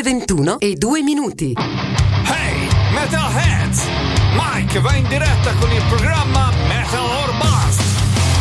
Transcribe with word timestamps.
le 0.00 0.02
21 0.02 0.58
e 0.60 0.76
2 0.76 1.02
minuti. 1.02 1.52
Hey, 1.54 2.68
Metalheads! 2.92 3.82
Mike 4.34 4.80
va 4.80 4.94
in 4.94 5.06
diretta 5.08 5.52
con 5.54 5.70
il 5.70 5.82
programma 5.88 6.50
Metal 6.66 7.04
or 7.04 7.36
Bust. 7.36 7.82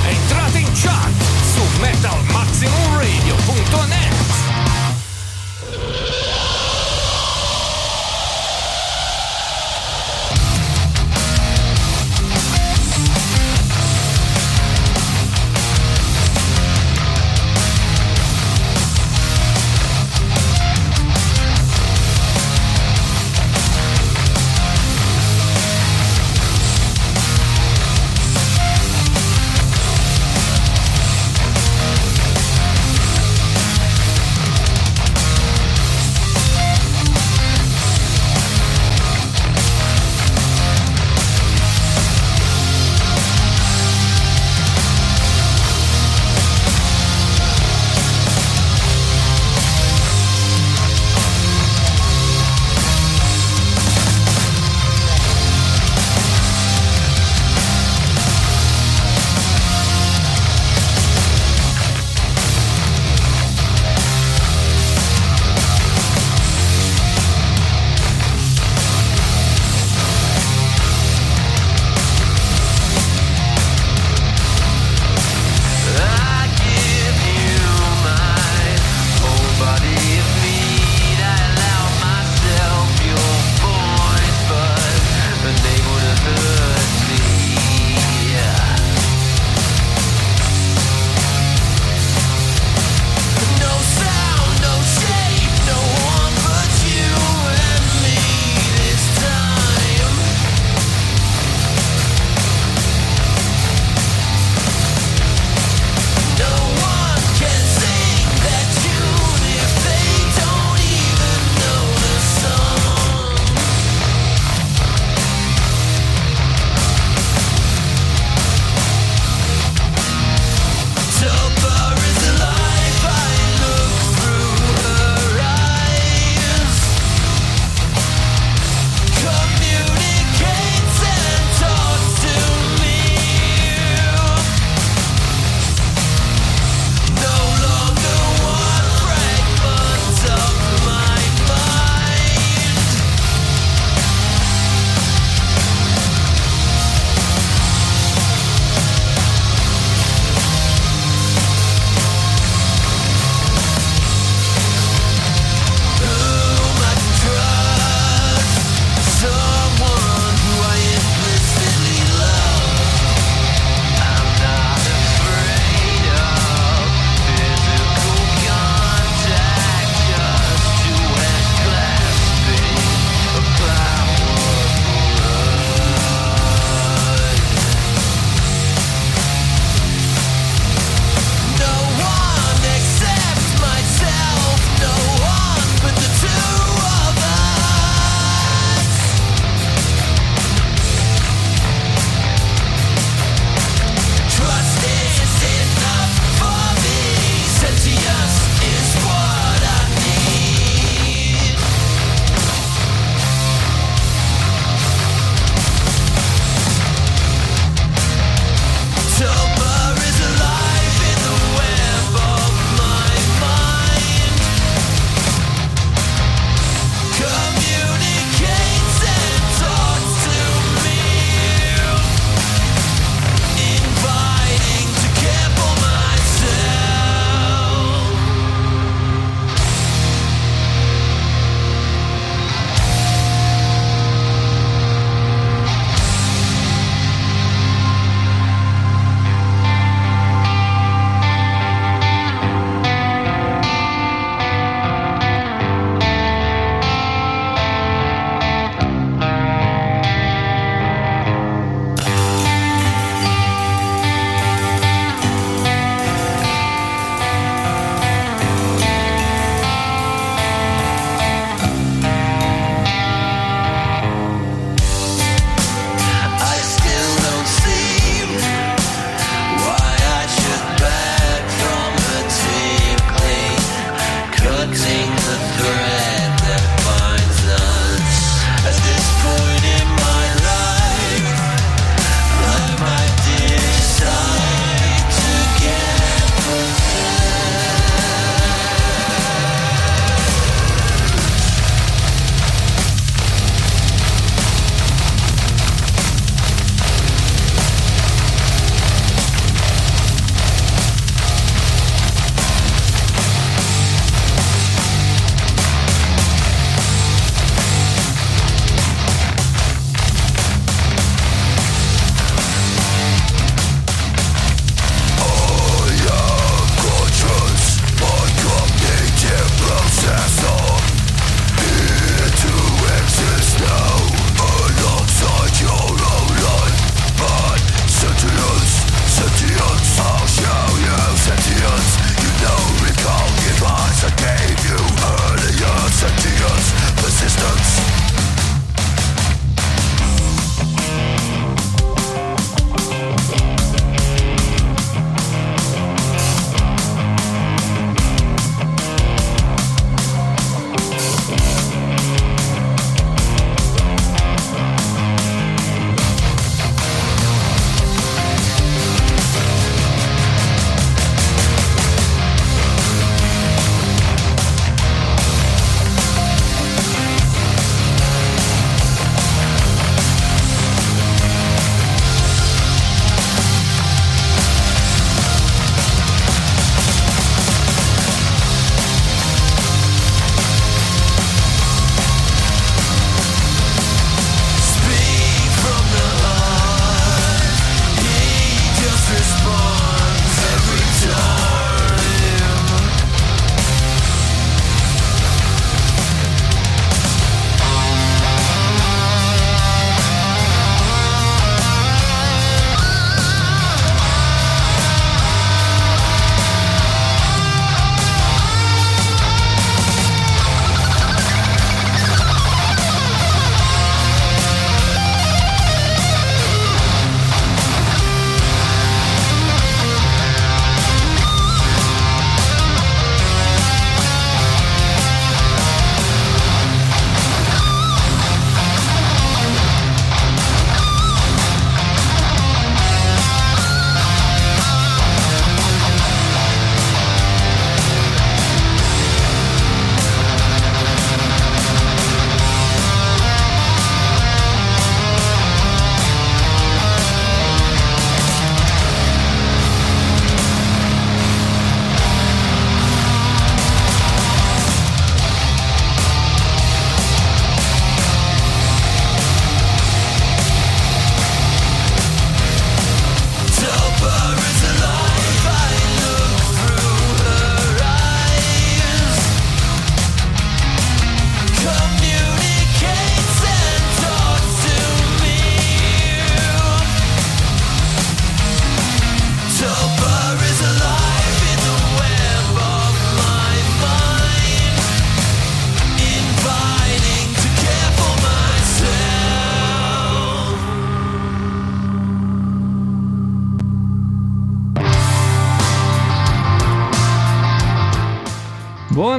Entrate 0.06 0.60
in 0.60 0.72
chat 0.74 1.12
su 1.54 1.62
metalmaximumradio.net. 1.82 4.19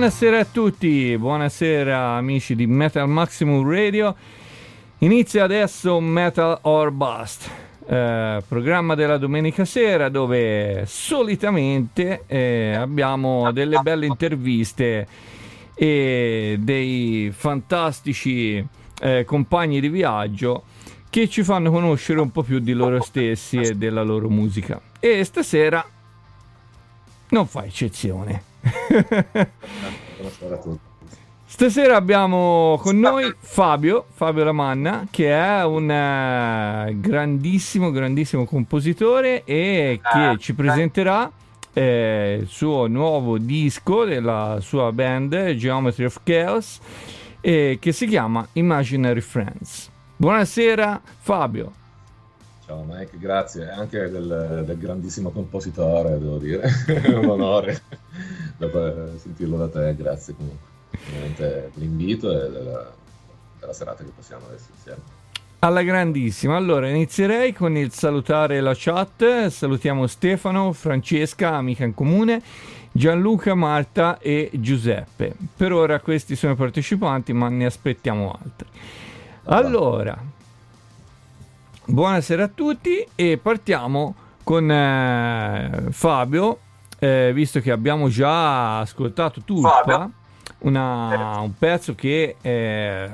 Buonasera 0.00 0.38
a 0.38 0.46
tutti, 0.46 1.14
buonasera 1.18 2.12
amici 2.12 2.56
di 2.56 2.66
Metal 2.66 3.06
Maximum 3.06 3.68
Radio. 3.68 4.16
Inizia 5.00 5.44
adesso 5.44 6.00
Metal 6.00 6.58
or 6.62 6.90
Bust, 6.90 7.50
eh, 7.86 8.42
programma 8.48 8.94
della 8.94 9.18
domenica 9.18 9.66
sera 9.66 10.08
dove 10.08 10.84
solitamente 10.86 12.22
eh, 12.26 12.76
abbiamo 12.76 13.52
delle 13.52 13.78
belle 13.80 14.06
interviste 14.06 15.06
e 15.74 16.56
dei 16.58 17.30
fantastici 17.36 18.66
eh, 19.02 19.24
compagni 19.26 19.82
di 19.82 19.90
viaggio 19.90 20.62
che 21.10 21.28
ci 21.28 21.42
fanno 21.42 21.70
conoscere 21.70 22.20
un 22.20 22.32
po' 22.32 22.42
più 22.42 22.58
di 22.60 22.72
loro 22.72 23.02
stessi 23.02 23.58
e 23.58 23.74
della 23.74 24.02
loro 24.02 24.30
musica. 24.30 24.80
E 24.98 25.22
stasera 25.24 25.86
non 27.28 27.46
fa 27.46 27.66
eccezione. 27.66 28.48
Stasera 31.44 31.96
abbiamo 31.96 32.78
con 32.80 32.98
noi 32.98 33.34
Fabio, 33.38 34.06
Fabio 34.14 34.44
Lamanna, 34.44 35.06
che 35.10 35.30
è 35.30 35.64
un 35.64 35.84
uh, 35.84 37.00
grandissimo, 37.00 37.90
grandissimo 37.90 38.44
compositore 38.44 39.42
e 39.44 40.00
che 40.00 40.18
ah, 40.18 40.36
ci 40.36 40.54
presenterà 40.54 41.30
eh, 41.72 42.38
il 42.42 42.46
suo 42.46 42.86
nuovo 42.86 43.36
disco 43.36 44.04
della 44.04 44.58
sua 44.60 44.92
band 44.92 45.54
Geometry 45.54 46.04
of 46.04 46.20
Chaos, 46.22 46.78
eh, 47.40 47.78
che 47.80 47.92
si 47.92 48.06
chiama 48.06 48.46
Imaginary 48.52 49.20
Friends. 49.20 49.90
Buonasera 50.16 51.00
Fabio. 51.18 51.79
Ciao 52.70 52.84
Mike, 52.86 53.18
grazie 53.18 53.68
anche 53.68 54.08
del, 54.08 54.62
del 54.64 54.78
grandissimo 54.78 55.30
compositore, 55.30 56.20
devo 56.20 56.38
dire, 56.38 56.62
è 56.86 57.08
un 57.18 57.28
onore 57.28 57.82
dopo 58.58 59.18
sentirlo 59.18 59.56
da 59.56 59.68
te, 59.68 59.96
grazie 59.96 60.36
comunque 60.36 60.68
veramente 61.04 61.72
l'invito 61.74 62.30
e 62.30 62.48
della, 62.48 62.92
della 63.58 63.72
serata 63.72 64.04
che 64.04 64.12
possiamo 64.14 64.46
adesso 64.46 64.66
insieme. 64.72 65.00
Alla 65.58 65.82
grandissima. 65.82 66.54
Allora 66.54 66.88
inizierei 66.88 67.52
con 67.52 67.76
il 67.76 67.90
salutare 67.90 68.60
la 68.60 68.74
chat. 68.76 69.48
Salutiamo 69.48 70.06
Stefano, 70.06 70.72
Francesca, 70.72 71.56
amica 71.56 71.82
in 71.82 71.92
comune, 71.92 72.40
Gianluca, 72.92 73.56
Marta 73.56 74.18
e 74.20 74.48
Giuseppe. 74.52 75.34
Per 75.56 75.72
ora 75.72 75.98
questi 75.98 76.36
sono 76.36 76.52
i 76.52 76.56
partecipanti, 76.56 77.32
ma 77.32 77.48
ne 77.48 77.66
aspettiamo 77.66 78.30
altri. 78.30 78.68
Allora, 79.46 80.16
buonasera 81.90 82.44
a 82.44 82.48
tutti 82.48 83.04
e 83.16 83.36
partiamo 83.36 84.14
con 84.44 84.70
eh, 84.70 85.86
Fabio, 85.90 86.58
eh, 86.98 87.32
visto 87.34 87.60
che 87.60 87.72
abbiamo 87.72 88.08
già 88.08 88.78
ascoltato 88.78 89.42
Tulpa, 89.44 90.08
una, 90.58 91.40
un 91.40 91.52
pezzo 91.58 91.94
che 91.96 92.36
eh, 92.40 93.10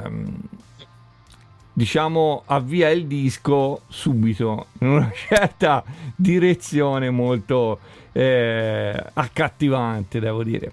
diciamo 1.73 2.43
avvia 2.47 2.91
il 2.91 3.07
disco 3.07 3.81
subito 3.89 4.67
in 4.81 4.89
una 4.89 5.11
certa 5.17 5.83
direzione 6.15 7.09
molto 7.09 7.79
eh, 8.13 9.05
accattivante, 9.15 10.21
devo 10.21 10.45
dire. 10.45 10.73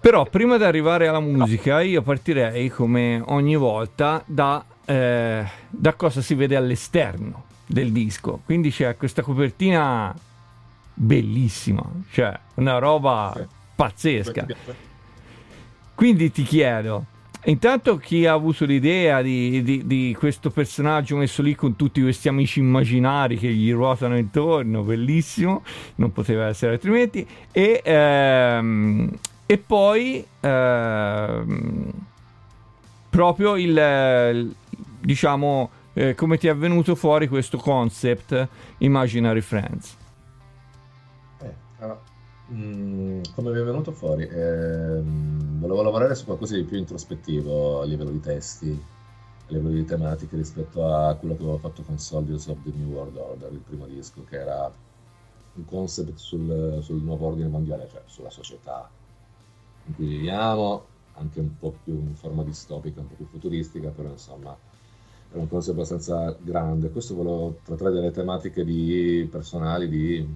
Però 0.00 0.24
prima 0.24 0.56
di 0.56 0.64
arrivare 0.64 1.08
alla 1.08 1.20
musica 1.20 1.80
io 1.82 2.00
partirei 2.00 2.70
come 2.70 3.22
ogni 3.26 3.56
volta 3.56 4.22
da, 4.24 4.64
eh, 4.90 5.46
da 5.68 5.92
cosa 5.94 6.20
si 6.20 6.34
vede 6.34 6.56
all'esterno 6.56 7.44
del 7.64 7.92
disco. 7.92 8.40
Quindi 8.44 8.72
c'è 8.72 8.96
questa 8.96 9.22
copertina 9.22 10.12
bellissima, 10.92 11.82
cioè 12.10 12.36
una 12.54 12.78
roba 12.78 13.46
pazzesca. 13.76 14.46
Quindi 15.94 16.32
ti 16.32 16.42
chiedo, 16.42 17.04
intanto 17.44 17.98
chi 17.98 18.26
ha 18.26 18.32
avuto 18.32 18.64
l'idea 18.64 19.22
di, 19.22 19.62
di, 19.62 19.86
di, 19.86 20.16
questo 20.18 20.50
personaggio 20.50 21.16
messo 21.16 21.42
lì 21.42 21.54
con 21.54 21.76
tutti 21.76 22.00
questi 22.00 22.28
amici 22.28 22.58
immaginari 22.58 23.36
che 23.36 23.52
gli 23.52 23.70
ruotano 23.70 24.16
intorno, 24.16 24.82
bellissimo, 24.82 25.62
non 25.96 26.10
poteva 26.10 26.46
essere 26.46 26.72
altrimenti, 26.72 27.24
e, 27.52 27.80
ehm, 27.84 29.10
e 29.46 29.58
poi 29.58 30.24
ehm, 30.40 31.92
proprio 33.10 33.56
il, 33.56 34.54
diciamo, 35.00 35.70
eh, 35.94 36.14
come 36.14 36.38
ti 36.38 36.48
è 36.48 36.54
venuto 36.54 36.94
fuori 36.94 37.28
questo 37.28 37.58
concept 37.58 38.48
Imaginary 38.78 39.40
Friends. 39.40 39.98
Mm, 42.52 43.22
come 43.36 43.52
mi 43.52 43.60
è 43.60 43.62
venuto 43.62 43.92
fuori? 43.92 44.24
Eh, 44.26 45.00
volevo 45.04 45.82
lavorare 45.82 46.16
su 46.16 46.24
qualcosa 46.24 46.56
di 46.56 46.64
più 46.64 46.78
introspettivo 46.78 47.80
a 47.80 47.84
livello 47.84 48.10
di 48.10 48.18
testi, 48.18 48.70
a 48.70 49.52
livello 49.52 49.74
di 49.74 49.84
tematiche 49.84 50.36
rispetto 50.36 50.84
a 50.84 51.14
quello 51.14 51.36
che 51.36 51.42
avevo 51.42 51.58
fatto 51.58 51.82
con 51.82 51.98
Soldiers 51.98 52.48
of 52.48 52.58
the 52.64 52.72
New 52.74 52.88
World 52.90 53.16
Order, 53.16 53.52
il 53.52 53.60
primo 53.60 53.86
disco, 53.86 54.24
che 54.28 54.40
era 54.40 54.72
un 55.54 55.64
concept 55.64 56.16
sul, 56.16 56.78
sul 56.82 57.00
nuovo 57.02 57.28
ordine 57.28 57.48
mondiale, 57.48 57.88
cioè 57.88 58.02
sulla 58.06 58.30
società 58.30 58.90
in 59.86 59.94
cui 59.94 60.06
viviamo, 60.06 60.86
anche 61.14 61.38
un 61.38 61.56
po' 61.56 61.74
più 61.84 61.94
in 61.94 62.16
forma 62.16 62.42
distopica, 62.42 63.00
un 63.00 63.06
po' 63.06 63.14
più 63.14 63.26
futuristica, 63.26 63.90
però 63.90 64.08
insomma 64.08 64.56
era 65.30 65.40
un 65.40 65.48
concept 65.48 65.76
abbastanza 65.76 66.36
grande. 66.40 66.90
Questo 66.90 67.14
volevo 67.14 67.58
trattare 67.64 67.92
delle 67.92 68.10
tematiche 68.10 68.64
di, 68.64 69.26
personali 69.30 69.88
di 69.88 70.26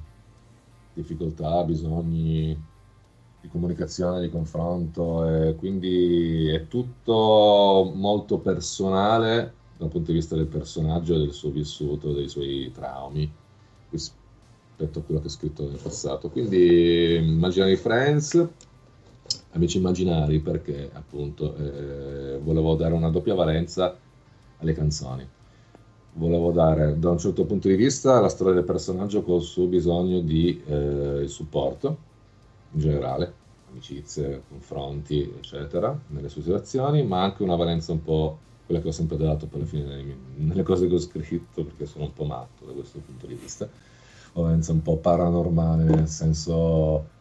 difficoltà, 0.94 1.64
bisogni 1.64 2.56
di 3.40 3.48
comunicazione, 3.48 4.20
di 4.20 4.30
confronto, 4.30 5.28
e 5.28 5.56
quindi 5.56 6.48
è 6.48 6.68
tutto 6.68 7.92
molto 7.94 8.38
personale 8.38 9.52
dal 9.76 9.88
punto 9.88 10.12
di 10.12 10.18
vista 10.18 10.36
del 10.36 10.46
personaggio, 10.46 11.18
del 11.18 11.32
suo 11.32 11.50
vissuto, 11.50 12.12
dei 12.12 12.28
suoi 12.28 12.70
traumi 12.72 13.30
rispetto 13.90 15.00
a 15.00 15.02
quello 15.02 15.20
che 15.20 15.26
ha 15.26 15.30
scritto 15.30 15.68
nel 15.68 15.80
passato. 15.82 16.30
Quindi 16.30 17.16
Imaginary 17.16 17.74
Friends, 17.76 18.48
amici 19.50 19.78
immaginari, 19.78 20.38
perché 20.38 20.88
appunto 20.92 21.56
eh, 21.56 22.38
volevo 22.38 22.76
dare 22.76 22.94
una 22.94 23.10
doppia 23.10 23.34
valenza 23.34 23.98
alle 24.64 24.72
canzoni. 24.72 25.26
Volevo 26.14 26.50
dare 26.50 26.98
da 26.98 27.10
un 27.10 27.18
certo 27.18 27.44
punto 27.44 27.68
di 27.68 27.76
vista 27.76 28.20
la 28.20 28.28
storia 28.28 28.54
del 28.54 28.64
personaggio 28.64 29.22
col 29.22 29.42
suo 29.42 29.66
bisogno 29.66 30.20
di 30.20 30.62
eh, 30.64 31.24
supporto 31.26 32.12
in 32.72 32.80
generale, 32.80 33.32
amicizie, 33.70 34.42
confronti, 34.48 35.32
eccetera, 35.36 35.96
nelle 36.08 36.28
sue 36.28 36.42
situazioni, 36.42 37.04
ma 37.04 37.22
anche 37.22 37.42
una 37.42 37.56
valenza 37.56 37.92
un 37.92 38.02
po' 38.02 38.38
quella 38.66 38.80
che 38.80 38.88
ho 38.88 38.92
sempre 38.92 39.16
dato 39.16 39.46
per 39.46 39.60
la 39.60 39.66
fine 39.66 40.16
nelle, 40.36 40.62
cose 40.62 40.86
che 40.88 40.94
ho 40.94 40.98
scritto, 40.98 41.64
perché 41.64 41.86
sono 41.86 42.04
un 42.04 42.12
po' 42.12 42.24
matto 42.24 42.64
da 42.64 42.72
questo 42.72 43.00
punto 43.00 43.26
di 43.26 43.34
vista, 43.34 43.68
valenza 44.32 44.72
un 44.72 44.82
po' 44.82 44.96
paranormale, 44.96 45.84
nel 45.84 46.08
senso 46.08 47.12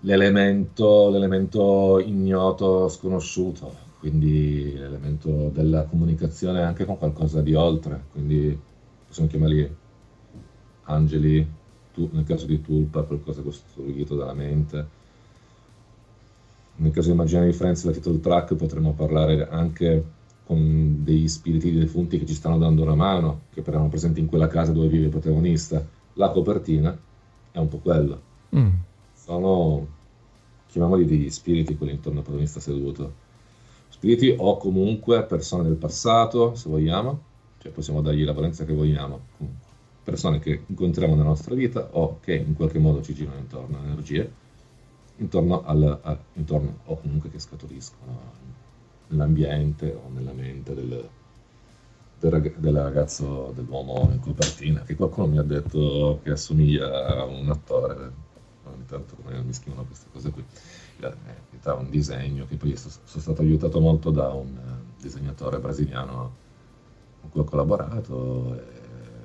l'elemento, 0.00 1.10
l'elemento 1.10 1.98
ignoto, 1.98 2.88
sconosciuto, 2.88 3.85
quindi 3.98 4.74
l'elemento 4.74 5.50
della 5.52 5.84
comunicazione 5.84 6.62
anche 6.62 6.84
con 6.84 6.98
qualcosa 6.98 7.40
di 7.40 7.54
oltre, 7.54 8.04
quindi 8.12 8.58
possiamo 9.06 9.28
chiamarli 9.28 9.76
angeli, 10.84 11.46
tu, 11.92 12.08
nel 12.12 12.24
caso 12.24 12.46
di 12.46 12.60
Tulpa 12.60 13.02
qualcosa 13.02 13.42
costruito 13.42 14.14
dalla 14.14 14.34
mente, 14.34 14.86
nel 16.76 16.90
caso 16.90 17.08
di 17.08 17.14
Imaginary 17.14 17.52
Friends 17.52 17.84
la 17.84 17.92
title 17.92 18.20
track 18.20 18.54
potremmo 18.54 18.92
parlare 18.92 19.48
anche 19.48 20.04
con 20.44 21.02
degli 21.02 21.26
spiriti 21.26 21.72
defunti 21.72 22.18
che 22.18 22.26
ci 22.26 22.34
stanno 22.34 22.58
dando 22.58 22.82
una 22.82 22.94
mano, 22.94 23.42
che 23.52 23.62
però 23.62 23.76
erano 23.78 23.88
presenti 23.88 24.20
in 24.20 24.26
quella 24.26 24.46
casa 24.46 24.72
dove 24.72 24.88
vive 24.88 25.04
il 25.04 25.10
protagonista. 25.10 25.84
La 26.14 26.30
copertina 26.30 26.96
è 27.50 27.58
un 27.58 27.68
po' 27.68 27.78
quello. 27.78 28.20
Mm. 28.54 28.68
Sono, 29.14 29.86
chiamiamoli 30.68 31.06
degli 31.06 31.30
spiriti 31.30 31.76
quelli 31.76 31.92
intorno 31.92 32.18
al 32.18 32.24
protagonista 32.24 32.60
seduto 32.60 33.24
spiriti 34.06 34.36
o 34.38 34.56
comunque 34.56 35.24
persone 35.24 35.64
del 35.64 35.74
passato, 35.74 36.54
se 36.54 36.68
vogliamo, 36.68 37.20
cioè 37.58 37.72
possiamo 37.72 38.00
dargli 38.00 38.24
la 38.24 38.32
valenza 38.32 38.64
che 38.64 38.72
vogliamo, 38.72 39.20
persone 40.04 40.38
che 40.38 40.62
incontriamo 40.64 41.14
nella 41.16 41.28
nostra 41.28 41.56
vita 41.56 41.88
o 41.90 42.20
che 42.20 42.36
in 42.36 42.54
qualche 42.54 42.78
modo 42.78 43.02
ci 43.02 43.14
girano 43.14 43.38
intorno, 43.38 43.82
energie, 43.82 44.32
intorno, 45.16 45.64
al, 45.64 45.98
a, 46.00 46.16
intorno 46.34 46.78
o 46.84 47.00
comunque 47.00 47.30
che 47.30 47.40
scaturiscono 47.40 48.44
nell'ambiente 49.08 49.92
o 49.92 50.08
nella 50.14 50.32
mente 50.32 50.72
del, 50.74 51.08
del, 52.20 52.54
del 52.56 52.74
ragazzo, 52.76 53.52
dell'uomo 53.56 54.08
in 54.12 54.20
copertina, 54.20 54.82
che 54.82 54.94
qualcuno 54.94 55.26
mi 55.26 55.38
ha 55.38 55.42
detto 55.42 56.20
che 56.22 56.30
assomiglia 56.30 57.06
a 57.06 57.24
un 57.24 57.50
attore, 57.50 58.12
ogni 58.62 58.84
tanto 58.86 59.16
come 59.16 59.42
mi 59.42 59.52
scrivono 59.52 59.84
queste 59.84 60.06
cose 60.12 60.30
qui 60.30 60.44
è 61.00 61.70
un 61.70 61.90
disegno 61.90 62.46
che 62.46 62.56
poi 62.56 62.76
sono 62.76 62.92
stato 63.04 63.42
aiutato 63.42 63.80
molto 63.80 64.10
da 64.10 64.28
un 64.28 64.56
eh, 64.56 65.02
disegnatore 65.02 65.58
brasiliano 65.58 66.34
con 67.20 67.30
cui 67.30 67.40
ho 67.40 67.44
collaborato 67.44 68.54
e 68.54 68.62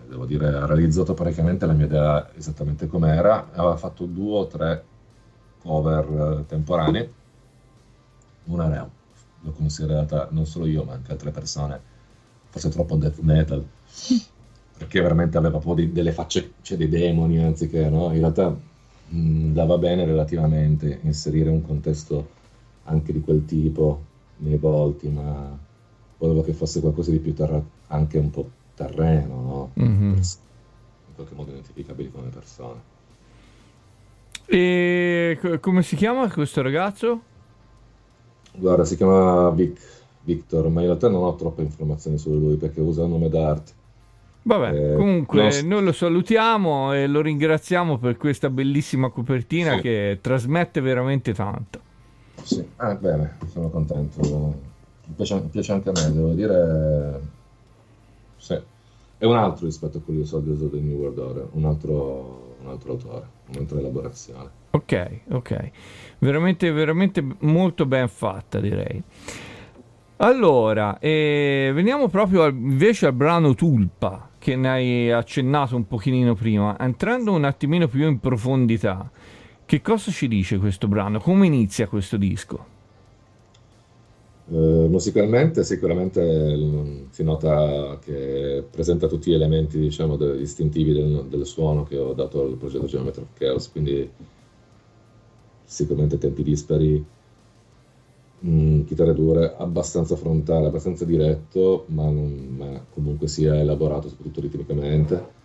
devo 0.07 0.25
dire 0.25 0.47
ha 0.47 0.65
realizzato 0.65 1.13
praticamente 1.13 1.65
la 1.65 1.73
mia 1.73 1.85
idea 1.85 2.33
esattamente 2.35 2.87
com'era 2.87 3.51
aveva 3.53 3.77
fatto 3.77 4.05
due 4.05 4.37
o 4.37 4.47
tre 4.47 4.83
cover 5.61 6.39
eh, 6.39 6.45
temporanee. 6.47 7.13
Una 8.45 8.71
era, 8.71 8.89
l'ho 9.41 9.51
considerata 9.51 10.27
non 10.31 10.45
solo 10.45 10.65
io, 10.65 10.83
ma 10.83 10.93
anche 10.93 11.11
altre 11.11 11.31
persone, 11.31 11.79
forse 12.49 12.69
troppo 12.69 12.95
death 12.95 13.19
metal, 13.19 13.63
perché 14.77 14.99
veramente 14.99 15.37
aveva 15.37 15.59
proprio 15.59 15.87
delle 15.91 16.11
facce, 16.11 16.53
cioè 16.61 16.77
dei 16.77 16.89
demoni, 16.89 17.37
anziché, 17.37 17.87
no? 17.89 18.11
In 18.11 18.19
realtà 18.19 18.57
mh, 19.12 19.20
mm, 19.20 19.53
dava 19.53 19.77
bene 19.77 20.06
relativamente 20.06 21.00
inserire 21.03 21.50
un 21.50 21.62
contesto 21.62 22.39
anche 22.86 23.13
di 23.13 23.22
quel 23.22 23.46
tipo 23.46 24.10
nei 24.38 24.58
volti, 24.58 25.08
ma 25.08 25.58
volevo 26.18 26.41
che 26.41 26.53
fosse 26.53 26.80
qualcosa 26.80 27.12
di 27.12 27.20
più 27.20 27.34
terra, 27.34 27.62
anche 27.88 28.18
un 28.18 28.30
po' 28.30 28.50
terreno, 28.75 29.41
no? 29.41 29.72
Mm-hmm. 29.84 30.13
In 30.13 31.15
qualche 31.15 31.36
modo 31.36 31.51
identificabili 31.51 32.12
come 32.12 32.30
persone. 32.30 32.89
E 34.46 35.38
come 35.62 35.84
si 35.84 35.96
chiama 35.96 36.30
questo 36.32 36.62
ragazzo? 36.62 37.22
Guarda, 38.53 38.84
si 38.84 38.98
chiama 38.98 39.50
Vic, 39.51 39.80
Victor, 40.24 40.68
ma 40.68 40.82
in 40.82 40.88
realtà 40.88 41.08
non 41.08 41.24
ho 41.24 41.36
troppe 41.36 41.62
informazioni 41.62 42.18
su 42.18 42.32
lui 42.32 42.58
perché 42.58 42.82
usa 42.82 43.03
il 43.03 43.10
nome 43.10 43.30
d'arte. 43.30 43.80
Vabbè, 44.43 44.93
eh, 44.93 44.95
comunque 44.95 45.62
no... 45.62 45.67
noi 45.67 45.83
lo 45.83 45.91
salutiamo 45.91 46.93
e 46.93 47.07
lo 47.07 47.21
ringraziamo 47.21 47.98
per 47.98 48.17
questa 48.17 48.50
bellissima 48.50 49.10
copertina 49.10 49.75
sì. 49.75 49.81
che 49.81 50.19
trasmette 50.21 50.81
veramente 50.81 51.33
tanto. 51.33 51.79
Sì, 52.41 52.65
ah, 52.77 52.95
bene, 52.95 53.38
sono 53.48 53.69
contento. 53.69 54.19
Mi 55.05 55.13
piace, 55.15 55.39
piace, 55.51 55.71
anche 55.74 55.89
a 55.89 55.91
me, 55.93 56.13
devo 56.13 56.33
dire. 56.33 57.21
Sì. 58.38 58.60
È 59.17 59.25
un 59.25 59.36
altro 59.36 59.65
rispetto 59.65 60.00
a 60.00 60.01
quello 60.01 60.21
di 60.21 60.25
Soldiers 60.25 60.62
of 60.62 60.71
the 60.71 60.79
New 60.79 60.98
World 60.98 61.17
Order, 61.19 61.48
un 61.51 61.65
altro, 61.65 62.55
un 62.63 62.69
altro 62.69 62.93
autore, 62.93 63.27
un'altra 63.53 63.77
elaborazione. 63.77 64.50
Ok, 64.71 65.19
ok. 65.29 65.71
Veramente, 66.17 66.71
veramente 66.71 67.24
molto 67.39 67.86
ben 67.86 68.07
fatta, 68.07 68.60
direi. 68.60 69.03
Allora, 70.17 70.98
eh, 71.00 71.71
veniamo 71.74 72.07
proprio 72.07 72.43
al, 72.43 72.53
invece 72.53 73.07
al 73.07 73.13
brano 73.13 73.53
Tulpa, 73.53 74.29
che 74.41 74.55
ne 74.55 74.69
hai 74.69 75.12
accennato 75.12 75.75
un 75.75 75.86
pochino 75.86 76.33
prima, 76.33 76.75
entrando 76.79 77.31
un 77.31 77.43
attimino 77.43 77.88
più 77.88 78.07
in 78.07 78.19
profondità. 78.19 79.07
Che 79.63 79.81
cosa 79.83 80.10
ci 80.10 80.27
dice 80.27 80.57
questo 80.57 80.88
brano? 80.88 81.19
Come 81.19 81.45
inizia 81.45 81.88
questo 81.88 82.17
disco? 82.17 82.65
Uh, 84.48 84.88
musicalmente 84.89 85.63
sicuramente 85.63 86.19
mm, 86.21 87.03
si 87.12 87.24
nota 87.24 88.00
che 88.03 88.65
presenta 88.69 89.07
tutti 89.07 89.29
gli 89.29 89.36
elementi 89.36 89.77
diciamo, 89.77 90.17
distintivi 90.17 90.91
del, 90.91 91.25
del, 91.29 91.45
suono 91.45 91.83
che 91.83 91.98
ho 91.98 92.13
dato 92.13 92.41
al 92.41 92.57
progetto 92.57 92.88
Geometry 92.88 93.21
of 93.21 93.29
Chaos, 93.38 93.69
quindi 93.71 94.10
sicuramente 95.63 96.17
tempi 96.17 96.41
dispari, 96.41 97.05
mm, 98.45 98.83
chitarre 98.86 99.13
dure, 99.13 99.55
abbastanza 99.57 100.15
frontale, 100.15 100.67
abbastanza 100.67 101.05
diretto, 101.05 101.86
ma, 101.88 102.03
non, 102.05 102.55
ma 102.57 102.86
comunque 102.93 103.27
sia 103.27 103.55
elaborato 103.60 104.10
soprattutto 104.10 104.41
ritmicamente 104.41 105.39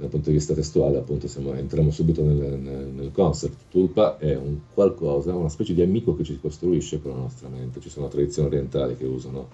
dal 0.00 0.08
punto 0.08 0.30
di 0.30 0.36
vista 0.36 0.54
testuale, 0.54 0.96
appunto, 0.96 1.28
siamo, 1.28 1.52
entriamo 1.52 1.90
subito 1.90 2.24
nel, 2.24 2.58
nel, 2.58 2.86
nel, 2.86 3.12
concept. 3.12 3.64
Tulpa 3.68 4.16
è 4.16 4.34
un 4.34 4.60
qualcosa, 4.72 5.34
una 5.34 5.50
specie 5.50 5.74
di 5.74 5.82
amico 5.82 6.16
che 6.16 6.24
ci 6.24 6.40
costruisce 6.40 7.02
con 7.02 7.10
la 7.12 7.18
nostra 7.18 7.48
mente. 7.48 7.80
Ci 7.80 7.90
sono 7.90 8.08
tradizioni 8.08 8.48
orientali 8.48 8.96
che 8.96 9.04
usano 9.04 9.48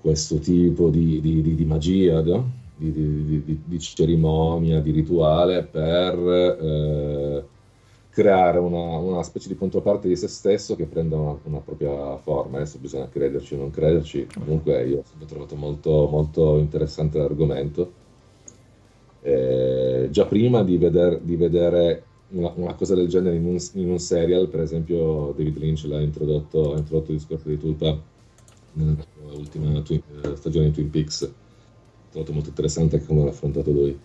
questo 0.00 0.38
tipo 0.38 0.90
di, 0.90 1.20
di, 1.20 1.42
di, 1.42 1.54
di 1.54 1.64
magia, 1.64 2.20
no? 2.22 2.62
di, 2.76 3.78
cerimonia, 3.78 4.80
di 4.80 4.90
rituale 4.90 5.62
per 5.62 6.18
eh, 6.18 7.44
creare 8.14 8.58
una, 8.58 8.96
una, 8.98 9.22
specie 9.24 9.48
di 9.48 9.56
controparte 9.56 10.06
di 10.06 10.16
se 10.16 10.28
stesso 10.28 10.76
che 10.76 10.86
prenda 10.86 11.16
una, 11.16 11.36
una, 11.42 11.58
propria 11.58 12.16
forma. 12.18 12.58
Adesso 12.58 12.78
bisogna 12.78 13.08
crederci 13.08 13.54
o 13.54 13.58
non 13.58 13.70
crederci. 13.70 14.26
Comunque 14.32 14.86
io 14.86 14.98
ho 14.98 15.04
sempre 15.04 15.26
trovato 15.26 15.56
molto, 15.56 16.08
molto 16.08 16.58
interessante 16.58 17.18
l'argomento 17.18 18.02
eh, 19.26 20.08
già 20.10 20.26
prima 20.26 20.62
di, 20.62 20.76
veder, 20.76 21.18
di 21.18 21.34
vedere 21.34 22.04
una, 22.32 22.52
una, 22.56 22.74
cosa 22.74 22.94
del 22.94 23.08
genere 23.08 23.36
in 23.36 23.46
un, 23.46 23.56
in 23.72 23.90
un, 23.90 23.98
serial, 23.98 24.48
per 24.48 24.60
esempio 24.60 25.32
David 25.34 25.56
Lynch 25.56 25.84
l'ha 25.84 26.00
introdotto, 26.00 26.74
ha 26.74 26.78
introdotto 26.78 27.10
il 27.10 27.16
discorso 27.16 27.48
di 27.48 27.58
Tulpa 27.58 27.98
nella 28.72 28.96
ultima 29.32 29.80
twin, 29.80 30.02
eh, 30.22 30.36
stagione 30.36 30.66
di 30.66 30.72
Twin 30.72 30.90
Peaks, 30.90 31.22
ho 31.22 32.10
trovato 32.10 32.32
molto 32.34 32.50
interessante 32.50 32.96
anche 32.96 33.06
come 33.06 33.24
l'ha 33.24 33.30
affrontato 33.30 33.70
lui. 33.70 33.98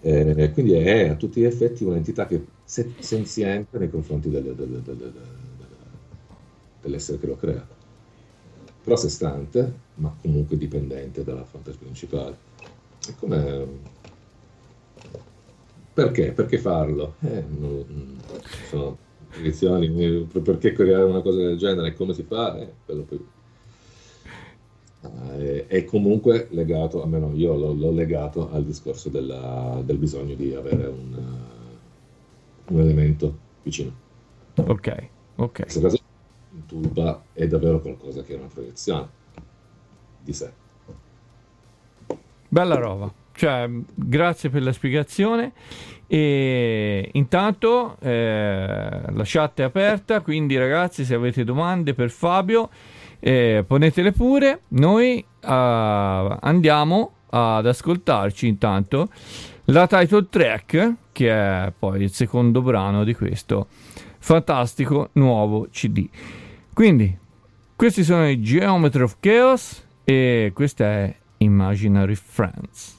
Eh, 0.00 0.50
quindi 0.52 0.74
è 0.74 1.08
a 1.08 1.16
tutti 1.16 1.40
gli 1.40 1.44
effetti 1.44 1.84
un'entità 1.84 2.26
che 2.26 2.44
è 2.74 2.86
senziente 2.98 3.78
nei 3.78 3.90
confronti 3.90 4.28
delle, 4.28 4.54
delle, 4.54 4.82
delle, 4.82 5.12
dell'essere 6.80 7.18
che 7.18 7.26
lo 7.26 7.36
crea, 7.36 7.66
però 8.82 8.96
sé 8.96 9.08
stante, 9.08 9.72
ma 9.94 10.14
comunque 10.20 10.56
dipendente 10.56 11.24
dalla 11.24 11.44
fonte 11.44 11.72
principale. 11.72 12.36
È 13.06 13.14
come 13.18 13.66
perché? 15.98 16.30
Perché 16.30 16.58
farlo? 16.58 17.14
Eh, 17.22 17.42
non, 17.58 18.20
sono 18.68 18.96
direzioni, 19.36 20.28
perché 20.30 20.72
creare 20.72 21.02
una 21.02 21.22
cosa 21.22 21.38
del 21.38 21.58
genere? 21.58 21.94
Come 21.94 22.14
si 22.14 22.22
fa? 22.22 22.56
Eh, 22.56 22.72
quello 22.84 23.02
poi... 23.02 23.26
Eh, 25.40 25.66
è 25.66 25.84
comunque 25.84 26.46
legato, 26.50 27.02
almeno 27.02 27.32
io 27.34 27.56
l'ho, 27.56 27.72
l'ho 27.72 27.90
legato 27.90 28.48
al 28.52 28.64
discorso 28.64 29.08
della, 29.08 29.82
del 29.84 29.96
bisogno 29.96 30.34
di 30.34 30.54
avere 30.54 30.86
un, 30.86 31.16
un 32.68 32.80
elemento 32.80 33.38
vicino. 33.62 33.92
Ok, 34.54 35.08
ok. 35.36 35.58
In 35.58 35.64
questo 35.64 35.80
caso 35.80 35.98
in 36.54 36.66
Tulpa 36.66 37.22
è 37.32 37.46
davvero 37.46 37.80
qualcosa 37.80 38.22
che 38.22 38.34
è 38.34 38.36
una 38.36 38.48
proiezione 38.52 39.08
di 40.20 40.32
sé. 40.32 40.52
Bella 42.48 42.76
roba. 42.76 43.12
Cioè, 43.32 43.70
grazie 43.94 44.50
per 44.50 44.62
la 44.62 44.72
spiegazione. 44.72 45.52
E 46.06 47.10
intanto 47.12 47.96
eh, 48.00 49.02
la 49.10 49.22
chat 49.24 49.60
è 49.60 49.62
aperta, 49.62 50.22
quindi 50.22 50.56
ragazzi, 50.56 51.04
se 51.04 51.14
avete 51.14 51.44
domande 51.44 51.92
per 51.94 52.10
Fabio, 52.10 52.70
eh, 53.20 53.64
ponetele 53.66 54.12
pure. 54.12 54.62
Noi 54.68 55.18
uh, 55.18 55.46
andiamo 55.46 57.12
ad 57.30 57.66
ascoltarci 57.66 58.46
intanto 58.46 59.08
la 59.70 59.86
title 59.86 60.26
track, 60.30 60.94
che 61.12 61.30
è 61.30 61.72
poi 61.76 62.02
il 62.02 62.12
secondo 62.12 62.62
brano 62.62 63.04
di 63.04 63.14
questo 63.14 63.66
fantastico 64.18 65.10
nuovo 65.12 65.68
CD. 65.70 66.08
Quindi, 66.72 67.16
questi 67.76 68.04
sono 68.04 68.28
i 68.28 68.40
Geometry 68.40 69.02
of 69.02 69.16
Chaos 69.20 69.82
e 70.04 70.52
questa 70.54 70.84
è 70.84 71.16
Imaginary 71.38 72.14
Friends. 72.14 72.96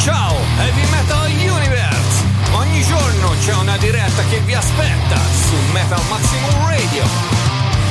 Ciao, 0.00 0.34
Heavy 0.58 0.90
Metal 0.90 1.30
Universe! 1.30 2.24
Ogni 2.54 2.82
giorno 2.82 3.30
c'è 3.44 3.54
una 3.54 3.76
diretta 3.76 4.22
che 4.30 4.40
vi 4.40 4.54
aspetta 4.54 5.16
su 5.16 5.54
Metal 5.72 6.02
Maximum 6.08 6.68
Radio. 6.68 7.04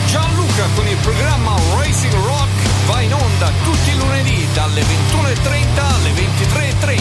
Gianluca 0.08 0.66
con 0.76 0.88
il 0.88 0.98
programma 1.04 1.56
Racing 1.78 2.14
Rock 2.14 2.71
va 2.92 3.02
in 3.02 3.14
onda 3.14 3.50
tutti 3.64 3.92
i 3.92 3.96
lunedì 3.96 4.48
dalle 4.54 4.82
21.30 4.82 5.80
alle 5.80 6.12
23.30. 6.12 7.00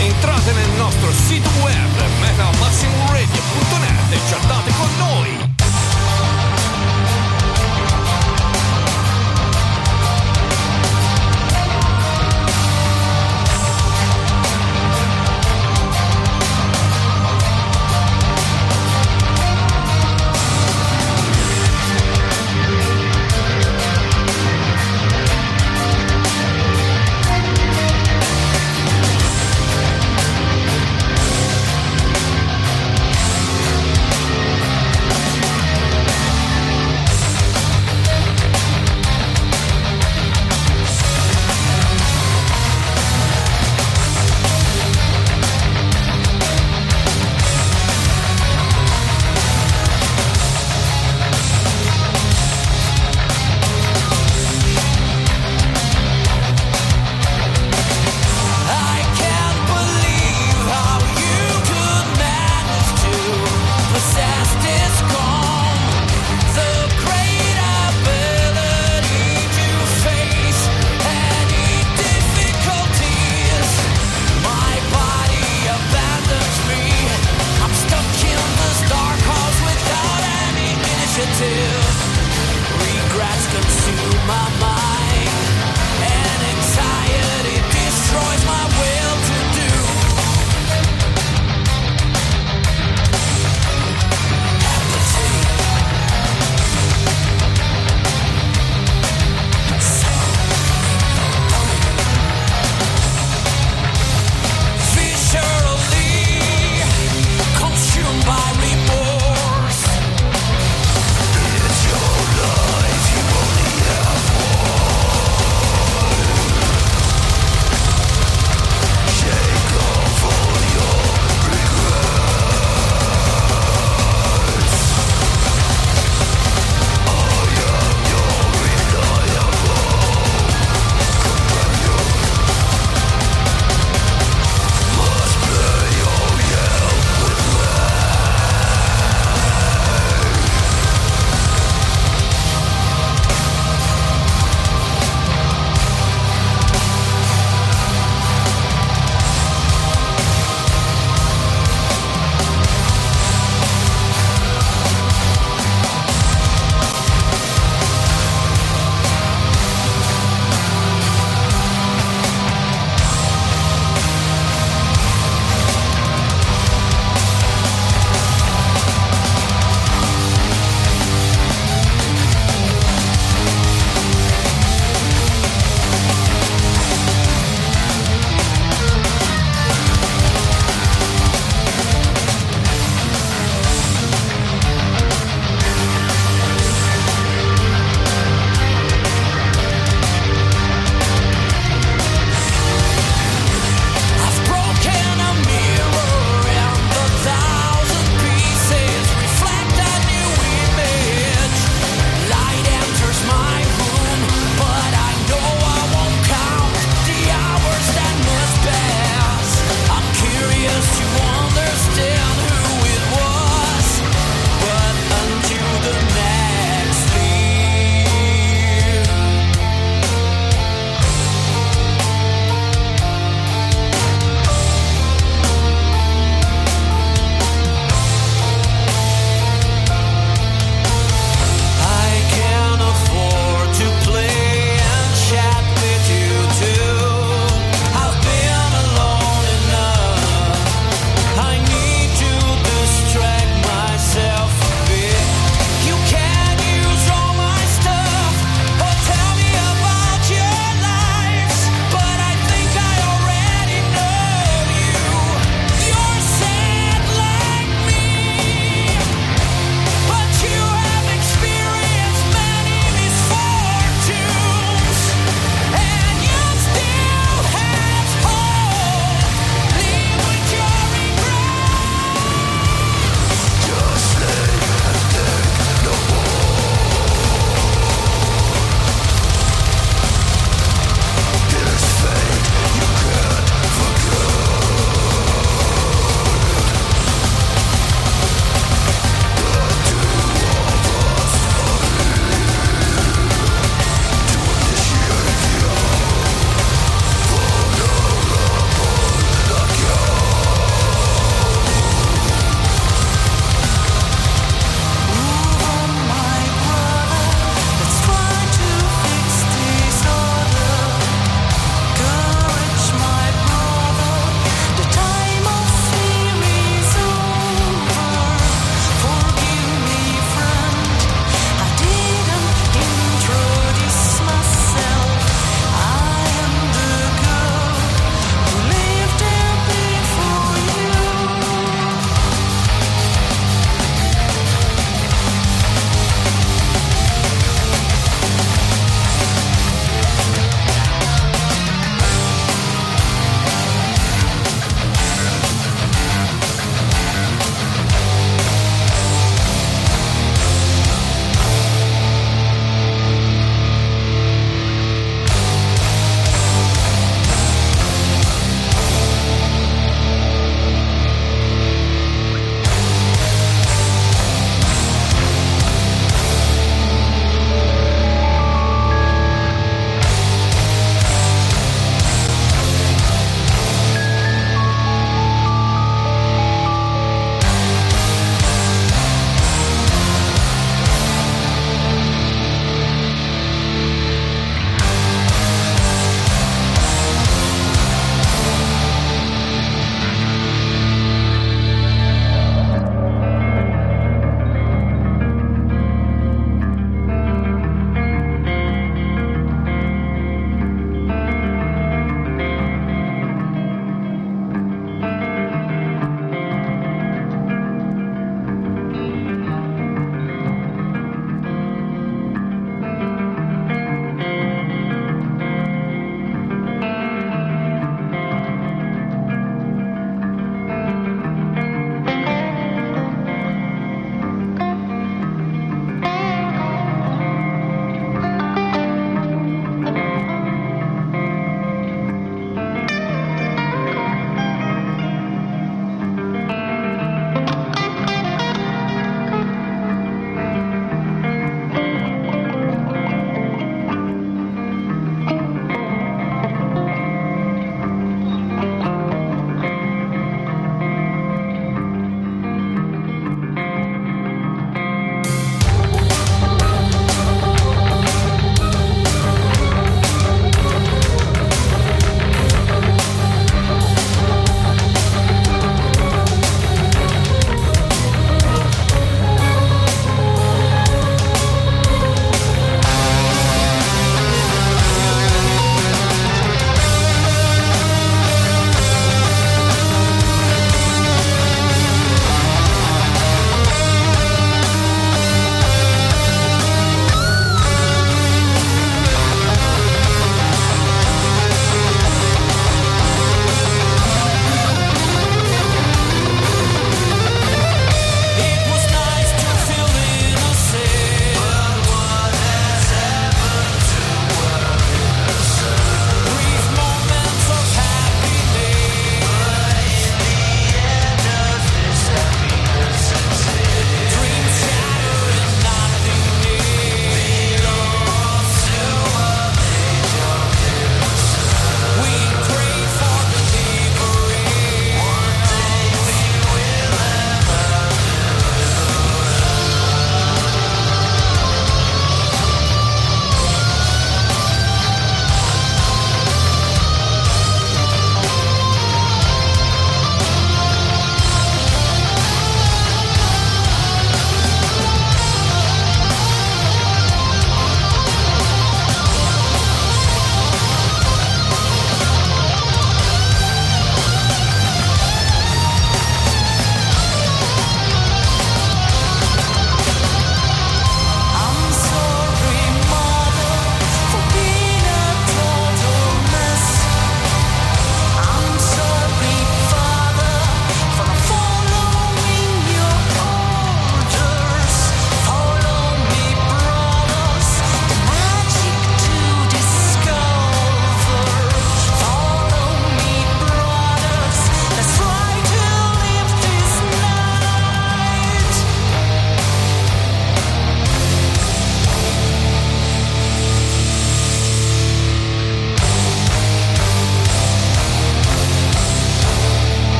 Entrate 0.00 0.52
nel 0.52 0.70
nostro 0.76 1.12
sito 1.12 1.48
web 1.62 2.02
metalmaximumradio.net 2.20 4.12
e 4.12 4.18
chattate 4.28 4.72
con 4.76 4.88
noi! 4.98 5.11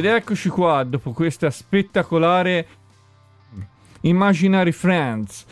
Ed 0.00 0.06
eccoci 0.06 0.48
qua 0.48 0.82
dopo 0.82 1.12
questa 1.12 1.50
spettacolare 1.50 2.66
Imaginary 4.00 4.72
Friends. 4.72 5.44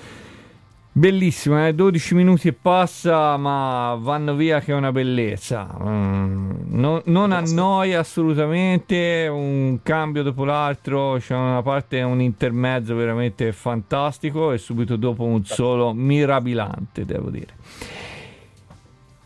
Bellissima, 0.91 1.67
eh? 1.67 1.75
12 1.75 2.15
minuti 2.15 2.49
e 2.49 2.55
passa, 2.55 3.37
ma 3.37 3.95
vanno 4.01 4.35
via 4.35 4.61
che 4.61 4.73
è 4.73 4.75
una 4.75 4.91
bellezza. 4.91 5.69
Mm, 5.83 6.61
non, 6.69 7.03
non 7.05 7.33
annoia 7.33 8.01
assolutamente, 8.01 9.29
un 9.31 9.81
cambio 9.83 10.23
dopo 10.23 10.47
l'altro, 10.47 11.19
c'è 11.19 11.35
una 11.35 11.61
parte, 11.61 12.01
un 12.01 12.23
intermezzo 12.23 12.95
veramente 12.95 13.53
fantastico 13.53 14.53
e 14.53 14.57
subito 14.57 14.97
dopo 14.97 15.25
un 15.25 15.45
solo 15.45 15.93
mirabilante, 15.93 17.05
devo 17.05 17.29
dire. 17.29 17.53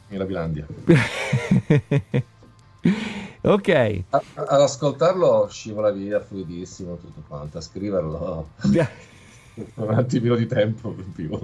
Mirabilandia. 0.09 0.67
ok. 3.43 4.05
A- 4.11 4.23
ad 4.35 4.61
ascoltarlo 4.61 5.49
scivola 5.49 5.91
via 5.91 6.21
fluidissimo 6.21 6.97
tutto 6.97 7.23
quanto, 7.27 7.59
a 7.59 7.61
scriverlo 7.61 8.49
un 9.75 9.95
attimino 9.95 10.37
di 10.37 10.47
tempo 10.47 10.95
in 10.97 11.13
più. 11.13 11.39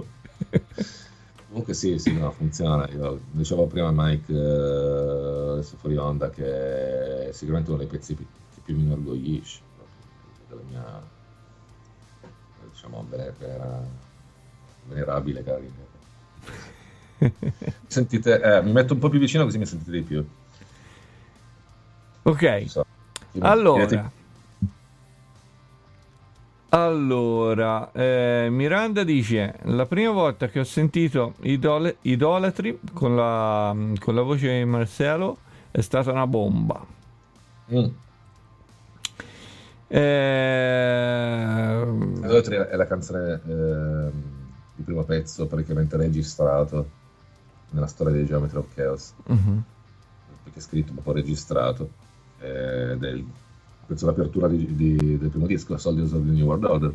Comunque 1.47 1.73
sì, 1.73 1.97
sì, 1.97 2.17
no, 2.17 2.31
funziona. 2.31 2.87
Io 2.89 3.19
dicevo 3.31 3.65
prima 3.65 3.87
a 3.87 3.93
Mike, 3.93 4.31
eh, 4.31 5.51
adesso 5.53 5.77
fuori 5.77 5.97
onda, 5.97 6.29
che 6.29 7.29
è 7.29 7.31
sicuramente 7.31 7.71
uno 7.71 7.79
dei 7.79 7.87
pezzi 7.87 8.15
che 8.15 8.25
più 8.63 8.75
mi 8.75 8.83
inorgoglisce 8.83 9.61
della 10.47 10.61
mia, 10.69 11.01
diciamo, 12.69 13.05
vera, 13.09 13.83
venerabile 14.83 15.43
carriera. 15.43 15.87
Sentite, 17.87 18.41
eh, 18.41 18.61
mi 18.61 18.71
metto 18.71 18.93
un 18.93 18.99
po' 18.99 19.09
più 19.09 19.19
vicino 19.19 19.43
così 19.43 19.57
mi 19.57 19.65
sentite 19.65 19.91
di 19.91 20.01
più. 20.01 20.23
Ok, 22.29 22.63
So. 22.67 22.85
allora... 23.39 24.11
Allora, 26.71 27.91
eh, 27.93 28.47
Miranda 28.51 29.03
dice: 29.03 29.55
La 29.63 29.87
prima 29.87 30.11
volta 30.11 30.49
che 30.49 30.59
ho 30.59 30.63
sentito 30.63 31.33
Idol- 31.41 31.95
Idolatry 32.01 32.79
con 32.93 33.15
la, 33.15 33.75
con 33.97 34.13
la 34.13 34.21
voce 34.21 34.59
di 34.59 34.65
Marcelo 34.65 35.37
è 35.71 35.81
stata 35.81 36.11
una 36.11 36.27
bomba. 36.27 36.85
Mm. 37.73 37.85
Eh, 39.87 41.83
Idolatry 42.17 42.55
è 42.55 42.75
la 42.75 42.85
canzone 42.85 43.41
ehm, 43.47 44.11
il 44.75 44.83
primo 44.83 45.03
pezzo 45.03 45.47
praticamente 45.47 45.97
registrato 45.97 46.87
nella 47.71 47.87
storia 47.87 48.13
di 48.13 48.25
Geometry 48.25 48.57
of 48.57 48.67
Chaos, 48.75 49.13
mhm. 49.25 49.63
perché 50.43 50.59
è 50.59 50.61
scritto 50.61 50.93
ma 50.93 51.01
poi 51.01 51.15
registrato. 51.15 51.89
Eh, 52.39 52.97
il- 53.01 53.25
penso 53.85 54.05
l'apertura 54.05 54.47
di- 54.47 54.75
di- 54.75 55.17
del 55.17 55.29
primo 55.29 55.47
disco, 55.47 55.77
Soldiers 55.77 56.11
of 56.13 56.23
the 56.25 56.31
New 56.31 56.45
World 56.45 56.63
Order. 56.63 56.93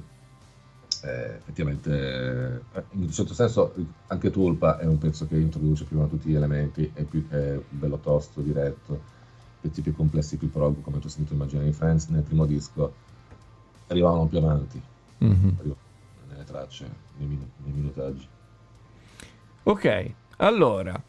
Eh, 1.03 1.35
effettivamente, 1.35 2.63
eh, 2.73 2.83
in 2.93 3.03
un 3.03 3.11
certo 3.13 3.35
senso, 3.35 3.75
anche 4.07 4.31
Tulpa 4.31 4.79
è 4.79 4.87
un 4.87 4.97
pezzo 4.99 5.27
che 5.27 5.37
introduce 5.37 5.85
prima 5.85 6.07
tutti 6.07 6.31
gli 6.31 6.35
elementi, 6.35 6.91
è, 6.95 7.03
più, 7.03 7.29
è 7.29 7.61
bello 7.69 7.99
tosto, 7.99 8.41
diretto, 8.41 9.01
pezzi 9.61 9.83
più 9.83 9.95
complessi, 9.95 10.37
più 10.39 10.51
prog, 10.51 10.81
come 10.83 10.99
tu 11.01 11.07
hai 11.07 11.13
sentito 11.13 11.35
immaginare 11.35 11.67
in 11.67 11.75
Friends. 11.75 12.07
Nel 12.09 12.23
primo 12.23 12.47
disco 12.47 12.95
arrivavano 13.89 14.27
più 14.27 14.39
avanti, 14.39 14.81
Mhm. 15.19 15.29
arrivavano 15.59 15.77
nelle 16.31 16.45
tracce, 16.45 16.89
nei, 17.19 17.27
minu- 17.29 17.51
nei 17.65 17.73
minutaggi. 17.73 18.27
Ok, 19.65 20.11
allora 20.37 21.03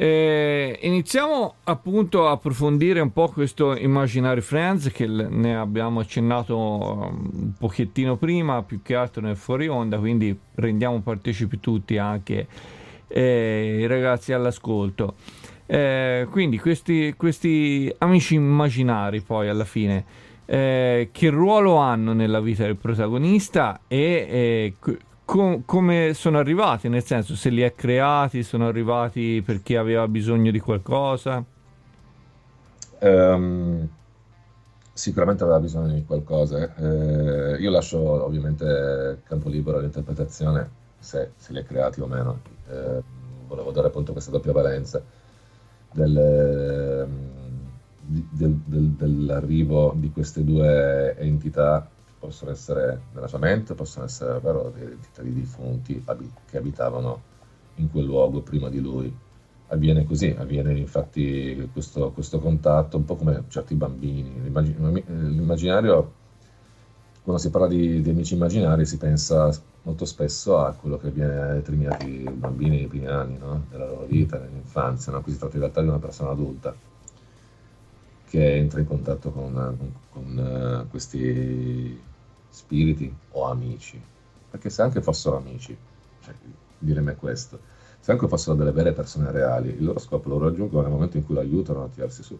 eh, 0.00 0.78
iniziamo 0.82 1.56
appunto 1.64 2.28
a 2.28 2.30
approfondire 2.30 3.00
un 3.00 3.12
po' 3.12 3.26
questo 3.30 3.76
Imaginary 3.76 4.40
Friends 4.40 4.92
che 4.92 5.08
ne 5.08 5.56
abbiamo 5.56 5.98
accennato 5.98 6.56
um, 6.56 7.30
un 7.32 7.52
pochettino 7.58 8.16
prima, 8.16 8.62
più 8.62 8.80
che 8.80 8.94
altro 8.94 9.22
nel 9.22 9.36
fuori 9.36 9.66
onda, 9.66 9.98
quindi 9.98 10.38
rendiamo 10.54 11.00
partecipi 11.00 11.58
tutti 11.58 11.98
anche 11.98 12.46
eh, 13.08 13.78
i 13.80 13.86
ragazzi 13.88 14.32
all'ascolto. 14.32 15.16
Eh, 15.66 16.28
quindi 16.30 16.60
questi, 16.60 17.14
questi 17.16 17.92
amici 17.98 18.36
immaginari 18.36 19.20
poi 19.20 19.48
alla 19.48 19.64
fine 19.64 20.04
eh, 20.46 21.08
che 21.10 21.28
ruolo 21.28 21.74
hanno 21.74 22.12
nella 22.12 22.40
vita 22.40 22.62
del 22.62 22.76
protagonista 22.76 23.80
e 23.88 24.74
eh, 24.80 24.96
com- 25.28 25.62
come 25.66 26.14
sono 26.14 26.38
arrivati, 26.38 26.88
nel 26.88 27.04
senso 27.04 27.36
se 27.36 27.50
li 27.50 27.62
ha 27.62 27.70
creati, 27.70 28.42
sono 28.42 28.66
arrivati 28.66 29.42
perché 29.44 29.76
aveva 29.76 30.08
bisogno 30.08 30.50
di 30.50 30.58
qualcosa. 30.58 31.44
Ehm, 33.00 33.86
sicuramente 34.94 35.42
aveva 35.42 35.60
bisogno 35.60 35.92
di 35.92 36.04
qualcosa. 36.06 36.74
eh. 36.76 37.56
io 37.60 37.70
lascio 37.70 37.98
ovviamente 38.24 39.20
campo 39.24 39.50
libero 39.50 39.76
all'interpretazione 39.76 40.70
se, 40.98 41.32
se 41.36 41.52
li 41.52 41.58
ha 41.58 41.62
creati 41.62 42.00
o 42.00 42.06
meno. 42.06 42.40
Eh, 42.70 43.02
volevo 43.46 43.70
dare 43.70 43.88
appunto 43.88 44.12
questa 44.12 44.30
doppia 44.30 44.52
valenza 44.52 45.02
del, 45.92 46.16
ehm, 46.16 47.08
del- 48.30 48.60
del- 48.64 48.90
dell'arrivo 48.96 49.92
di 49.94 50.10
queste 50.10 50.42
due 50.42 51.14
entità 51.18 51.86
possono 52.18 52.50
essere 52.50 53.00
nella 53.12 53.28
sua 53.28 53.38
mente, 53.38 53.74
possono 53.74 54.04
essere 54.04 54.32
davvero 54.32 54.74
entità 54.74 55.22
di 55.22 55.32
defunti 55.32 56.02
che 56.50 56.58
abitavano 56.58 57.20
in 57.76 57.90
quel 57.90 58.04
luogo 58.04 58.40
prima 58.40 58.68
di 58.68 58.80
lui 58.80 59.12
avviene 59.68 60.04
così, 60.04 60.34
avviene 60.36 60.72
infatti 60.78 61.68
questo, 61.72 62.10
questo 62.12 62.38
contatto 62.40 62.96
un 62.96 63.04
po' 63.04 63.16
come 63.16 63.44
certi 63.48 63.74
bambini. 63.74 64.40
L'immagi- 64.42 64.74
L'immaginario, 65.06 66.12
quando 67.22 67.40
si 67.40 67.50
parla 67.50 67.68
di, 67.68 68.00
di 68.00 68.10
amici 68.10 68.34
immaginari, 68.34 68.86
si 68.86 68.96
pensa 68.96 69.50
molto 69.82 70.04
spesso 70.04 70.58
a 70.58 70.72
quello 70.72 70.96
che 70.98 71.08
avviene 71.08 71.40
ai 71.40 71.54
determinati 71.56 72.06
bambini 72.34 72.78
nei 72.78 72.86
primi 72.86 73.06
anni 73.06 73.38
no? 73.38 73.64
della 73.70 73.86
loro 73.86 74.06
vita, 74.06 74.38
nell'infanzia. 74.38 75.12
No? 75.12 75.20
Qui 75.22 75.32
si 75.32 75.38
tratta 75.38 75.54
in 75.54 75.60
realtà 75.60 75.82
di 75.82 75.88
una 75.88 75.98
persona 75.98 76.30
adulta 76.30 76.74
che 78.24 78.56
entra 78.56 78.80
in 78.80 78.86
contatto 78.86 79.30
con, 79.30 79.52
con- 79.52 79.94
con, 80.10 80.38
eh, 80.84 80.88
questi 80.90 81.98
spiriti 82.48 83.14
o 83.32 83.44
amici, 83.44 84.00
perché 84.50 84.70
se 84.70 84.82
anche 84.82 85.02
fossero 85.02 85.36
amici, 85.36 85.76
cioè, 86.22 86.34
diremi 86.78 87.14
questo 87.16 87.76
se 88.00 88.12
anche 88.12 88.28
fossero 88.28 88.56
delle 88.56 88.72
vere 88.72 88.92
persone 88.92 89.30
reali, 89.30 89.68
il 89.68 89.84
loro 89.84 89.98
scopo 89.98 90.28
lo 90.28 90.38
raggiungono 90.38 90.82
nel 90.82 90.90
momento 90.90 91.16
in 91.16 91.26
cui 91.26 91.34
lo 91.34 91.40
aiutano 91.40 91.84
a 91.84 91.88
tirarsi 91.88 92.22
su. 92.22 92.38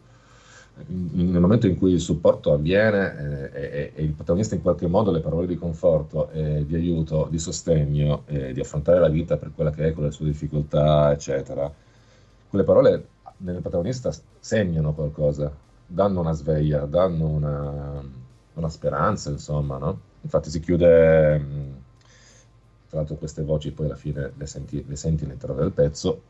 Nel 0.87 1.41
momento 1.41 1.67
in 1.67 1.77
cui 1.77 1.93
il 1.93 2.01
supporto 2.01 2.53
avviene 2.53 3.51
eh, 3.53 3.93
e, 3.95 4.03
il 4.03 4.13
protagonista 4.13 4.55
in 4.55 4.63
qualche 4.63 4.87
modo 4.87 5.11
le 5.11 5.21
parole 5.21 5.47
di 5.47 5.57
conforto, 5.57 6.31
e 6.31 6.65
di 6.65 6.75
aiuto, 6.77 7.27
di 7.29 7.39
sostegno, 7.39 8.23
eh, 8.27 8.53
di 8.53 8.61
affrontare 8.61 9.01
la 9.01 9.09
vita 9.09 9.37
per 9.37 9.51
quella 9.55 9.71
che 9.71 9.89
è 9.89 9.93
con 9.93 10.05
le 10.05 10.13
sue 10.13 10.27
difficoltà, 10.27 11.11
eccetera, 11.13 11.71
quelle 12.49 12.65
parole 12.65 13.09
nel 13.39 13.61
protagonista 13.61 14.11
segnano 14.39 14.95
qualcosa, 14.95 15.53
danno 15.85 16.21
una 16.21 16.33
sveglia, 16.33 16.87
danno 16.87 17.27
una, 17.27 18.03
una 18.59 18.69
speranza, 18.69 19.31
insomma, 19.31 19.79
no? 19.79 20.01
Infatti 20.21 20.51
si 20.51 20.61
chiude, 20.61 21.39
mh, 21.39 21.75
tra 22.89 22.99
l'altro 22.99 23.17
queste 23.17 23.43
voci 23.43 23.71
poi 23.73 23.87
alla 23.87 23.97
fine 23.97 24.33
le 24.37 24.47
senti, 24.47 24.85
le 24.87 24.97
senti 24.97 25.25
all'interno 25.25 25.55
del 25.57 25.73
pezzo, 25.73 26.23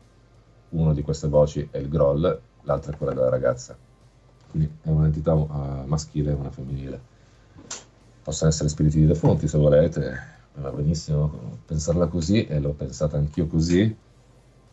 una 0.69 0.93
di 0.93 1.01
queste 1.01 1.27
voci 1.27 1.67
è 1.71 1.77
il 1.77 1.89
groll, 1.89 2.39
l'altra 2.63 2.93
è 2.93 2.97
quella 2.97 3.13
della 3.13 3.29
ragazza. 3.29 3.75
Quindi 4.51 4.71
è 4.81 4.89
un'entità 4.89 5.33
uh, 5.33 5.83
maschile 5.85 6.31
e 6.31 6.33
una 6.33 6.49
femminile. 6.49 7.01
Possono 8.23 8.49
essere 8.49 8.69
spiriti 8.69 8.99
di 8.99 9.05
defunti 9.05 9.47
se 9.47 9.57
volete, 9.57 10.19
va 10.55 10.71
benissimo 10.71 11.57
pensarla 11.65 12.07
così 12.07 12.45
e 12.45 12.59
l'ho 12.59 12.71
pensata 12.71 13.17
anch'io 13.17 13.47
così, 13.47 13.95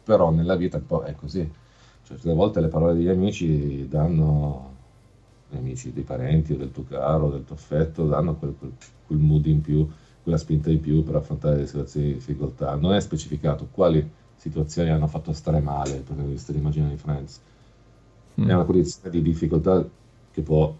però 0.04 0.30
nella 0.30 0.56
vita 0.56 0.76
un 0.78 0.86
po' 0.86 1.02
è 1.02 1.14
così. 1.14 1.50
Le 2.08 2.34
volte 2.34 2.60
le 2.60 2.68
parole 2.68 2.94
degli 2.94 3.08
amici 3.08 3.88
danno, 3.88 4.75
amici 5.52 5.92
dei 5.92 6.02
parenti 6.02 6.52
o 6.52 6.56
del 6.56 6.72
tuo 6.72 6.84
caro, 6.88 7.30
del 7.30 7.44
tuo 7.44 7.54
affetto, 7.54 8.06
danno 8.06 8.34
quel, 8.36 8.54
quel, 8.58 8.72
quel 9.06 9.18
mood 9.18 9.46
in 9.46 9.60
più, 9.60 9.88
quella 10.22 10.38
spinta 10.38 10.70
in 10.70 10.80
più 10.80 11.02
per 11.04 11.16
affrontare 11.16 11.58
le 11.58 11.66
situazioni 11.66 12.06
di 12.06 12.14
difficoltà. 12.14 12.74
Non 12.74 12.94
è 12.94 13.00
specificato 13.00 13.68
quali 13.70 14.08
situazioni 14.36 14.90
hanno 14.90 15.06
fatto 15.06 15.32
stare 15.32 15.60
male 15.60 15.96
il 15.96 16.02
protagonista 16.02 16.52
di 16.52 16.58
Immagine 16.58 16.90
di 16.90 16.96
Friends. 16.96 17.40
Mm. 18.40 18.48
È 18.48 18.54
una 18.54 18.64
condizione 18.64 19.10
di 19.10 19.22
difficoltà 19.22 19.88
che 20.32 20.42
può, 20.42 20.74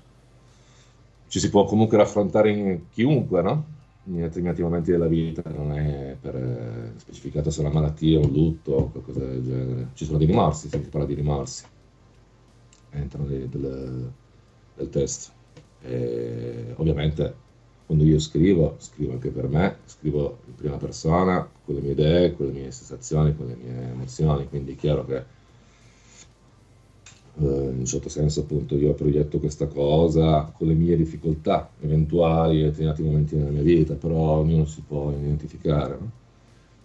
ci 1.29 1.39
si 1.39 1.49
può 1.49 1.65
comunque 1.65 1.97
raffrontare 1.97 2.51
in 2.51 2.81
chiunque, 2.91 3.43
no? 3.43 3.75
In 4.05 4.21
determinati 4.21 4.63
momenti 4.63 4.91
della 4.91 5.09
vita, 5.09 5.43
non 5.51 5.73
è 5.73 6.17
per, 6.21 6.37
eh, 6.37 6.93
specificato 6.97 7.51
se 7.51 7.63
è 7.63 7.65
una 7.65 7.75
malattia, 7.75 8.21
un 8.21 8.31
lutto 8.31 8.73
o 8.73 8.91
qualcosa 8.91 9.21
del 9.21 9.43
genere. 9.43 9.89
Ci 9.95 10.05
sono 10.05 10.19
dei 10.19 10.27
rimorsi, 10.27 10.69
si 10.69 10.79
parla 10.79 11.07
di 11.07 11.15
rimorsi, 11.15 11.65
entrano 12.91 13.27
dei- 13.27 13.49
del, 13.49 14.13
del 14.77 14.91
testo. 14.91 15.33
E 15.83 16.75
ovviamente 16.77 17.45
quando 17.87 18.03
io 18.05 18.19
scrivo, 18.19 18.75
scrivo 18.79 19.13
anche 19.13 19.31
per 19.31 19.47
me, 19.49 19.77
scrivo 19.85 20.39
in 20.47 20.55
prima 20.57 20.77
persona, 20.77 21.49
con 21.65 21.75
le 21.77 21.81
mie 21.81 21.93
idee, 21.93 22.35
con 22.35 22.47
le 22.47 22.53
mie 22.53 22.71
sensazioni, 22.73 23.35
con 23.37 23.47
le 23.47 23.55
mie 23.55 23.91
emozioni, 23.93 24.49
quindi 24.49 24.73
è 24.73 24.77
chiaro 24.77 25.05
che 25.05 25.17
eh, 27.39 27.45
in 27.45 27.77
un 27.79 27.85
certo 27.85 28.09
senso 28.09 28.41
appunto 28.41 28.75
io 28.75 28.93
proietto 28.95 29.39
questa 29.39 29.67
cosa 29.69 30.53
con 30.57 30.67
le 30.67 30.75
mie 30.75 30.97
difficoltà 30.97 31.71
eventuali 31.81 32.61
e 32.61 32.65
determinati 32.65 33.03
momenti 33.03 33.37
nella 33.37 33.51
mia 33.51 33.63
vita, 33.63 33.95
però 33.95 34.39
ognuno 34.39 34.65
si 34.65 34.83
può 34.85 35.13
identificare. 35.13 35.97
No? 36.01 36.11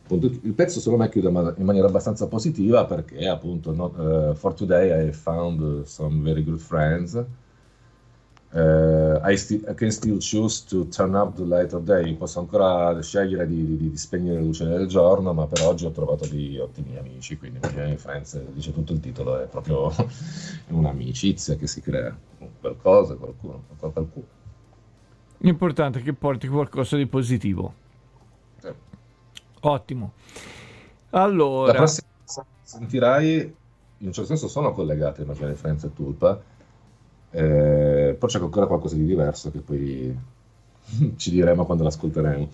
Appunto, 0.04 0.28
il 0.28 0.54
pezzo 0.54 0.80
secondo 0.80 1.04
me 1.04 1.10
chiude 1.10 1.30
in 1.30 1.66
maniera 1.66 1.88
abbastanza 1.88 2.28
positiva 2.28 2.86
perché 2.86 3.28
appunto 3.28 3.74
no, 3.74 3.86
uh, 3.96 4.36
for 4.36 4.54
today 4.54 5.08
I 5.08 5.14
found 5.14 5.84
some 5.86 6.22
very 6.22 6.44
good 6.44 6.60
friends 6.60 7.24
Uh, 8.54 9.18
I, 9.24 9.38
sti- 9.38 9.64
I, 9.66 9.74
can 9.74 9.92
still 9.92 10.18
choose 10.20 10.66
to 10.66 10.86
turn 10.90 11.16
up 11.16 11.38
the 11.38 11.46
light 11.46 11.72
of 11.72 11.84
day. 11.84 12.14
Posso 12.16 12.40
ancora 12.40 13.02
scegliere 13.02 13.48
di, 13.48 13.66
di, 13.66 13.90
di, 13.92 13.98
spegnere 13.98 14.40
la 14.40 14.42
luce 14.42 14.66
del 14.66 14.88
giorno, 14.88 15.32
ma 15.32 15.48
per 15.48 15.62
oggi 15.62 15.86
ho 15.86 15.92
trovato 15.92 16.28
dei 16.28 16.60
ottimi 16.60 16.98
amici. 16.98 17.38
Quindi, 17.38 17.60
My 17.74 17.96
Friends 17.96 18.38
dice 18.52 18.74
tutto 18.74 18.92
il 18.92 19.00
titolo: 19.00 19.40
è 19.40 19.48
proprio 19.48 19.90
un'amicizia 20.68 21.56
che 21.56 21.66
si 21.66 21.80
crea 21.80 22.14
con 22.38 22.50
qualcosa, 22.60 23.16
qualcuno, 23.16 23.64
con 23.78 23.94
qualcuno. 23.94 24.26
L'importante 25.38 26.00
è 26.00 26.04
che 26.04 26.12
porti 26.12 26.50
qualcosa 26.50 26.98
di 26.98 27.08
positivo. 27.08 27.74
Sì. 28.60 28.70
Ottimo. 29.62 30.12
Allora, 31.12 31.72
la 31.72 31.78
prossima 31.78 32.08
sentirai, 32.64 33.56
in 34.00 34.08
un 34.08 34.12
certo 34.12 34.28
senso, 34.28 34.50
sono 34.50 34.74
collegate 34.74 35.24
My 35.24 35.56
Friends 35.56 35.86
e 35.86 35.94
Tulpa 35.94 36.51
eh, 37.32 38.16
poi 38.18 38.30
c'è 38.30 38.40
ancora 38.40 38.68
qualcosa 38.68 38.96
di 38.96 39.06
diverso 39.06 39.52
che 39.52 39.60
poi 39.60 40.18
ci 41.16 41.32
diremo 41.32 41.66
quando 41.66 41.84
l'ascolteremo. 41.84 42.50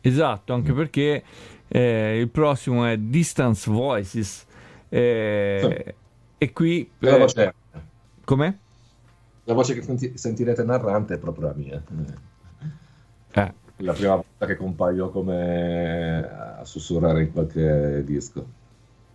Esatto, 0.00 0.52
anche 0.52 0.72
perché 0.72 1.22
eh, 1.68 2.18
il 2.18 2.28
prossimo 2.28 2.86
è 2.86 2.96
Distance 2.96 3.70
Voices. 3.70 4.46
Eh, 4.88 5.84
sì. 5.84 5.94
E 6.38 6.52
qui... 6.52 6.90
La 6.98 7.18
voce 7.18 7.44
eh, 7.44 7.80
Com'è? 8.24 8.54
La 9.44 9.54
voce 9.54 9.74
che 9.74 9.82
senti- 9.82 10.16
sentirete 10.16 10.64
narrante 10.64 11.14
è 11.14 11.18
proprio 11.18 11.48
la 11.48 11.54
mia. 11.54 11.82
Eh. 13.34 13.54
La 13.76 13.94
prima 13.94 14.16
volta 14.16 14.44
che 14.44 14.56
compaio 14.56 15.08
come 15.08 16.18
a 16.58 16.64
sussurrare 16.66 17.22
in 17.22 17.32
qualche 17.32 18.02
disco. 18.04 18.46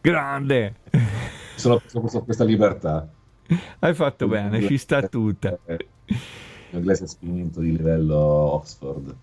Grande! 0.02 0.74
Sono 1.56 1.78
preso 1.78 2.24
questa 2.24 2.44
libertà. 2.44 3.08
Hai 3.80 3.94
fatto 3.94 4.28
bene, 4.28 4.62
ci 4.62 4.78
sta 4.78 5.08
tutta. 5.08 5.58
L'inglese 6.72 7.08
spinto 7.08 7.60
di 7.62 7.76
livello 7.76 8.18
Oxford. 8.18 9.16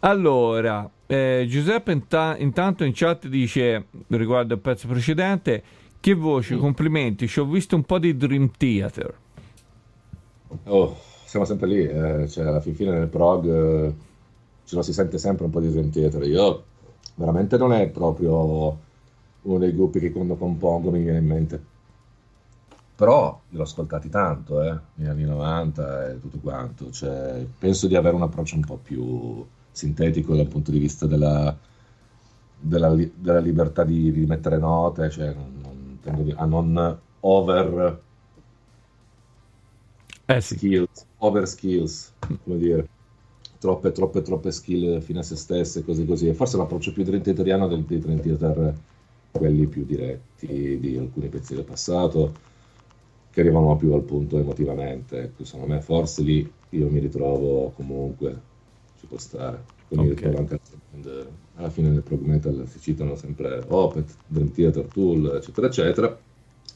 Allora, 0.00 0.88
eh, 1.06 1.44
Giuseppe 1.46 1.92
inta- 1.92 2.36
intanto 2.38 2.84
in 2.84 2.92
chat 2.94 3.26
dice, 3.26 3.86
riguardo 4.08 4.54
il 4.54 4.60
pezzo 4.60 4.88
precedente, 4.88 5.62
che 6.00 6.14
voce, 6.14 6.54
mm. 6.54 6.58
complimenti, 6.58 7.28
ci 7.28 7.40
ho 7.40 7.44
visto 7.44 7.76
un 7.76 7.82
po' 7.82 7.98
di 7.98 8.16
Dream 8.16 8.50
Theater. 8.56 9.14
Oh, 10.64 10.96
siamo 11.26 11.44
sempre 11.44 11.66
lì, 11.66 11.86
eh, 11.86 12.26
cioè 12.28 12.46
alla 12.46 12.60
fin 12.60 12.74
fine 12.74 12.92
nel 12.92 13.08
prog 13.08 13.46
eh, 13.46 13.94
ce 14.64 14.74
lo 14.74 14.82
si 14.82 14.94
sente 14.94 15.18
sempre 15.18 15.44
un 15.44 15.50
po' 15.50 15.60
di 15.60 15.70
Dream 15.70 15.90
Theater. 15.90 16.22
Io 16.22 16.64
veramente 17.16 17.58
non 17.58 17.74
è 17.74 17.88
proprio 17.88 18.78
uno 19.42 19.58
dei 19.58 19.74
gruppi 19.74 20.00
che 20.00 20.10
quando 20.10 20.36
compongo 20.36 20.90
mi 20.90 21.02
viene 21.02 21.18
in 21.18 21.26
mente 21.26 21.62
però 23.00 23.40
li 23.48 23.58
ho 23.58 23.62
ascoltati 23.62 24.10
tanto, 24.10 24.60
eh, 24.60 24.78
negli 24.96 25.08
anni 25.08 25.24
90 25.24 26.10
e 26.10 26.20
tutto 26.20 26.38
quanto, 26.38 26.90
cioè, 26.90 27.46
penso 27.58 27.86
di 27.86 27.96
avere 27.96 28.14
un 28.14 28.20
approccio 28.20 28.56
un 28.56 28.60
po' 28.60 28.76
più 28.76 29.42
sintetico 29.70 30.36
dal 30.36 30.48
punto 30.48 30.70
di 30.70 30.78
vista 30.78 31.06
della, 31.06 31.56
della, 32.58 32.94
della 33.14 33.38
libertà 33.38 33.84
di, 33.84 34.12
di, 34.12 34.26
mettere 34.26 34.58
note, 34.58 35.08
cioè, 35.08 35.32
non, 35.32 35.98
non 36.02 36.34
a 36.36 36.44
non 36.44 36.98
over 37.20 38.02
eh 40.26 40.40
sì. 40.42 40.56
skills, 40.56 41.06
over 41.20 41.48
skills, 41.48 42.12
come 42.44 42.58
dire, 42.58 42.86
troppe, 43.58 43.92
troppe, 43.92 44.20
troppe 44.20 44.52
skill 44.52 45.00
fino 45.00 45.20
a 45.20 45.22
se 45.22 45.36
stesse, 45.36 45.82
così 45.84 46.04
così. 46.04 46.28
E 46.28 46.34
forse 46.34 46.58
l'approccio 46.58 46.92
più 46.92 47.02
italiano 47.02 47.66
del, 47.66 47.82
dei 47.84 47.98
Trent 47.98 48.20
Theater, 48.20 48.74
quelli 49.30 49.66
più 49.68 49.86
diretti 49.86 50.78
di 50.78 50.98
alcuni 50.98 51.28
pezzi 51.28 51.54
del 51.54 51.64
passato 51.64 52.48
che 53.30 53.40
arrivano 53.40 53.76
più 53.76 53.92
al 53.92 54.02
punto 54.02 54.38
emotivamente. 54.38 55.22
Ecco, 55.22 55.44
secondo 55.44 55.72
me 55.72 55.80
forse 55.80 56.22
lì 56.22 56.52
io 56.70 56.88
mi 56.88 56.98
ritrovo 56.98 57.72
comunque, 57.76 58.40
ci 58.98 59.06
può 59.06 59.18
stare. 59.18 59.62
Poi 59.88 59.98
okay. 59.98 60.04
mi 60.04 60.14
ritrovo 60.14 60.38
anche 60.38 60.60
alla 61.56 61.70
fine 61.70 61.90
del 61.92 62.02
prog 62.02 62.22
metal 62.22 62.64
si 62.66 62.80
citano 62.80 63.16
sempre 63.16 63.62
Opet, 63.68 64.14
Dream 64.26 64.50
Theater, 64.52 64.84
Tool, 64.84 65.36
eccetera, 65.36 65.66
eccetera. 65.66 66.18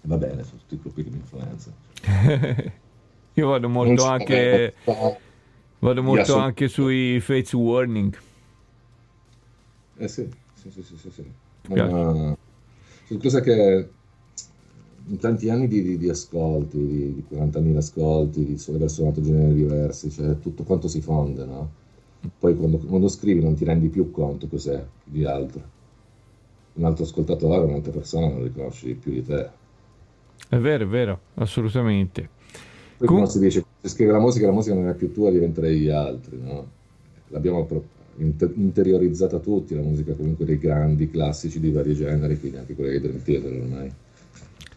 va 0.02 0.16
bene, 0.16 0.42
sono 0.44 0.60
tutti 0.66 0.78
gruppi 0.80 1.04
che 1.04 1.10
mi 1.10 1.16
influenzano. 1.16 1.76
io 3.34 3.48
vado 3.48 3.68
molto 3.68 4.04
anche... 4.04 4.74
Vado 5.78 6.02
molto 6.02 6.36
anche 6.36 6.68
sui 6.68 7.20
Fates 7.20 7.52
Warning. 7.52 8.16
Eh 9.96 10.08
sì, 10.08 10.28
sì, 10.54 10.70
sì, 10.70 10.82
sì, 10.82 10.96
sì. 10.96 11.10
sì. 11.10 11.30
Ma, 11.68 12.36
cosa 13.20 13.40
che 13.40 13.88
in 15.06 15.18
tanti 15.18 15.50
anni 15.50 15.68
di, 15.68 15.82
di, 15.82 15.98
di 15.98 16.08
ascolti, 16.08 16.78
di, 16.78 17.14
di 17.14 17.24
40.000 17.30 17.76
ascolti, 17.76 18.44
di 18.44 18.62
aver 18.74 18.90
suonato 18.90 19.20
generi 19.20 19.54
diversi, 19.54 20.10
cioè 20.10 20.38
tutto 20.38 20.62
quanto 20.62 20.88
si 20.88 21.00
fonde, 21.00 21.44
no? 21.44 21.70
Poi 22.38 22.56
quando, 22.56 22.78
quando, 22.78 23.08
scrivi 23.08 23.42
non 23.42 23.54
ti 23.54 23.64
rendi 23.64 23.88
più 23.88 24.10
conto 24.10 24.46
cos'è 24.46 24.82
di 25.04 25.24
altro. 25.24 25.72
Un 26.74 26.84
altro 26.84 27.04
ascoltatore, 27.04 27.64
un'altra 27.64 27.92
persona 27.92 28.28
non 28.28 28.42
riconosci 28.42 28.94
più 28.94 29.12
di 29.12 29.22
te. 29.22 29.50
È 30.48 30.56
vero, 30.56 30.84
è 30.84 30.86
vero, 30.86 31.20
assolutamente. 31.34 32.30
Poi 32.96 33.06
Com- 33.06 33.24
si 33.24 33.38
dice, 33.38 33.62
se 33.82 33.88
scrive 33.88 34.12
la 34.12 34.20
musica, 34.20 34.46
la 34.46 34.52
musica 34.52 34.74
non 34.74 34.88
è 34.88 34.94
più 34.94 35.12
tua, 35.12 35.30
diventerei 35.30 35.78
gli 35.78 35.90
altri, 35.90 36.40
no? 36.40 36.66
L'abbiamo 37.28 37.64
pro- 37.66 37.84
inter- 38.16 38.52
interiorizzata 38.56 39.38
tutti, 39.38 39.74
la 39.74 39.82
musica 39.82 40.14
comunque 40.14 40.46
dei 40.46 40.58
grandi 40.58 41.10
classici 41.10 41.60
di 41.60 41.70
vari 41.70 41.94
generi, 41.94 42.40
quindi 42.40 42.56
anche 42.56 42.74
quella 42.74 42.90
dei 42.90 43.00
Dream 43.00 43.22
Theater 43.22 43.52
ormai. 43.52 43.92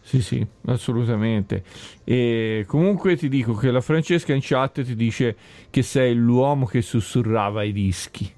Sì, 0.08 0.22
sì, 0.22 0.46
assolutamente. 0.64 1.62
E 2.02 2.64
comunque 2.66 3.14
ti 3.14 3.28
dico 3.28 3.52
che 3.52 3.70
la 3.70 3.82
Francesca 3.82 4.32
in 4.32 4.40
chat 4.42 4.82
ti 4.82 4.96
dice 4.96 5.36
che 5.68 5.82
sei 5.82 6.14
l'uomo 6.14 6.64
che 6.64 6.80
sussurrava 6.80 7.62
i 7.62 7.72
dischi. 7.72 8.32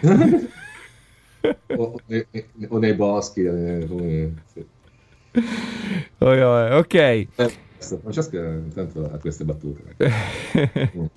o, 1.76 2.00
nei, 2.06 2.26
o, 2.66 2.78
nei, 2.78 2.94
boschi. 2.94 3.44
Eh, 3.44 4.32
sì. 4.52 4.66
oh, 6.18 6.26
oh, 6.26 6.76
ok. 6.78 6.94
Eh, 6.94 7.28
Francesca 7.78 8.40
intanto 8.40 9.08
ha 9.12 9.18
queste 9.18 9.44
battute. 9.44 9.94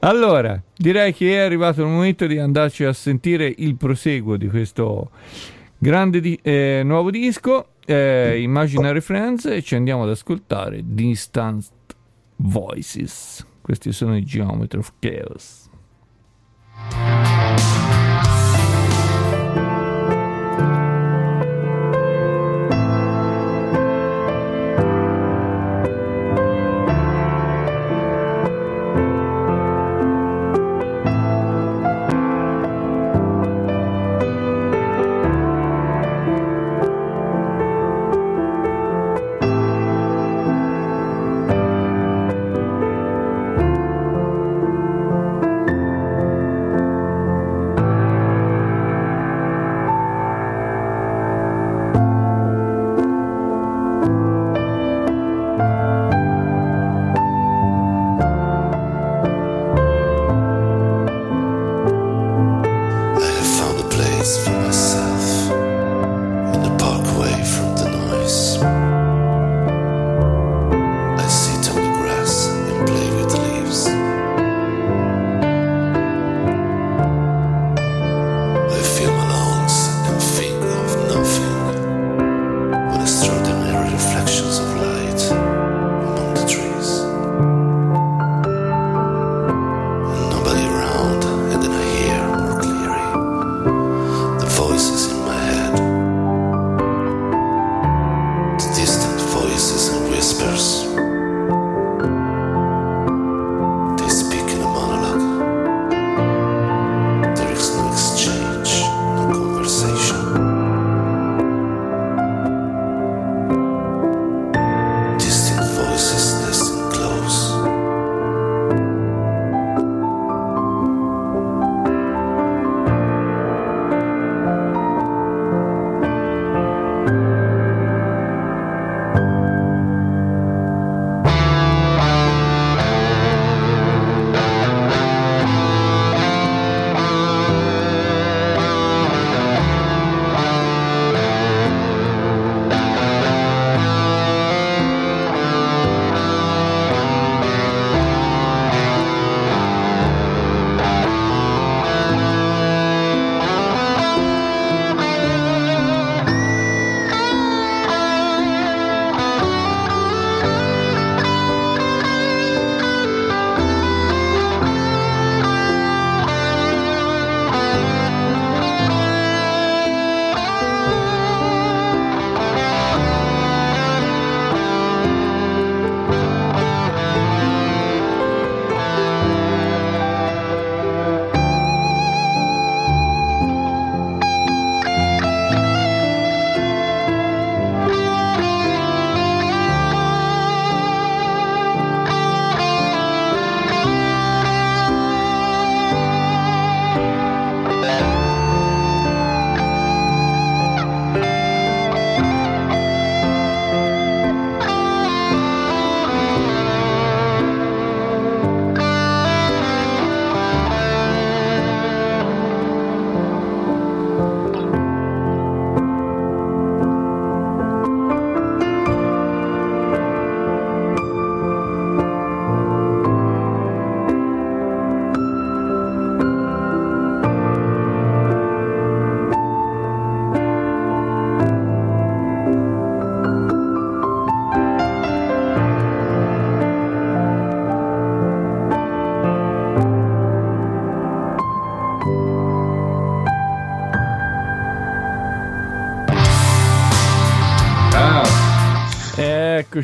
allora, 0.00 0.62
direi 0.76 1.14
che 1.14 1.32
è 1.32 1.38
arrivato 1.38 1.80
il 1.80 1.88
momento 1.88 2.26
di 2.26 2.36
andarci 2.36 2.84
a 2.84 2.92
sentire 2.92 3.54
il 3.56 3.76
proseguo 3.76 4.36
di 4.36 4.48
questo 4.48 5.12
grande 5.78 6.20
di- 6.20 6.38
eh, 6.42 6.82
nuovo 6.84 7.10
disco 7.10 7.69
eh, 7.86 8.40
Imaginary 8.40 9.00
Friends 9.00 9.46
e 9.46 9.62
ci 9.62 9.74
andiamo 9.74 10.04
ad 10.04 10.10
ascoltare 10.10 10.82
Distant 10.84 11.68
Voices. 12.36 13.46
Questi 13.60 13.92
sono 13.92 14.16
i 14.16 14.24
Geometry 14.24 14.78
of 14.78 14.92
Chaos. 14.98 15.68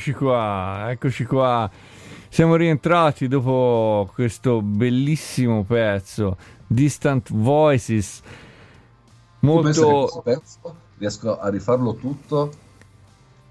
Eccoci 0.07 0.25
qua, 0.25 0.91
eccoci 0.93 1.25
qua. 1.25 1.71
Siamo 2.29 2.55
rientrati 2.55 3.27
dopo 3.27 4.09
questo 4.15 4.63
bellissimo 4.63 5.65
pezzo, 5.65 6.37
Distant 6.65 7.33
Voices. 7.33 8.23
Molto... 9.41 10.21
Pezzo, 10.23 10.77
riesco 10.99 11.41
a 11.41 11.49
rifarlo 11.49 11.97
tutto 11.97 12.53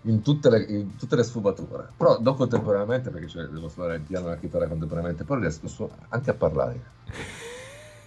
in 0.04 0.22
tutte, 0.22 0.50
le, 0.50 0.64
in 0.64 0.96
tutte 0.96 1.18
le, 1.18 1.24
sfumature. 1.24 1.90
Però 1.98 2.22
non 2.22 2.38
contemporaneamente, 2.38 3.10
perché 3.10 3.28
cioè, 3.28 3.44
devo 3.48 3.68
suonare 3.68 3.96
il 3.96 4.04
piano 4.04 4.28
e 4.28 4.30
la 4.30 4.38
chitarra 4.38 4.68
contemporaneamente, 4.68 5.26
però 5.26 5.42
riesco 5.42 5.90
anche 6.08 6.30
a 6.30 6.36
parlare. 6.36 6.84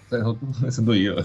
Essendo 0.65 0.95
io. 0.95 1.23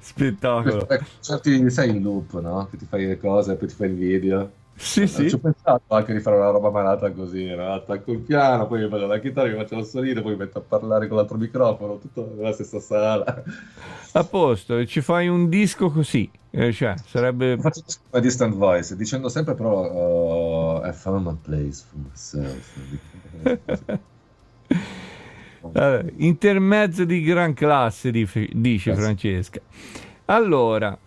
Spettacolo. 0.00 0.88
Certi, 1.20 1.70
sai 1.70 1.90
il 1.90 2.02
loop, 2.02 2.40
no? 2.40 2.66
Che 2.68 2.76
ti 2.76 2.86
fai 2.86 3.06
le 3.06 3.18
cose 3.18 3.54
poi 3.54 3.68
ti 3.68 3.74
fai 3.74 3.90
il 3.90 3.94
video. 3.94 4.58
Sì, 4.80 5.06
sì. 5.06 5.28
Ci 5.28 5.34
ho 5.34 5.38
pensato 5.38 5.94
anche 5.94 6.14
di 6.14 6.20
fare 6.20 6.36
una 6.36 6.48
roba 6.48 6.70
malata 6.70 7.12
così, 7.12 7.44
no? 7.54 7.74
attacco 7.74 8.12
il 8.12 8.20
piano, 8.20 8.66
poi 8.66 8.82
mi 8.82 8.88
faccio 8.88 9.06
la 9.06 9.20
chitarra, 9.20 9.48
mi 9.48 9.56
faccio 9.56 9.76
lo 9.76 9.84
suonino, 9.84 10.22
poi 10.22 10.32
mi 10.32 10.38
metto 10.38 10.58
a 10.58 10.62
parlare 10.62 11.06
con 11.06 11.18
l'altro 11.18 11.36
microfono, 11.36 11.98
tutto 11.98 12.32
nella 12.34 12.52
stessa 12.52 12.80
sala. 12.80 13.42
A 14.12 14.24
posto, 14.24 14.84
ci 14.86 15.02
fai 15.02 15.28
un 15.28 15.50
disco 15.50 15.90
così, 15.90 16.28
eh, 16.48 16.72
cioè 16.72 16.94
sarebbe... 17.04 17.58
Faccio 17.58 17.82
una 18.10 18.22
distant 18.22 18.54
voice, 18.54 18.96
dicendo 18.96 19.28
sempre 19.28 19.54
però 19.54 20.80
uh, 20.80 20.86
I 20.86 20.92
found 20.92 21.26
my 21.26 21.36
place 21.40 21.84
for 21.86 22.00
myself. 22.08 22.78
allora, 25.74 26.02
intermezzo 26.16 27.04
di 27.04 27.20
gran 27.20 27.52
classe, 27.52 28.10
dice. 28.10 28.94
Francesca. 28.94 29.60
Allora... 30.24 30.98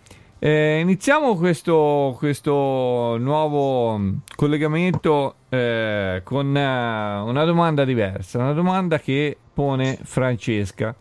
Eh, 0.45 0.81
iniziamo 0.81 1.37
questo, 1.37 2.15
questo, 2.17 3.15
nuovo 3.17 4.17
collegamento 4.35 5.35
eh, 5.47 6.19
con 6.21 6.57
eh, 6.57 7.15
una 7.21 7.45
domanda 7.45 7.85
diversa, 7.85 8.39
una 8.39 8.51
domanda 8.51 8.99
che 8.99 9.37
pone 9.53 9.97
Francesca. 10.03 10.93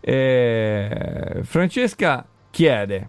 Eh, 0.00 1.40
Francesca 1.42 2.26
chiede, 2.50 3.08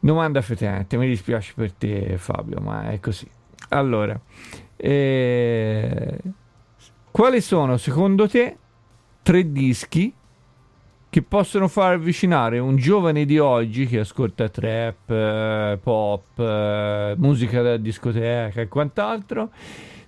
domanda 0.00 0.40
fetente, 0.40 0.96
mi 0.96 1.06
dispiace 1.06 1.52
per 1.54 1.74
te 1.74 2.16
Fabio, 2.16 2.60
ma 2.60 2.88
è 2.88 2.98
così. 3.00 3.28
Allora, 3.68 4.18
eh, 4.76 6.18
quali 7.10 7.42
sono 7.42 7.76
secondo 7.76 8.26
te 8.26 8.56
tre 9.20 9.52
dischi 9.52 10.14
che 11.10 11.22
possono 11.22 11.68
far 11.68 11.94
avvicinare 11.94 12.58
un 12.58 12.76
giovane 12.76 13.24
di 13.24 13.38
oggi 13.38 13.86
che 13.86 14.00
ascolta 14.00 14.48
trap, 14.48 15.10
eh, 15.10 15.78
pop, 15.82 16.38
eh, 16.38 17.14
musica 17.16 17.62
da 17.62 17.76
discoteca 17.76 18.60
e 18.60 18.68
quant'altro, 18.68 19.50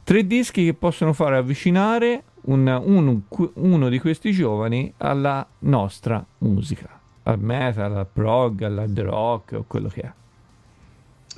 tre 0.04 0.26
dischi 0.26 0.64
che 0.64 0.74
possono 0.74 1.12
far 1.12 1.32
avvicinare 1.32 2.24
un, 2.42 2.66
un, 2.66 3.20
uno 3.54 3.88
di 3.88 3.98
questi 3.98 4.32
giovani 4.32 4.92
alla 4.98 5.46
nostra 5.60 6.24
musica, 6.38 7.00
al 7.24 7.38
metal, 7.38 7.96
al 7.96 8.06
prog, 8.12 8.62
all'hard 8.62 9.00
rock 9.00 9.52
o 9.52 9.64
quello 9.66 9.88
che 9.88 10.00
è. 10.02 10.12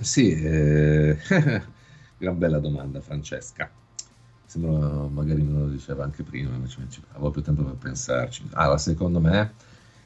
Sì, 0.00 0.32
eh... 0.32 1.16
gran 2.18 2.38
bella 2.38 2.58
domanda 2.58 3.00
Francesca. 3.00 3.70
Sembra 4.53 5.09
magari 5.09 5.42
non 5.42 5.62
lo 5.62 5.68
diceva 5.68 6.05
anche 6.05 6.22
prima, 6.22 6.55
invece 6.55 6.86
avevo 7.12 7.30
più 7.30 7.40
tempo 7.40 7.62
per 7.62 7.76
pensarci. 7.76 8.46
Allora, 8.50 8.76
secondo 8.76 9.18
me, 9.18 9.55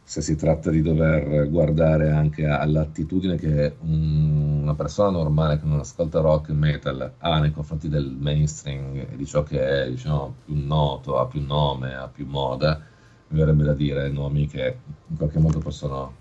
se 0.04 0.20
si 0.20 0.36
tratta 0.36 0.70
di 0.70 0.82
dover 0.82 1.50
guardare 1.50 2.12
anche 2.12 2.46
all'attitudine 2.46 3.34
che 3.34 3.76
una 3.80 4.72
persona 4.76 5.10
normale 5.10 5.58
che 5.58 5.66
non 5.66 5.80
ascolta 5.80 6.20
rock 6.20 6.50
e 6.50 6.52
metal 6.52 7.14
ha 7.18 7.40
nei 7.40 7.50
confronti 7.50 7.88
del 7.88 8.16
mainstream 8.16 8.94
e 8.94 9.16
di 9.16 9.26
ciò 9.26 9.42
che 9.42 9.82
è 9.82 9.90
diciamo, 9.90 10.36
più 10.44 10.54
noto, 10.64 11.18
ha 11.18 11.26
più 11.26 11.44
nome, 11.44 11.96
ha 11.96 12.06
più 12.06 12.24
moda, 12.24 12.80
mi 13.28 13.38
verrebbe 13.40 13.64
da 13.64 13.74
dire 13.74 14.08
nomi 14.10 14.46
che 14.46 14.78
in 15.08 15.16
qualche 15.16 15.40
modo 15.40 15.58
possono 15.58 16.14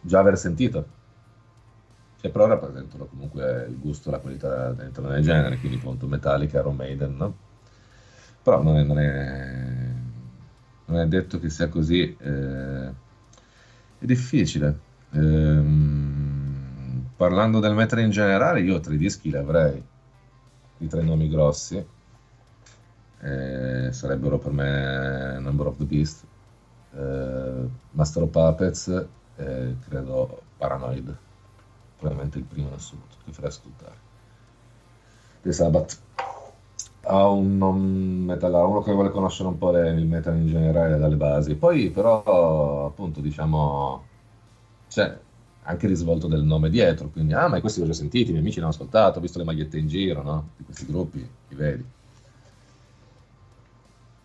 già 0.00 0.18
aver 0.18 0.36
sentito 0.36 0.96
che 2.20 2.30
però 2.30 2.46
rappresentano 2.46 3.06
comunque 3.06 3.66
il 3.68 3.78
gusto 3.78 4.08
e 4.08 4.12
la 4.12 4.18
qualità 4.18 4.72
dentro 4.72 5.06
nel 5.06 5.22
genere, 5.22 5.58
quindi 5.58 5.78
appunto 5.78 6.06
Metallica, 6.08 6.58
Iron 6.58 6.74
Maiden, 6.74 7.16
no? 7.16 7.36
Però 8.42 8.60
non 8.62 8.76
è, 8.76 8.82
non, 8.82 8.98
è, 8.98 9.92
non 10.86 10.98
è, 10.98 11.06
detto 11.06 11.38
che 11.38 11.48
sia 11.48 11.68
così, 11.68 12.16
eh, 12.18 12.88
è 13.98 14.04
difficile. 14.04 14.86
Ehm, 15.12 17.06
parlando 17.16 17.60
del 17.60 17.74
metal 17.74 18.00
in 18.00 18.10
generale, 18.10 18.62
io 18.62 18.80
tre 18.80 18.96
dischi 18.96 19.30
li 19.30 19.36
avrei, 19.36 19.80
i 20.78 20.86
tre 20.88 21.02
nomi 21.02 21.28
grossi, 21.28 21.84
eh, 23.20 23.88
sarebbero 23.92 24.38
per 24.38 24.52
me 24.52 25.38
Number 25.38 25.66
of 25.68 25.76
the 25.76 25.84
Beast, 25.84 26.24
eh, 26.96 27.68
Master 27.92 28.22
of 28.24 28.30
Puppets 28.30 29.06
e 29.36 29.76
credo 29.86 30.42
Paranoid 30.56 31.26
probabilmente 31.98 32.38
il 32.38 32.44
primo 32.44 32.68
in 32.68 32.74
assoluto 32.74 33.16
che 33.24 33.32
farei 33.32 33.50
ascoltare. 33.50 34.06
The 35.42 35.52
Sabbath 35.52 35.98
ha 37.02 37.28
un 37.28 37.56
non 37.56 38.24
metal, 38.24 38.52
uno 38.52 38.82
che 38.82 38.92
vuole 38.92 39.10
conoscere 39.10 39.48
un 39.48 39.58
po' 39.58 39.70
le, 39.70 39.90
il 39.90 40.06
metal 40.06 40.36
in 40.36 40.46
generale 40.48 40.98
dalle 40.98 41.16
basi, 41.16 41.54
poi 41.54 41.90
però 41.90 42.86
appunto 42.86 43.20
diciamo 43.20 44.04
c'è 44.88 45.18
anche 45.62 45.84
il 45.86 45.92
risvolto 45.92 46.26
del 46.28 46.42
nome 46.42 46.70
dietro, 46.70 47.08
quindi 47.08 47.34
ah 47.34 47.48
ma 47.48 47.60
questi 47.60 47.80
li 47.80 47.86
ho 47.86 47.90
già 47.90 47.96
sentiti, 47.96 48.28
i 48.28 48.32
miei 48.32 48.40
amici 48.40 48.58
l'hanno 48.58 48.72
ascoltato, 48.72 49.18
ho 49.18 49.22
visto 49.22 49.38
le 49.38 49.44
magliette 49.44 49.78
in 49.78 49.88
giro, 49.88 50.22
no? 50.22 50.48
Di 50.56 50.64
questi 50.64 50.86
gruppi, 50.86 51.18
li 51.48 51.54
vedi. 51.54 51.84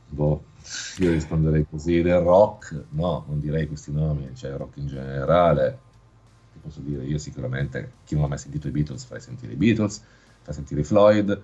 Boh, 0.09 0.43
io 0.99 1.11
risponderei 1.11 1.65
così 1.69 2.01
del 2.01 2.19
rock, 2.19 2.85
no, 2.91 3.25
non 3.27 3.39
direi 3.39 3.67
questi 3.67 3.91
nomi, 3.91 4.29
cioè 4.35 4.55
rock 4.55 4.77
in 4.77 4.87
generale, 4.87 5.79
posso 6.63 6.79
dire 6.79 7.03
io 7.03 7.17
sicuramente, 7.17 7.91
chi 8.05 8.15
non 8.15 8.23
ha 8.23 8.27
mai 8.27 8.37
sentito 8.37 8.67
i 8.67 8.71
Beatles, 8.71 9.03
farei 9.03 9.21
sentire 9.21 9.53
i 9.53 9.55
Beatles, 9.57 10.01
farei 10.39 10.55
sentire 10.55 10.81
i 10.81 10.83
Floyd, 10.83 11.43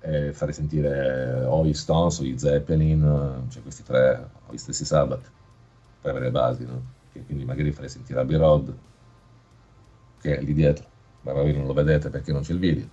eh, 0.00 0.32
farei 0.32 0.54
sentire 0.54 1.44
o 1.44 1.64
i 1.66 1.74
Stones 1.74 2.20
o 2.20 2.24
i 2.24 2.38
Zeppelin, 2.38 3.46
cioè 3.48 3.62
questi 3.62 3.82
tre, 3.82 4.28
o 4.46 4.52
gli 4.52 4.58
stessi 4.58 4.84
Sabbath, 4.84 5.30
per 6.00 6.10
avere 6.10 6.26
le 6.26 6.30
basi, 6.30 6.64
no? 6.64 6.82
Che 7.12 7.24
quindi 7.24 7.44
magari 7.44 7.72
farei 7.72 7.88
sentire 7.88 8.20
Abbey 8.20 8.36
Road, 8.36 8.74
che 10.20 10.38
è 10.38 10.42
lì 10.42 10.54
dietro, 10.54 10.86
ma 11.22 11.32
voi 11.32 11.52
non 11.52 11.66
lo 11.66 11.72
vedete 11.72 12.10
perché 12.10 12.32
non 12.32 12.42
c'è 12.42 12.52
il 12.52 12.58
video. 12.58 12.86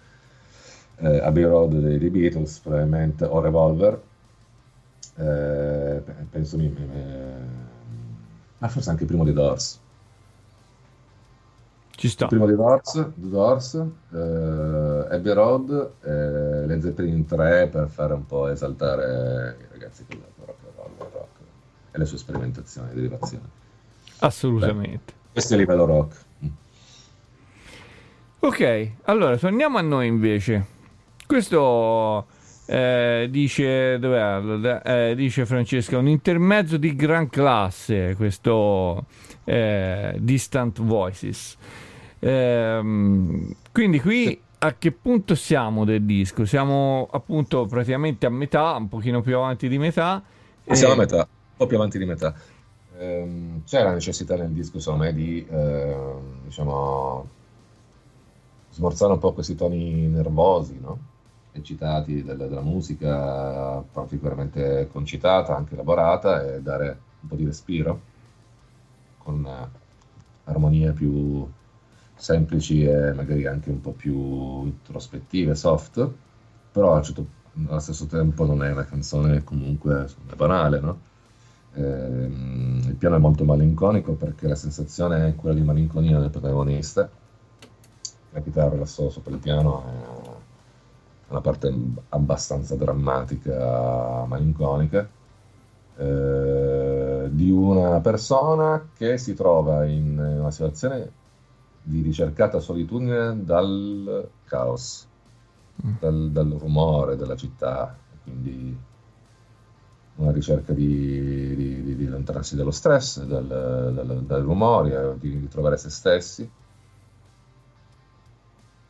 Eh, 0.97 1.20
Abbey 1.20 1.43
Road 1.43 1.80
dei, 1.80 1.97
dei, 1.97 2.09
Beatles, 2.09 2.59
probabilmente, 2.59 3.26
o 3.26 3.39
Revolver, 3.39 4.01
eh, 5.16 6.01
penso, 6.30 6.57
eh, 6.57 6.70
ma 8.57 8.68
forse 8.68 8.89
anche 8.89 9.03
il 9.03 9.07
primo 9.07 9.24
dei 9.24 9.34
Doors, 9.34 9.80
ci 12.02 12.10
sta. 12.10 12.24
Il 12.24 12.30
primo 12.30 12.47
di 12.47 12.56
Doors, 12.56 12.93
The 12.93 13.30
Doors 13.30 13.76
eh, 13.76 15.16
Abbey 15.16 15.34
Road, 15.34 15.91
eh, 16.02 16.66
Led 16.66 16.82
Zeppelin 16.82 17.28
3 17.28 17.68
per 17.68 17.89
fare 17.89 18.16
un 18.16 18.26
po' 18.26 18.47
esaltare 18.47 19.56
i 19.60 19.66
ragazzi 19.72 20.04
che 20.08 20.20
rock, 20.43 20.58
rock, 20.76 21.14
rock 21.14 21.28
e 21.91 21.97
le 21.99 22.06
sue 22.06 22.18
sperimentazioni 22.18 22.89
e 22.89 22.95
derivazioni. 22.95 23.43
Assolutamente. 24.18 25.14
Beh, 25.14 25.32
questo 25.34 25.54
è 25.54 25.58
il 25.58 25.62
livello 25.62 25.86
rock. 25.86 26.26
Mm. 26.43 26.49
Ok, 28.39 28.91
allora 29.04 29.38
torniamo 29.38 29.78
a 29.78 29.82
noi 29.82 30.08
invece. 30.08 30.66
Questo 31.28 32.26
eh, 32.66 33.28
dice, 33.30 33.93
eh, 33.93 35.14
dice 35.16 35.45
Francesca, 35.45 35.99
un 35.99 36.08
intermezzo 36.08 36.78
di 36.78 36.95
gran 36.95 37.30
classe, 37.30 38.16
questo 38.16 39.06
eh, 39.43 40.16
Distant 40.18 40.82
Voices. 40.82 41.58
Ehm, 42.24 43.55
quindi 43.72 43.99
qui 43.99 44.39
a 44.59 44.76
che 44.76 44.91
punto 44.91 45.34
siamo 45.34 45.86
del 45.86 46.03
disco? 46.03 46.45
Siamo 46.45 47.07
appunto 47.11 47.65
praticamente 47.65 48.28
a 48.28 48.30
metà, 48.30 48.76
un 48.76 48.88
pochino 48.88 49.22
più 49.22 49.36
avanti 49.36 49.67
di 49.67 49.78
metà. 49.78 50.22
E... 50.63 50.76
Siamo 50.76 50.93
a 50.93 50.97
metà, 50.97 51.17
un 51.17 51.57
po' 51.57 51.65
più 51.65 51.78
avanti 51.78 51.97
di 51.97 52.05
metà. 52.05 52.34
Ehm, 52.99 53.63
c'è 53.65 53.82
la 53.84 53.93
necessità 53.93 54.36
nel 54.36 54.51
disco, 54.51 54.80
secondo 54.80 55.05
me, 55.05 55.13
di 55.13 55.45
ehm, 55.49 56.43
diciamo 56.45 57.28
smorzare 58.69 59.13
un 59.13 59.19
po' 59.19 59.34
questi 59.34 59.55
toni 59.55 60.07
nervosi, 60.07 60.80
no? 60.80 61.09
eccitati 61.53 62.24
della, 62.24 62.47
della 62.47 62.61
musica 62.61 63.84
particolarmente 63.91 64.88
concitata, 64.91 65.55
anche 65.55 65.74
elaborata, 65.74 66.43
e 66.45 66.61
dare 66.61 66.99
un 67.22 67.28
po' 67.28 67.36
di 67.36 67.45
respiro 67.45 67.99
con 69.17 69.43
uh, 69.43 70.49
armonie 70.49 70.91
più 70.93 71.47
semplici 72.22 72.84
e 72.84 73.13
magari 73.13 73.45
anche 73.47 73.69
un 73.69 73.82
po' 73.82 73.91
più 73.91 74.63
introspettive, 74.63 75.55
soft, 75.55 76.07
però 76.72 77.01
certo, 77.01 77.26
allo 77.67 77.80
stesso 77.80 78.05
tempo 78.05 78.45
non 78.45 78.63
è 78.63 78.72
una 78.72 78.86
canzone 78.86 79.43
comunque 79.43 80.07
è 80.30 80.36
banale, 80.36 80.80
no? 80.80 80.99
ehm, 81.74 82.82
il 82.88 82.95
piano 82.95 83.15
è 83.15 83.19
molto 83.19 83.43
malinconico 83.43 84.13
perché 84.13 84.47
la 84.47 84.55
sensazione 84.55 85.28
è 85.28 85.36
quella 85.36 85.55
di 85.55 85.61
malinconia 85.61 86.19
del 86.19 86.30
protagonista 86.30 87.09
la 88.32 88.39
chitarra 88.41 88.76
e 88.76 88.78
l'assolo 88.78 89.09
sopra 89.09 89.34
il 89.34 89.39
piano 89.39 89.84
è 91.28 91.32
una 91.32 91.41
parte 91.41 91.74
abbastanza 92.09 92.76
drammatica, 92.76 94.26
malinconica, 94.28 95.07
eh, 95.97 97.30
di 97.32 97.49
una 97.49 97.99
persona 98.01 98.89
che 98.93 99.17
si 99.17 99.34
trova 99.34 99.86
in 99.86 100.17
una 100.17 100.51
situazione 100.51 101.11
di 101.84 102.01
ricercata 102.01 102.59
solitudine 102.59 103.43
dal 103.43 104.29
caos, 104.45 105.07
mm. 105.86 105.93
dal, 105.99 106.32
dal 106.32 106.49
rumore 106.57 107.15
della 107.15 107.36
città, 107.36 107.97
quindi 108.23 108.77
una 110.15 110.32
ricerca 110.32 110.73
di, 110.73 111.55
di, 111.55 111.84
di, 111.84 111.95
di 111.95 112.05
allontanarsi 112.05 112.55
dallo 112.55 112.71
stress, 112.71 113.23
dal, 113.23 113.47
dal, 113.47 114.23
dal 114.23 114.41
rumore, 114.43 115.17
di, 115.19 115.39
di 115.39 115.47
trovare 115.47 115.77
se 115.77 115.89
stessi, 115.89 116.49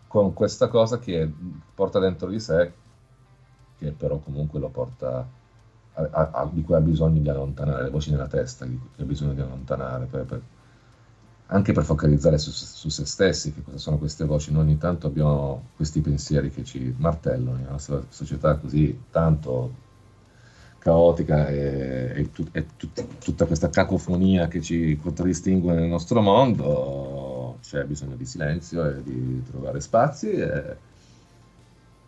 con 0.07 0.33
questa 0.33 0.67
cosa 0.67 0.99
che 0.99 1.31
porta 1.73 1.99
dentro 1.99 2.27
di 2.27 2.39
sé, 2.39 2.73
che 3.77 3.91
però 3.91 4.17
comunque 4.17 4.59
lo 4.59 4.67
porta 4.67 5.25
a, 5.93 6.07
a, 6.11 6.29
a, 6.33 6.49
di 6.51 6.63
cui 6.63 6.75
ha 6.75 6.81
bisogno 6.81 7.21
di 7.21 7.29
allontanare, 7.29 7.83
le 7.83 7.89
voci 7.89 8.11
nella 8.11 8.27
testa 8.27 8.65
che 8.65 9.01
ha 9.01 9.05
bisogno 9.05 9.33
di 9.33 9.41
allontanare, 9.41 10.05
per, 10.05 10.25
per, 10.25 10.41
anche 11.53 11.73
per 11.73 11.83
focalizzare 11.83 12.37
su, 12.37 12.49
su, 12.51 12.89
se 12.89 13.05
stessi, 13.05 13.53
che 13.53 13.61
cosa 13.61 13.77
sono 13.77 13.97
queste 13.97 14.25
voci. 14.25 14.51
Noi 14.51 14.63
ogni 14.63 14.77
tanto 14.77 15.07
abbiamo 15.07 15.69
questi 15.75 15.99
pensieri 15.99 16.49
che 16.49 16.63
ci 16.63 16.93
martellano 16.97 17.57
nella 17.57 17.71
nostra 17.71 18.01
società 18.09 18.55
così 18.55 19.03
tanto 19.11 19.89
caotica 20.77 21.47
e, 21.47 22.13
e, 22.15 22.31
tut, 22.31 22.49
e 22.53 22.65
tut, 22.77 23.05
tutta 23.19 23.45
questa 23.45 23.69
cacofonia 23.69 24.47
che 24.47 24.61
ci 24.61 24.97
contraddistingue 24.99 25.73
nel 25.73 25.89
nostro 25.89 26.21
mondo, 26.21 27.57
c'è 27.61 27.83
bisogno 27.83 28.15
di 28.15 28.25
silenzio 28.25 28.89
e 28.89 29.03
di 29.03 29.43
trovare 29.43 29.81
spazi 29.81 30.29
e 30.29 30.77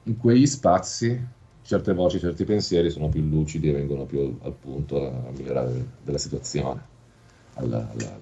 in 0.04 0.18
quegli 0.18 0.48
spazi 0.48 1.28
certe 1.64 1.94
voci, 1.94 2.20
certi 2.20 2.46
pensieri 2.46 2.90
sono 2.90 3.10
più 3.10 3.22
lucidi 3.22 3.70
e 3.70 3.74
vengono 3.74 4.06
più 4.06 4.38
al 4.42 4.54
punto 4.54 5.06
a 5.06 5.32
migliorare 5.32 5.86
della 6.02 6.18
situazione. 6.18 6.92
Alla, 7.56 7.88
alla, 7.92 8.18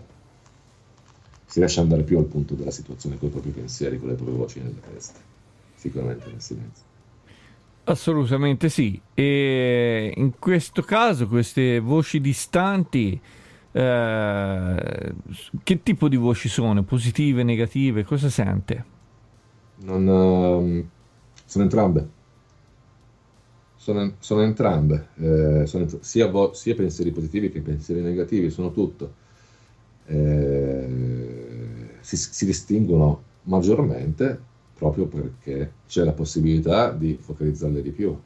si 1.51 1.61
ad 1.61 1.77
andare 1.77 2.03
più 2.03 2.17
al 2.17 2.25
punto 2.25 2.55
della 2.55 2.71
situazione 2.71 3.17
con 3.17 3.27
i 3.27 3.31
propri 3.31 3.51
pensieri, 3.51 3.99
con 3.99 4.07
le 4.07 4.15
proprie 4.15 4.37
voci 4.37 4.59
nella 4.59 4.79
testa, 4.79 5.19
sicuramente 5.75 6.29
nel 6.29 6.41
silenzio. 6.41 6.85
Assolutamente 7.83 8.69
sì. 8.69 9.01
E 9.13 10.13
in 10.15 10.37
questo 10.39 10.81
caso 10.81 11.27
queste 11.27 11.79
voci 11.79 12.21
distanti, 12.21 13.19
eh, 13.71 15.13
che 15.63 15.83
tipo 15.83 16.07
di 16.07 16.15
voci 16.15 16.47
sono? 16.47 16.83
Positive, 16.83 17.43
negative? 17.43 18.03
Cosa 18.03 18.29
sente? 18.29 18.85
Non, 19.83 20.07
uh, 20.07 20.89
sono 21.45 21.63
entrambe. 21.63 22.19
Sono, 23.75 24.13
sono 24.19 24.43
entrambe, 24.43 25.07
eh, 25.15 25.65
sono 25.65 25.87
sia, 26.01 26.27
vo- 26.27 26.53
sia, 26.53 26.75
pensieri 26.75 27.09
positivi 27.11 27.49
che 27.49 27.61
pensieri 27.61 28.01
negativi, 28.01 28.51
sono 28.51 28.71
tutto. 28.71 29.15
Eh, 30.05 30.87
si, 32.01 32.17
si 32.17 32.45
distinguono 32.45 33.23
maggiormente 33.43 34.49
proprio 34.81 35.05
perché 35.05 35.73
c'è 35.87 36.03
la 36.03 36.11
possibilità 36.11 36.91
di 36.91 37.15
focalizzarle 37.19 37.83
di 37.83 37.91
più, 37.91 38.17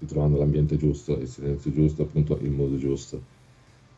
ritrovando 0.00 0.38
l'ambiente 0.38 0.76
giusto, 0.76 1.12
il 1.16 1.28
silenzio 1.28 1.70
giusto, 1.72 2.02
appunto 2.02 2.36
il 2.40 2.50
modo 2.50 2.76
giusto. 2.76 3.22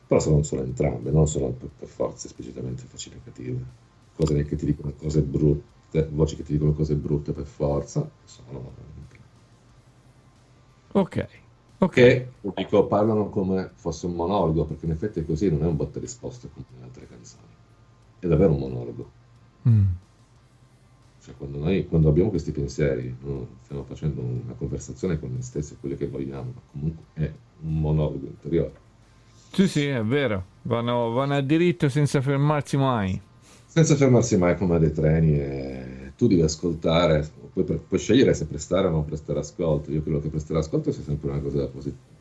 Però 0.06 0.20
sono, 0.20 0.42
sono 0.42 0.62
entrambe, 0.62 1.10
non 1.10 1.26
sono 1.26 1.48
per, 1.48 1.70
per 1.78 1.88
forza 1.88 2.26
esplicitamente 2.26 2.84
facilitative. 2.84 3.64
Cose 4.14 4.44
che 4.44 4.56
ti 4.56 4.66
dicono 4.66 4.92
cose 4.92 5.22
brutte, 5.22 6.06
voci 6.12 6.36
che 6.36 6.42
ti 6.42 6.52
dicono 6.52 6.72
cose 6.74 6.94
brutte 6.94 7.32
per 7.32 7.46
forza, 7.46 8.08
sono... 8.24 8.72
Ok. 10.92 11.28
Ok. 11.78 11.92
Che 11.94 12.28
dico, 12.54 12.86
parlano 12.86 13.28
come 13.30 13.70
fosse 13.74 14.06
un 14.06 14.14
monologo, 14.14 14.64
perché 14.66 14.84
in 14.84 14.92
effetti 14.92 15.20
è 15.20 15.24
così, 15.24 15.50
non 15.50 15.62
è 15.62 15.66
un 15.66 15.76
botta 15.76 15.98
risposta 15.98 16.46
come 16.52 16.66
in 16.76 16.82
altre 16.82 17.06
canzoni. 17.06 17.45
È 18.18 18.26
davvero 18.26 18.52
un 18.52 18.58
monologo. 18.58 19.10
Mm. 19.68 19.84
Cioè, 21.22 21.34
quando, 21.36 21.58
noi, 21.58 21.86
quando 21.86 22.08
abbiamo 22.08 22.30
questi 22.30 22.52
pensieri, 22.52 23.14
no, 23.20 23.48
stiamo 23.64 23.82
facendo 23.82 24.20
una 24.20 24.54
conversazione 24.56 25.18
con 25.18 25.32
noi 25.32 25.42
stessi, 25.42 25.76
quello 25.80 25.96
che 25.96 26.06
vogliamo, 26.06 26.52
ma 26.54 26.60
comunque 26.70 27.04
è 27.14 27.32
un 27.62 27.80
monologo 27.80 28.26
interiore. 28.26 28.84
Sì, 29.52 29.66
sì, 29.66 29.86
è 29.86 30.04
vero. 30.04 30.44
Vanno, 30.62 31.10
vanno 31.10 31.34
a 31.34 31.40
diritto 31.40 31.88
senza 31.88 32.20
fermarsi 32.20 32.76
mai. 32.76 33.20
Senza 33.64 33.96
fermarsi 33.96 34.36
mai 34.36 34.56
come 34.56 34.78
dei 34.78 34.92
treni 34.92 35.38
e 35.38 36.12
tu 36.16 36.26
devi 36.26 36.42
ascoltare, 36.42 37.28
puoi, 37.52 37.64
puoi, 37.64 37.98
scegliere 37.98 38.32
se 38.32 38.46
prestare 38.46 38.86
o 38.86 38.90
non 38.90 39.04
prestare 39.04 39.40
ascolto. 39.40 39.90
Io 39.90 40.02
credo 40.02 40.20
che 40.20 40.28
prestare 40.28 40.60
ascolto 40.60 40.92
sia 40.92 41.02
sempre 41.02 41.30
una 41.30 41.40
cosa 41.40 41.58
da, 41.58 41.70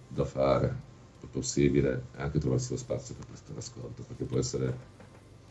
da 0.07 0.25
fare, 0.25 0.75
è 1.21 1.25
possibile, 1.31 2.05
e 2.17 2.21
anche 2.21 2.39
trovarsi 2.39 2.71
lo 2.71 2.77
spazio 2.77 3.15
per 3.15 3.25
prestare 3.27 3.59
ascolto, 3.59 4.03
perché 4.07 4.23
può 4.23 4.39
essere 4.39 4.75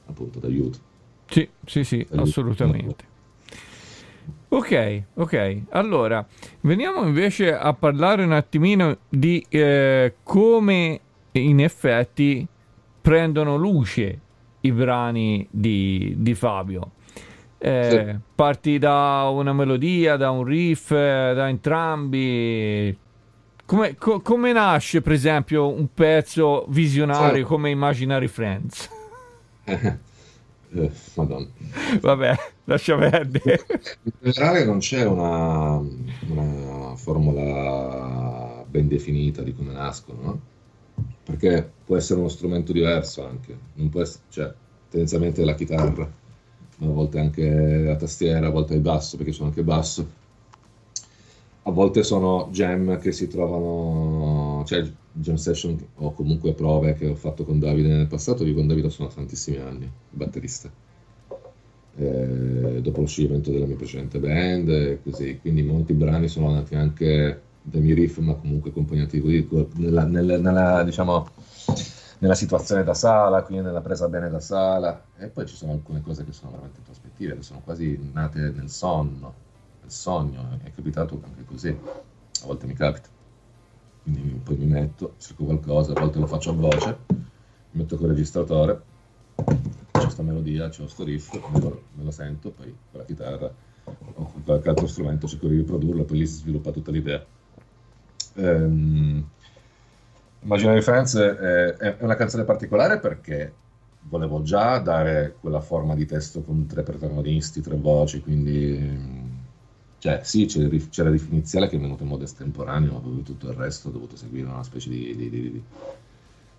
appunto 0.07 0.39
d'aiuto. 0.39 0.79
Sì, 1.27 1.49
sì, 1.65 1.85
sì, 1.85 2.07
d'aiuto. 2.09 2.23
assolutamente. 2.23 3.13
Ok, 4.49 5.03
ok. 5.15 5.63
Allora, 5.71 6.25
veniamo 6.61 7.05
invece 7.05 7.57
a 7.57 7.73
parlare 7.73 8.23
un 8.23 8.33
attimino 8.33 8.99
di 9.09 9.45
eh, 9.49 10.15
come 10.23 11.01
in 11.33 11.61
effetti 11.61 12.47
prendono 13.01 13.57
luce 13.57 14.21
i 14.61 14.73
brani 14.73 15.47
di, 15.51 16.15
di 16.17 16.35
Fabio. 16.35 16.93
Eh, 17.59 18.07
sì. 18.07 18.19
Parti 18.35 18.79
da 18.79 19.29
una 19.33 19.53
melodia, 19.53 20.17
da 20.17 20.31
un 20.31 20.45
riff, 20.45 20.91
da 20.91 21.49
entrambi. 21.49 22.97
Come, 23.67 23.97
co- 23.97 24.21
come, 24.21 24.53
nasce, 24.53 25.01
per 25.01 25.13
esempio, 25.13 25.69
un 25.69 25.89
pezzo 25.93 26.67
visionario 26.69 27.43
sì. 27.43 27.43
come 27.43 27.71
Imaginary 27.71 28.29
Friends? 28.29 28.94
Eh, 30.77 30.91
Madonna. 31.15 31.47
Vabbè, 32.01 32.35
lascia 32.65 32.97
perdere. 32.97 33.65
In 34.03 34.13
generale 34.33 34.65
non 34.65 34.79
c'è 34.79 35.05
una, 35.05 35.77
una, 35.77 36.97
formula 36.97 38.65
ben 38.69 38.89
definita 38.89 39.43
di 39.43 39.55
come 39.55 39.73
nascono, 39.73 40.21
no? 40.21 40.41
Perché 41.23 41.71
può 41.85 41.97
essere 41.97 42.19
uno 42.19 42.29
strumento 42.29 42.73
diverso 42.73 43.25
anche, 43.25 43.57
non 43.75 43.89
può 43.89 44.01
essere, 44.01 44.25
cioè, 44.31 44.53
tendenzialmente 44.89 45.45
la 45.45 45.55
chitarra, 45.55 46.03
a 46.03 46.87
volte 46.87 47.21
anche 47.21 47.79
la 47.79 47.97
tastiera, 47.97 48.49
a 48.49 48.51
volte 48.51 48.75
il 48.75 48.81
basso, 48.81 49.17
perché 49.17 49.33
sono 49.33 49.51
anche 49.51 49.63
basso. 49.63 50.23
A 51.63 51.71
volte 51.71 52.03
sono 52.03 52.49
jam 52.51 52.99
che 52.99 53.13
si 53.13 53.29
trovano, 53.29 54.65
cioè 54.67 54.85
jam 55.15 55.37
session 55.37 55.79
o 55.97 56.13
comunque 56.13 56.53
prove 56.55 56.95
che 56.95 57.07
ho 57.07 57.15
fatto 57.15 57.45
con 57.45 57.59
Davide 57.59 57.89
nel 57.89 58.07
passato, 58.07 58.45
io 58.45 58.55
con 58.55 58.67
Davide 58.67 58.91
sono 58.91 59.09
tantissimi 59.09 59.59
anni, 59.59 59.91
batterista. 60.11 60.71
Eh, 61.97 62.81
dopo 62.83 63.01
lo 63.01 63.07
scioglimento 63.07 63.53
della 63.53 63.67
mia 63.67 63.77
precedente 63.77 64.19
band 64.19 64.69
e 64.69 64.99
così, 65.03 65.39
quindi 65.41 65.63
molti 65.63 65.93
brani 65.93 66.27
sono 66.27 66.51
nati 66.51 66.75
anche 66.75 67.41
dai 67.63 67.81
miei 67.81 67.95
riff, 67.95 68.19
ma 68.19 68.35
comunque 68.35 68.71
accompagnati 68.71 69.23
nella, 69.77 70.05
nella, 70.05 70.37
nella, 70.37 70.83
diciamo, 70.83 71.29
nella 72.19 72.35
situazione 72.35 72.83
da 72.83 72.95
sala, 72.95 73.43
quindi 73.43 73.65
nella 73.65 73.81
presa 73.81 74.09
bene 74.09 74.29
da 74.29 74.41
sala. 74.41 75.05
E 75.17 75.29
poi 75.29 75.47
ci 75.47 75.55
sono 75.55 75.73
alcune 75.73 76.03
cose 76.03 76.25
che 76.25 76.33
sono 76.33 76.51
veramente 76.51 76.81
prospettive, 76.85 77.37
che 77.37 77.43
sono 77.43 77.61
quasi 77.63 77.97
nate 78.13 78.41
nel 78.41 78.69
sonno, 78.69 79.35
nel 79.81 79.91
sogno, 79.91 80.59
è 80.65 80.73
capitato 80.75 81.21
anche 81.25 81.45
così, 81.45 81.69
a 81.69 82.47
volte 82.47 82.67
mi 82.67 82.75
capita 82.75 83.14
quindi 84.05 84.41
poi 84.45 84.57
mi 84.57 84.67
metto, 84.67 85.15
cerco 85.17 85.45
qualcosa, 85.45 85.93
a 85.93 86.01
volte 86.01 86.19
lo 86.19 86.27
faccio 86.27 86.51
a 86.51 86.53
voce, 86.53 86.99
mi 87.09 87.81
metto 87.81 87.97
col 87.97 88.11
registratore, 88.11 88.83
c'è 89.35 90.01
questa 90.01 90.23
melodia, 90.23 90.69
c'è 90.69 90.83
questo 90.83 91.05
riff, 91.05 91.33
me 91.51 91.59
lo, 91.59 91.83
me 91.95 92.05
lo, 92.05 92.11
sento, 92.11 92.51
poi 92.51 92.67
con 92.91 93.01
la 93.01 93.07
chitarra 93.07 93.53
o 93.85 94.13
con 94.13 94.45
qualche 94.45 94.69
altro 94.69 94.87
strumento 94.87 95.27
cerco 95.27 95.49
di 95.49 95.57
riprodurlo, 95.57 96.05
poi 96.05 96.19
lì 96.19 96.27
si 96.27 96.37
sviluppa 96.37 96.71
tutta 96.71 96.91
l'idea. 96.91 97.25
Um, 98.35 99.27
Imaginary 100.41 100.83
Friends 100.83 101.17
è, 101.17 101.75
è, 101.75 101.97
una 102.01 102.17
canzone 102.17 102.45
particolare 102.45 102.99
perché 102.99 103.55
volevo 104.03 104.43
già 104.43 104.79
dare 104.81 105.37
quella 105.41 105.61
forma 105.61 105.95
di 105.95 106.05
testo 106.05 106.43
con 106.43 106.67
tre 106.67 106.83
protagonisti, 106.83 107.63
tre 107.63 107.77
voci, 107.77 108.21
quindi 108.21 109.24
cioè, 110.05 110.21
sì, 110.23 110.45
c'è 110.45 110.59
il, 110.59 110.69
riff, 110.69 111.31
iniziale 111.31 111.67
che 111.67 111.77
è 111.77 111.81
venuto 111.81 112.03
in 112.03 112.11
modo 112.11 112.25
estemporaneo, 112.25 112.93
ma 112.93 112.99
poi 112.99 113.23
tutto 113.23 113.49
il 113.49 113.55
resto 113.55 113.89
ho 113.89 113.91
dovuto 113.91 114.17
seguire 114.17 114.47
una 114.47 114.63
specie 114.63 114.91
di, 114.91 115.17
di, 115.17 115.31
di, 115.31 115.63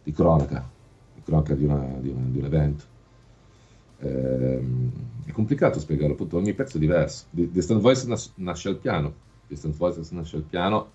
di 0.04 0.12
cronaca, 0.12 0.68
di 1.14 1.22
cronaca 1.22 1.54
di, 1.54 1.64
una, 1.64 1.76
un, 1.76 2.32
un, 2.34 2.43
evento. 2.43 2.84
Ehm, 4.00 4.91
è 5.26 5.32
complicato 5.32 5.80
spiegarlo, 5.80 6.14
appunto, 6.14 6.38
ogni 6.38 6.56
pezzo 6.56 6.78
è 6.78 6.80
diverso. 6.80 7.26
Distant 7.30 7.82
Voice 7.82 8.08
nas- 8.08 8.32
nasce 8.38 8.70
al 8.70 8.78
piano, 8.78 9.14
Distant 9.46 9.76
Voice 9.76 10.02
nasce 10.16 10.38
al 10.38 10.41
piano 10.41 10.89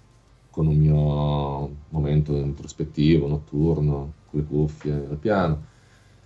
con 0.51 0.67
un 0.67 0.77
mio 0.77 1.77
momento 1.91 2.35
introspettivo, 2.35 3.29
notturno, 3.29 4.13
con 4.29 4.41
le 4.41 4.47
cuffie 4.47 4.93
al 4.93 5.19
piano. 5.19 5.67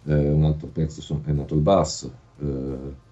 Eh, 0.04 0.30
un 0.30 0.44
altro 0.44 0.68
pezzo 0.68 1.20
è 1.26 1.32
nato 1.32 1.52
al 1.52 1.60
basso. 1.60 2.10
Eh, 2.40 3.02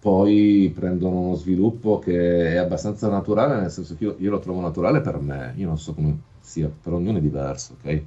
poi 0.00 0.72
prendono 0.74 1.20
uno 1.20 1.34
sviluppo 1.34 1.98
che 1.98 2.54
è 2.54 2.56
abbastanza 2.56 3.08
naturale, 3.08 3.60
nel 3.60 3.70
senso 3.70 3.96
che 3.96 4.04
io, 4.04 4.16
io, 4.18 4.30
lo 4.30 4.38
trovo 4.38 4.60
naturale 4.60 5.02
per 5.02 5.20
me, 5.20 5.52
io 5.56 5.66
non 5.66 5.78
so 5.78 5.92
come 5.94 6.18
sia, 6.40 6.68
per 6.68 6.94
ognuno 6.94 7.18
è 7.18 7.20
diverso, 7.20 7.76
ok? 7.78 8.02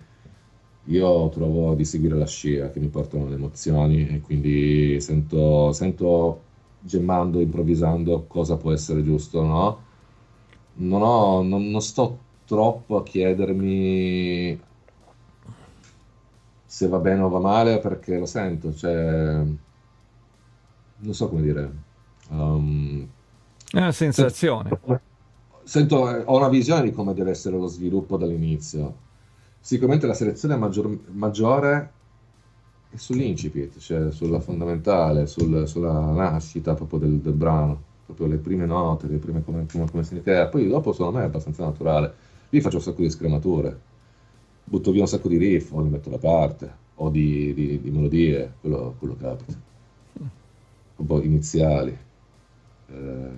Io 0.85 1.29
trovo 1.29 1.75
di 1.75 1.85
seguire 1.85 2.17
la 2.17 2.25
scia 2.25 2.71
che 2.71 2.79
mi 2.79 2.87
portano 2.87 3.27
le 3.29 3.35
emozioni 3.35 4.07
e 4.07 4.21
quindi 4.21 4.99
sento, 4.99 5.71
sento 5.71 6.41
gemmando, 6.81 7.39
improvvisando 7.39 8.25
cosa 8.27 8.57
può 8.57 8.71
essere 8.73 9.03
giusto 9.03 9.43
no. 9.43 9.81
Non, 10.75 11.01
ho, 11.01 11.41
non, 11.43 11.69
non 11.69 11.81
sto 11.81 12.17
troppo 12.45 12.97
a 12.97 13.03
chiedermi 13.03 14.59
se 16.65 16.87
va 16.87 16.97
bene 16.97 17.21
o 17.21 17.29
va 17.29 17.39
male 17.39 17.79
perché 17.79 18.17
lo 18.17 18.25
sento, 18.25 18.73
cioè 18.73 19.43
non 21.03 21.13
so 21.13 21.29
come 21.29 21.41
dire. 21.41 21.71
Um, 22.29 23.07
è 23.71 23.77
una 23.77 23.91
sensazione. 23.91 24.69
Sento, 24.69 25.01
sento, 25.63 25.95
ho 25.97 26.37
una 26.37 26.49
visione 26.49 26.83
di 26.83 26.91
come 26.91 27.13
deve 27.13 27.31
essere 27.31 27.57
lo 27.57 27.67
sviluppo 27.67 28.17
dall'inizio. 28.17 29.01
Sicuramente 29.59 30.07
la 30.07 30.13
selezione 30.13 30.55
maggior, 30.55 30.97
maggiore 31.11 31.91
è 32.89 32.97
sull'incipit, 32.97 33.79
cioè 33.79 34.11
sulla 34.11 34.39
fondamentale, 34.39 35.25
sul, 35.25 35.67
sulla 35.67 36.11
nascita 36.11 36.73
proprio 36.73 36.99
del, 36.99 37.19
del, 37.19 37.33
brano, 37.33 37.81
proprio 38.05 38.27
le 38.27 38.37
prime 38.37 38.65
note, 38.65 39.07
le 39.07 39.17
prime 39.17 39.43
come, 39.43 39.65
come, 39.71 39.89
come 39.89 40.03
si 40.03 40.21
crea. 40.21 40.47
Poi 40.47 40.67
dopo 40.67 40.91
secondo 40.91 41.17
me 41.17 41.23
è 41.23 41.27
abbastanza 41.27 41.63
naturale. 41.63 42.13
Lì 42.49 42.61
faccio 42.61 42.77
un 42.77 42.83
sacco 42.83 43.01
di 43.01 43.09
scremature, 43.09 43.79
butto 44.65 44.91
via 44.91 45.01
un 45.01 45.07
sacco 45.07 45.27
di 45.27 45.37
riff 45.37 45.71
o 45.71 45.81
li 45.81 45.89
metto 45.89 46.09
da 46.09 46.19
parte, 46.19 46.71
o 46.95 47.09
di, 47.09 47.53
di, 47.53 47.81
di 47.81 47.89
melodie, 47.89 48.53
quello, 48.61 48.95
quello 48.99 49.15
capita 49.19 49.71
iniziali. 50.97 51.97
Eh, 52.87 53.29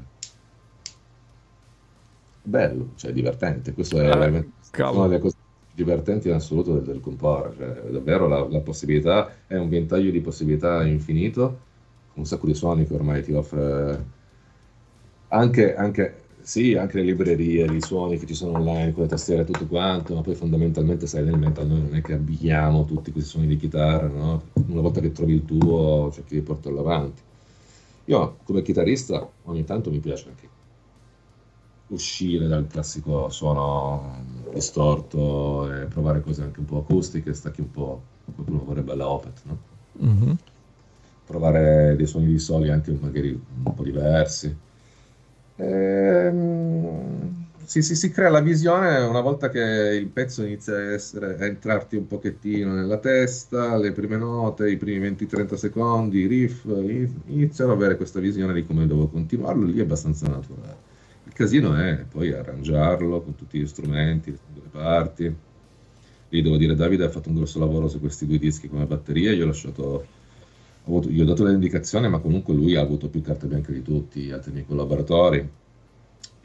bello, 2.44 2.92
cioè 2.96 3.12
divertente. 3.12 3.74
Questo 3.74 4.00
è 4.00 4.06
eh, 4.06 4.46
una 4.90 5.08
delle 5.08 5.20
cose 5.20 5.36
divertenti 5.74 6.30
in 6.30 6.36
assoluto 6.36 6.74
del, 6.74 6.84
del 6.84 7.02
comporre. 7.02 7.56
Cioè, 7.58 7.92
davvero 7.92 8.28
la, 8.28 8.48
la, 8.48 8.60
possibilità 8.62 9.30
è 9.46 9.58
un 9.58 9.70
ventaglio 9.70 10.12
di 10.12 10.22
possibilità 10.22 10.84
infinito, 10.86 11.60
un 12.14 12.26
sacco 12.26 12.48
di 12.48 12.54
suoni 12.54 12.86
che 12.86 12.94
ormai 12.94 13.22
ti 13.24 13.34
offre 13.34 14.14
anche, 15.28 15.76
anche 15.76 16.24
sì, 16.42 16.76
anche 16.76 16.98
le 16.98 17.04
librerie, 17.04 17.66
i 17.66 17.82
suoni 17.82 18.18
che 18.18 18.28
ci 18.28 18.36
sono 18.36 18.58
online, 18.60 18.94
con 18.94 19.04
le 19.04 19.10
tastiere 19.10 19.42
e 19.42 19.46
tutto 19.46 19.66
quanto, 19.66 20.14
ma 20.14 20.22
poi 20.22 20.36
fondamentalmente 20.36 21.08
sai 21.08 21.24
nel 21.24 21.38
metal 21.38 21.68
noi 21.68 21.82
non 21.82 21.96
è 21.96 22.02
che 22.02 22.14
abbiamo 22.14 22.86
tutti 22.86 23.12
questi 23.12 23.32
suoni 23.32 23.48
di 23.48 23.58
chitarra, 23.58 24.08
no? 24.08 24.44
Una 24.68 24.82
volta 24.82 25.02
che 25.02 25.12
trovi 25.12 25.34
il 25.34 25.46
tuo, 25.46 26.12
cerchi 26.14 26.36
di 26.36 26.42
portarlo 26.42 26.80
avanti. 26.82 27.22
Io 28.06 28.38
come 28.44 28.62
chitarrista 28.62 29.28
ogni 29.44 29.64
tanto 29.64 29.90
mi 29.90 30.00
piace 30.00 30.30
anche 30.30 30.50
uscire 31.88 32.48
dal 32.48 32.68
classico 32.68 33.30
suono 33.30 34.24
distorto 34.54 35.72
e 35.72 35.86
provare 35.86 36.22
cose 36.22 36.44
anche 36.44 36.60
un 36.60 36.66
po' 36.66 36.80
acustiche, 36.80 37.34
stacchi 37.34 37.62
un 37.62 37.72
po', 37.72 38.02
qualcuno 38.34 38.64
vorrebbe 38.64 38.96
la 38.96 39.10
Opet, 39.10 39.42
no? 39.44 39.58
Mm-hmm. 40.04 40.32
Provare 41.26 41.96
dei 41.96 42.06
suoni 42.06 42.28
di 42.28 42.40
soli 42.40 42.70
anche 42.70 42.92
magari 43.00 43.30
un 43.30 43.74
po' 43.74 43.84
diversi. 43.84 44.56
Ehm 45.58 47.45
si, 47.66 47.82
si, 47.82 47.96
si, 47.96 48.12
crea 48.12 48.30
la 48.30 48.42
visione 48.42 49.00
una 49.00 49.22
volta 49.22 49.50
che 49.50 49.60
il 49.60 50.08
pezzo 50.08 50.44
inizia 50.44 50.76
a, 50.76 50.94
essere, 50.94 51.38
a 51.38 51.46
entrarti 51.46 51.96
un 51.96 52.08
pochettino 52.08 52.74
nella 52.74 52.98
testa, 52.98 53.78
le 53.78 53.92
prime 53.92 54.18
note, 54.18 54.70
i 54.70 54.78
primi 54.78 55.10
20-30 55.10 55.56
secondi, 55.56 56.20
i 56.20 56.28
riff, 56.28 56.66
iniziano 57.28 57.72
ad 57.72 57.78
avere 57.78 57.98
questa 57.98 58.20
visione 58.20 58.54
di 58.54 58.66
come 58.66 58.86
devo 58.88 59.08
continuarlo, 59.08 59.66
lì 59.66 59.80
è 59.80 59.82
abbastanza 59.82 60.28
naturale. 60.28 60.94
Il 61.26 61.34
casino 61.34 61.76
è 61.76 62.06
poi 62.10 62.32
arrangiarlo 62.32 63.22
con 63.22 63.36
tutti 63.36 63.60
gli 63.60 63.68
strumenti, 63.68 64.32
le 64.32 64.62
parti. 64.72 65.36
Lì 66.30 66.42
devo 66.42 66.58
dire, 66.58 66.76
Davide 66.76 67.06
ha 67.06 67.10
fatto 67.10 67.30
un 67.30 67.36
grosso 67.36 67.60
lavoro 67.60 67.88
su 67.88 68.00
questi 68.00 68.26
due 68.28 68.38
dischi 68.38 68.70
come 68.70 68.86
batteria, 68.86 69.32
io 69.32 69.44
ho 69.44 69.48
lasciato 69.48 70.06
gli 70.86 71.20
ho 71.20 71.26
dato 71.26 71.44
le 71.44 71.54
indicazioni, 71.54 72.08
ma 72.08 72.20
comunque 72.20 72.54
lui 72.54 72.76
ha 72.76 72.82
avuto 72.82 73.10
più 73.10 73.22
carte 73.22 73.48
bianche 73.48 73.74
di 73.74 73.82
tutti 73.82 74.22
gli 74.22 74.32
altri 74.32 74.52
miei 74.52 74.66
collaboratori 74.66 75.64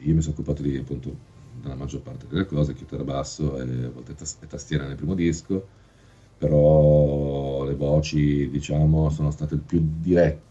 io 0.03 0.15
mi 0.15 0.21
sono 0.21 0.33
occupato 0.33 0.61
di 0.61 0.77
appunto 0.77 1.29
della 1.61 1.75
maggior 1.75 2.01
parte 2.01 2.25
delle 2.27 2.45
cose, 2.45 2.73
chitarra 2.73 3.03
basso 3.03 3.57
e 3.57 3.61
a 3.61 3.89
volte 3.89 4.15
tas- 4.15 4.37
e 4.41 4.47
tastiera 4.47 4.87
nel 4.87 4.95
primo 4.95 5.13
disco, 5.13 5.67
però 6.37 7.63
le 7.65 7.75
voci 7.75 8.49
diciamo 8.49 9.09
sono 9.09 9.31
state 9.31 9.57
più 9.57 9.79
dirette, 9.99 10.49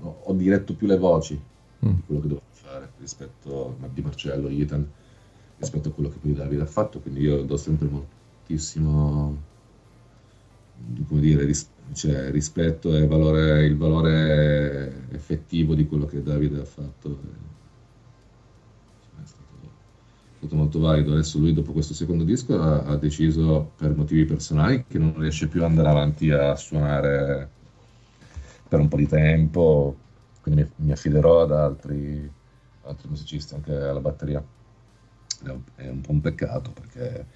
ho 0.00 0.32
diretto 0.32 0.74
più 0.74 0.86
le 0.86 0.98
voci 0.98 1.34
mm. 1.34 1.88
di 1.90 2.02
quello 2.04 2.20
che 2.20 2.28
dovevo 2.28 2.46
fare 2.50 2.90
rispetto 2.98 3.76
a 3.80 3.88
di 3.92 4.02
Marcello, 4.02 4.48
Ethan, 4.48 4.86
rispetto 5.58 5.90
a 5.90 5.92
quello 5.92 6.08
che 6.08 6.18
poi 6.18 6.32
Davide 6.32 6.62
ha 6.62 6.66
fatto, 6.66 7.00
quindi 7.00 7.20
io 7.20 7.42
do 7.42 7.56
sempre 7.56 7.88
moltissimo, 7.88 9.40
come 11.06 11.20
dire, 11.20 11.44
ris- 11.44 11.68
cioè, 11.92 12.30
rispetto 12.32 12.96
e 12.96 13.06
valore, 13.06 13.64
il 13.64 13.76
valore 13.76 15.06
effettivo 15.10 15.74
di 15.74 15.86
quello 15.86 16.06
che 16.06 16.22
Davide 16.22 16.60
ha 16.60 16.64
fatto 16.64 17.20
stato 20.42 20.56
molto 20.56 20.80
valido. 20.80 21.12
Adesso 21.12 21.38
lui 21.38 21.52
dopo 21.52 21.72
questo 21.72 21.94
secondo 21.94 22.24
disco 22.24 22.60
ha, 22.60 22.82
ha, 22.82 22.96
deciso 22.96 23.72
per 23.76 23.94
motivi 23.94 24.24
personali 24.24 24.84
che 24.88 24.98
non 24.98 25.16
riesce 25.16 25.46
più 25.46 25.60
ad 25.60 25.70
andare 25.70 25.88
avanti 25.88 26.30
a 26.30 26.56
suonare 26.56 27.48
per 28.68 28.80
un 28.80 28.88
po' 28.88 28.96
di 28.96 29.06
tempo, 29.06 29.96
quindi 30.40 30.62
mi, 30.62 30.86
mi 30.86 30.92
affiderò 30.92 31.42
ad 31.42 31.52
altri, 31.52 32.30
altri, 32.82 33.08
musicisti 33.08 33.54
anche 33.54 33.72
alla 33.72 34.00
batteria. 34.00 34.42
È 35.44 35.48
un, 35.48 35.60
è 35.76 35.88
un, 35.88 36.00
po' 36.00 36.10
un 36.10 36.20
peccato 36.20 36.72
perché 36.72 37.26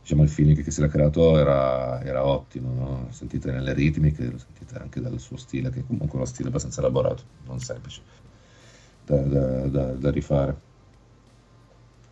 diciamo, 0.00 0.22
il 0.22 0.28
feeling 0.28 0.62
che 0.62 0.70
si 0.70 0.80
era 0.80 0.88
creato 0.88 1.38
era, 1.38 2.02
era 2.02 2.24
ottimo, 2.24 2.74
no? 2.74 3.06
sentite 3.10 3.50
nelle 3.50 3.72
ritmiche, 3.72 4.30
lo 4.30 4.38
sentite 4.38 4.76
anche 4.78 5.00
dal 5.00 5.18
suo 5.18 5.36
stile, 5.36 5.70
che 5.70 5.80
è 5.80 5.86
comunque 5.86 6.16
uno 6.18 6.26
stile 6.26 6.48
abbastanza 6.48 6.80
elaborato, 6.80 7.22
non 7.46 7.58
semplice 7.58 8.02
da, 9.04 9.16
da, 9.16 9.66
da, 9.66 9.84
da 9.92 10.10
rifare. 10.10 10.72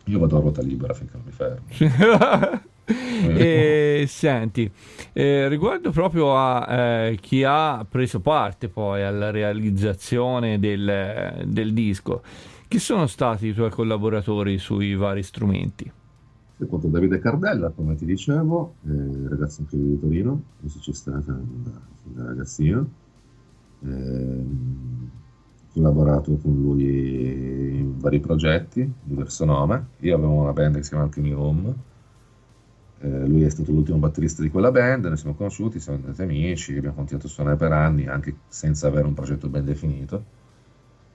Io 0.05 0.19
vado 0.19 0.37
a 0.37 0.39
ruota 0.41 0.61
libera 0.61 0.93
finché 0.93 1.15
non 1.15 1.25
mi 1.25 1.31
fermo. 1.31 2.61
e 2.85 4.03
senti, 4.07 4.69
eh, 5.13 5.47
riguardo 5.47 5.91
proprio 5.91 6.35
a 6.35 6.67
eh, 7.07 7.17
chi 7.21 7.43
ha 7.43 7.85
preso 7.89 8.19
parte 8.19 8.67
poi 8.67 9.03
alla 9.03 9.31
realizzazione 9.31 10.59
del, 10.59 11.45
del, 11.47 11.71
disco, 11.71 12.21
chi 12.67 12.79
sono 12.79 13.07
stati 13.07 13.47
i 13.47 13.53
tuoi 13.53 13.69
collaboratori 13.69 14.57
sui 14.57 14.95
vari 14.95 15.23
strumenti? 15.23 15.89
Appunto 16.59 16.87
Davide 16.87 17.19
Cardella, 17.19 17.69
come 17.69 17.95
ti 17.95 18.05
dicevo, 18.05 18.75
eh, 18.85 19.29
ragazzo 19.29 19.61
anche 19.61 19.77
di 19.77 19.99
Torino, 19.99 20.41
musicista 20.59 21.11
da, 21.11 21.37
da 22.03 22.25
ragazzino. 22.25 22.87
Eh, 23.85 24.45
collaborato 25.73 26.37
con 26.37 26.53
lui 26.53 27.79
in 27.79 27.99
vari 27.99 28.19
progetti, 28.19 28.89
diverso 29.03 29.45
nome. 29.45 29.87
Io 29.99 30.15
avevo 30.15 30.33
una 30.33 30.53
band 30.53 30.75
che 30.75 30.83
si 30.83 30.89
chiama 30.89 31.05
Alchemy 31.05 31.31
Room, 31.31 31.75
eh, 32.99 33.27
lui 33.27 33.43
è 33.43 33.49
stato 33.49 33.71
l'ultimo 33.71 33.97
batterista 33.97 34.41
di 34.41 34.49
quella 34.49 34.71
band, 34.71 35.05
noi 35.05 35.17
siamo 35.17 35.35
conosciuti, 35.35 35.79
siamo 35.79 35.97
diventati 35.97 36.23
amici, 36.23 36.77
abbiamo 36.77 36.95
continuato 36.95 37.27
a 37.27 37.29
suonare 37.29 37.57
per 37.57 37.71
anni, 37.71 38.07
anche 38.07 38.35
senza 38.47 38.87
avere 38.87 39.07
un 39.07 39.13
progetto 39.13 39.49
ben 39.49 39.65
definito. 39.65 40.23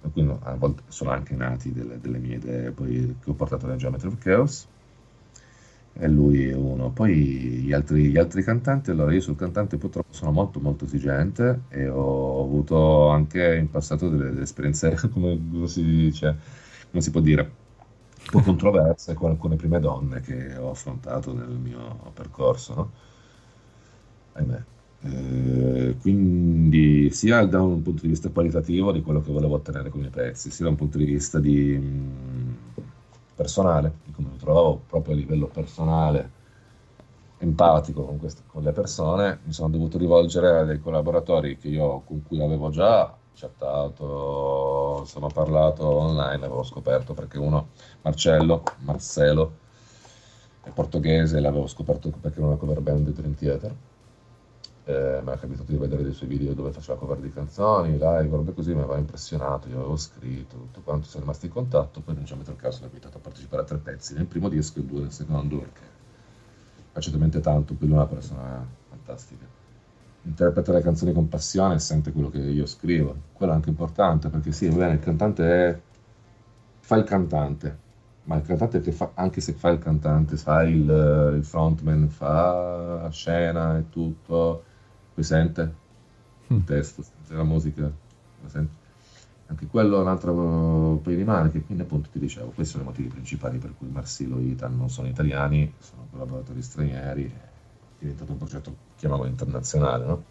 E 0.02 0.10
quindi 0.10 0.34
a 0.42 0.54
volte 0.54 0.82
sono 0.88 1.10
anche 1.10 1.34
nati 1.34 1.72
delle, 1.72 1.98
delle 2.00 2.18
mie 2.18 2.36
idee 2.36 2.70
poi, 2.72 3.16
che 3.22 3.30
ho 3.30 3.34
portato 3.34 3.66
nel 3.66 3.78
Geometry 3.78 4.08
of 4.08 4.18
Chaos 4.18 4.68
e 5.98 6.08
lui 6.08 6.48
è 6.48 6.54
uno. 6.54 6.90
Poi 6.90 7.14
gli 7.14 7.72
altri, 7.72 8.10
gli 8.10 8.16
altri, 8.18 8.42
cantanti, 8.42 8.90
allora 8.90 9.12
io 9.12 9.20
sul 9.20 9.36
cantante 9.36 9.76
purtroppo 9.76 10.12
sono 10.12 10.30
molto 10.30 10.60
molto 10.60 10.84
esigente 10.84 11.62
e 11.68 11.88
ho 11.88 12.42
avuto 12.42 13.08
anche 13.08 13.56
in 13.56 13.68
passato 13.70 14.08
delle, 14.08 14.30
delle 14.30 14.42
esperienze, 14.42 14.94
come 15.12 15.38
si 15.66 15.84
dice, 15.84 16.36
come 16.90 17.02
si 17.02 17.10
può 17.10 17.20
dire, 17.20 17.42
un 17.42 18.30
po' 18.30 18.40
controverse 18.42 19.14
con 19.14 19.30
alcune 19.30 19.56
prime 19.56 19.80
donne 19.80 20.20
che 20.20 20.56
ho 20.56 20.70
affrontato 20.70 21.32
nel 21.34 21.48
mio 21.48 22.12
percorso, 22.14 22.74
no? 22.74 22.90
Ahimè. 24.32 24.64
Eh, 25.00 25.96
quindi 26.00 27.08
sia 27.10 27.44
da 27.44 27.62
un 27.62 27.82
punto 27.82 28.02
di 28.02 28.08
vista 28.08 28.30
qualitativo 28.30 28.90
di 28.92 29.00
quello 29.00 29.20
che 29.20 29.30
volevo 29.32 29.54
ottenere 29.54 29.90
con 29.90 30.02
i 30.04 30.08
pezzi, 30.10 30.50
sia 30.50 30.64
da 30.64 30.70
un 30.70 30.76
punto 30.76 30.98
di 30.98 31.04
vista 31.04 31.38
di... 31.38 32.47
Personale, 33.38 33.98
di 34.04 34.10
come 34.10 34.30
mi 34.32 34.36
trovavo 34.36 34.82
proprio 34.88 35.14
a 35.14 35.16
livello 35.16 35.46
personale, 35.46 36.30
empatico 37.38 38.04
con, 38.04 38.18
queste, 38.18 38.42
con 38.48 38.64
le 38.64 38.72
persone, 38.72 39.38
mi 39.44 39.52
sono 39.52 39.68
dovuto 39.68 39.96
rivolgere 39.96 40.58
a 40.58 40.64
dei 40.64 40.80
collaboratori 40.80 41.56
io, 41.62 42.00
con 42.00 42.24
cui 42.26 42.42
avevo 42.42 42.70
già 42.70 43.16
chattato, 43.34 44.96
insomma 45.02 45.28
parlato 45.28 45.86
online, 45.86 46.46
avevo 46.46 46.64
scoperto 46.64 47.14
perché 47.14 47.38
uno, 47.38 47.68
Marcello, 48.02 48.64
Marcelo, 48.78 49.52
è 50.64 50.70
portoghese, 50.70 51.38
l'avevo 51.38 51.68
scoperto 51.68 52.10
perché 52.20 52.38
era 52.38 52.48
una 52.48 52.56
cover 52.56 52.80
band 52.80 53.06
di 53.06 53.12
Dream 53.12 53.34
Theater. 53.36 53.72
Eh, 54.88 55.20
mi 55.22 55.32
è 55.32 55.38
capitato 55.38 55.70
di 55.70 55.76
vedere 55.76 56.02
dei 56.02 56.14
suoi 56.14 56.30
video 56.30 56.54
dove 56.54 56.72
faceva 56.72 56.98
cover 56.98 57.18
di 57.18 57.30
canzoni, 57.30 57.92
live, 57.92 58.28
robe 58.30 58.54
così, 58.54 58.72
mi 58.72 58.80
aveva 58.80 58.96
impressionato, 58.96 59.68
io 59.68 59.80
avevo 59.80 59.96
scritto, 59.96 60.56
tutto 60.56 60.80
quanto, 60.80 61.06
siamo 61.06 61.26
rimasti 61.26 61.44
in 61.44 61.52
contatto, 61.52 62.00
poi 62.00 62.14
non 62.14 62.24
ci 62.24 62.32
ha 62.32 62.36
messo 62.36 62.52
il 62.52 62.56
caso, 62.56 62.82
ha 62.82 62.86
invitato 62.86 63.18
a 63.18 63.20
partecipare 63.20 63.62
a 63.62 63.64
tre 63.66 63.76
pezzi, 63.76 64.14
nel 64.14 64.24
primo 64.24 64.48
disco 64.48 64.78
e 64.78 64.84
due 64.84 65.00
nel 65.00 65.12
secondo, 65.12 65.58
perché 65.58 67.10
talmente 67.10 67.40
tanto, 67.40 67.76
lui 67.78 67.90
è 67.90 67.92
una 67.92 68.06
persona 68.06 68.66
fantastica. 68.88 69.44
Interpreta 70.22 70.72
le 70.72 70.80
canzoni 70.80 71.12
con 71.12 71.28
passione 71.28 71.74
e 71.74 71.78
sente 71.80 72.10
quello 72.10 72.30
che 72.30 72.38
io 72.38 72.64
scrivo, 72.64 73.14
quello 73.34 73.52
è 73.52 73.54
anche 73.56 73.68
importante, 73.68 74.30
perché 74.30 74.52
sì, 74.52 74.70
bene, 74.70 74.94
il 74.94 75.00
cantante 75.00 75.44
è... 75.44 75.80
fa 76.80 76.96
il 76.96 77.04
cantante, 77.04 77.78
ma 78.24 78.36
il 78.36 78.42
cantante 78.42 78.80
che 78.80 78.92
fa, 78.92 79.10
anche 79.12 79.42
se 79.42 79.52
fa 79.52 79.68
il 79.68 79.78
cantante, 79.78 80.38
fa 80.38 80.62
il, 80.62 81.34
il 81.36 81.44
frontman, 81.44 82.08
fa 82.08 83.06
scena 83.10 83.76
e 83.76 83.90
tutto, 83.90 84.64
sente 85.22 85.60
il 86.50 86.60
Mm. 86.60 86.64
testo, 86.64 87.02
sente 87.02 87.34
la 87.34 87.44
musica, 87.44 87.90
sente. 88.46 88.86
Anche 89.46 89.66
quello 89.66 89.98
è 89.98 90.00
un 90.00 90.08
altro 90.08 91.00
paio 91.02 91.16
di 91.16 91.24
maniche, 91.24 91.64
quindi 91.64 91.82
appunto 91.82 92.10
ti 92.10 92.18
dicevo, 92.18 92.50
questi 92.52 92.72
sono 92.72 92.84
i 92.84 92.86
motivi 92.86 93.08
principali 93.08 93.58
per 93.58 93.74
cui 93.76 93.88
Marsillo 93.88 94.38
e 94.38 94.42
Itan 94.42 94.76
non 94.76 94.90
sono 94.90 95.08
italiani, 95.08 95.74
sono 95.78 96.06
collaboratori 96.10 96.60
stranieri, 96.62 97.24
è 97.32 97.50
diventato 97.98 98.32
un 98.32 98.38
progetto, 98.38 98.76
chiamiamolo 98.94 99.28
internazionale, 99.30 100.06
no? 100.06 100.24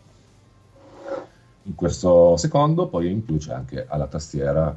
In 1.64 1.76
questo 1.76 2.38
secondo, 2.38 2.88
poi 2.88 3.12
in 3.12 3.24
più 3.26 3.38
c'è 3.38 3.54
anche 3.54 3.86
alla 3.88 4.08
tastiera, 4.08 4.72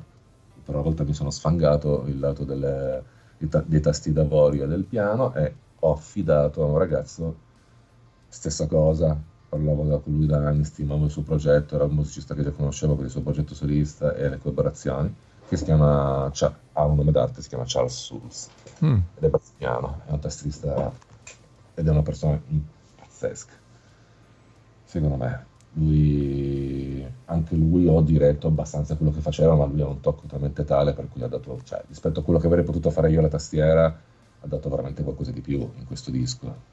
per 0.63 0.75
una 0.75 0.83
volta 0.83 1.05
mi 1.05 1.15
sono 1.15 1.31
sfangato 1.31 2.05
il 2.07 2.19
lato 2.19 2.45
delle- 2.45 3.05
dei, 3.37 3.49
ta- 3.49 3.63
dei 3.63 3.81
tasti 3.81 4.13
d'avorio 4.13 4.65
e 4.65 4.67
del 4.67 4.85
piano 4.85 5.33
e 5.35 5.55
ho 5.81 5.93
affidato 5.93 6.63
a 6.63 6.67
un 6.67 6.79
ragazzo 6.79 7.37
stessa 8.29 8.67
cosa, 8.67 9.17
parlavo 9.51 9.85
da- 9.85 9.99
con 9.99 10.15
lui 10.15 10.27
da 10.27 10.39
anni, 10.47 10.65
stimavo 10.65 11.05
il 11.05 11.11
suo 11.11 11.23
progetto, 11.23 11.75
era 11.75 11.85
un 11.85 11.95
musicista 11.95 12.35
che 12.35 12.43
già 12.43 12.53
conoscevo 12.53 12.95
per 12.95 13.05
il 13.07 13.11
suo 13.11 13.21
progetto 13.23 13.55
solista 13.55 14.15
e 14.15 14.29
le 14.29 14.39
collaborazioni, 14.39 15.13
che 15.49 15.57
si 15.57 15.65
chiama, 15.65 16.31
Cha- 16.33 16.57
ha 16.73 16.85
un 16.85 16.97
nome 16.97 17.11
d'arte, 17.13 17.43
si 17.43 17.49
chiama 17.49 17.65
Charles 17.67 17.95
Souls 17.95 18.49
Mm. 18.83 18.99
ed 19.17 19.25
è 19.25 19.29
brasiliano, 19.29 20.03
è 20.07 20.13
un 20.13 20.21
tastista 20.21 20.91
ed 21.75 21.87
è 21.87 21.91
una 21.91 22.03
persona 22.03 22.41
pazzesca. 22.97 23.53
Secondo 24.85 25.17
me, 25.17 25.47
lui, 25.75 27.07
anche 27.27 27.55
lui 27.55 27.87
ho 27.87 28.01
diretto 28.01 28.47
abbastanza 28.49 28.97
quello 28.97 29.13
che 29.13 29.21
faceva, 29.21 29.55
ma 29.55 29.67
lui 29.67 29.83
ha 29.83 29.87
un 29.87 30.01
tocco 30.01 30.27
talmente 30.27 30.65
tale 30.65 30.93
per 30.95 31.09
cui 31.09 31.23
ha 31.23 31.29
dato, 31.29 31.61
cioè, 31.65 31.83
rispetto 31.89 32.21
a 32.21 32.23
quello 32.23 32.39
che 32.39 32.47
avrei 32.47 32.65
potuto 32.65 32.91
fare 32.91 33.11
io 33.11 33.19
alla 33.21 33.29
tastiera, 33.29 33.85
ha 33.87 34.47
dato 34.47 34.69
veramente 34.71 35.03
qualcosa 35.03 35.31
di 35.31 35.41
più 35.43 35.59
in 35.77 35.85
questo 35.87 36.11
disco. 36.11 36.69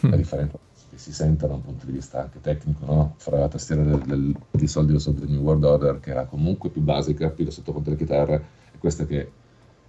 La 0.00 0.16
differenza 0.16 0.58
che 0.90 0.98
si 0.98 1.12
sente 1.12 1.46
da 1.46 1.54
un 1.54 1.62
punto 1.62 1.86
di 1.86 1.92
vista 1.92 2.20
anche 2.20 2.40
tecnico, 2.40 2.84
no? 2.84 3.14
Fra 3.18 3.38
la 3.38 3.48
tastiera 3.48 3.82
del, 3.82 4.00
del, 4.00 4.36
di 4.50 4.66
Soldiers 4.66 5.06
of 5.06 5.20
the 5.20 5.26
New 5.26 5.40
World 5.40 5.64
Order, 5.64 6.00
che 6.00 6.10
era 6.10 6.24
comunque 6.24 6.68
più 6.70 6.82
basica, 6.82 7.30
più 7.30 7.44
da 7.44 7.50
sottofondo 7.50 7.90
delle 7.90 8.00
chitarre, 8.00 8.44
e 8.72 8.78
questa 8.78 9.06
che 9.06 9.30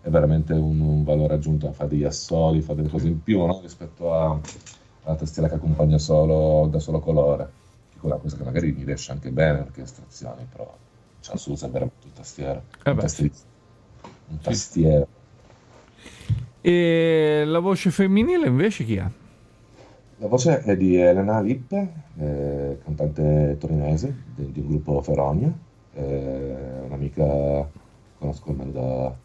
è 0.02 0.10
veramente 0.10 0.54
un, 0.54 0.80
un 0.80 1.04
valore 1.04 1.34
aggiunto, 1.34 1.72
fa 1.72 1.86
degli 1.86 2.04
assoli, 2.04 2.62
fa 2.62 2.74
delle 2.74 2.90
cose 2.90 3.08
in 3.08 3.22
più 3.22 3.44
no? 3.46 3.60
rispetto 3.62 4.14
a- 4.14 4.40
alla 5.04 5.16
tastiera 5.16 5.48
che 5.50 5.56
accompagna 5.56 5.98
solo 5.98 6.68
da 6.68 6.80
solo 6.80 7.00
colore, 7.00 7.52
che 7.92 8.00
quella 8.00 8.18
cosa 8.18 8.38
che 8.38 8.44
magari 8.44 8.72
mi 8.72 8.84
riesce 8.84 9.12
anche 9.12 9.32
bene 9.32 9.60
perché 9.60 9.82
estrazioni, 9.82 10.46
però 10.52 10.72
c'è 11.20 11.36
su 11.38 11.52
usa 11.52 11.68
veramente 11.68 12.06
un 12.06 12.14
tastiere, 12.14 12.64
Eh 12.84 12.90
un 12.92 14.40
tastiere. 14.40 15.08
E 16.62 17.44
la 17.46 17.60
voce 17.60 17.90
femminile 17.90 18.48
invece 18.48 18.84
chi 18.84 18.98
ha? 19.00 19.12
La 20.22 20.28
voce 20.28 20.62
è 20.62 20.78
di 20.78 20.98
Elena 20.98 21.42
Lippe, 21.42 21.94
eh, 22.20 22.78
cantante 22.84 23.58
torinese 23.60 24.16
di, 24.36 24.52
di 24.52 24.60
un 24.60 24.68
gruppo 24.68 25.02
Feronia, 25.02 25.52
eh, 25.96 26.56
un'amica 26.86 27.68
conosco 28.20 28.52
almeno 28.52 28.70
da... 28.70 29.16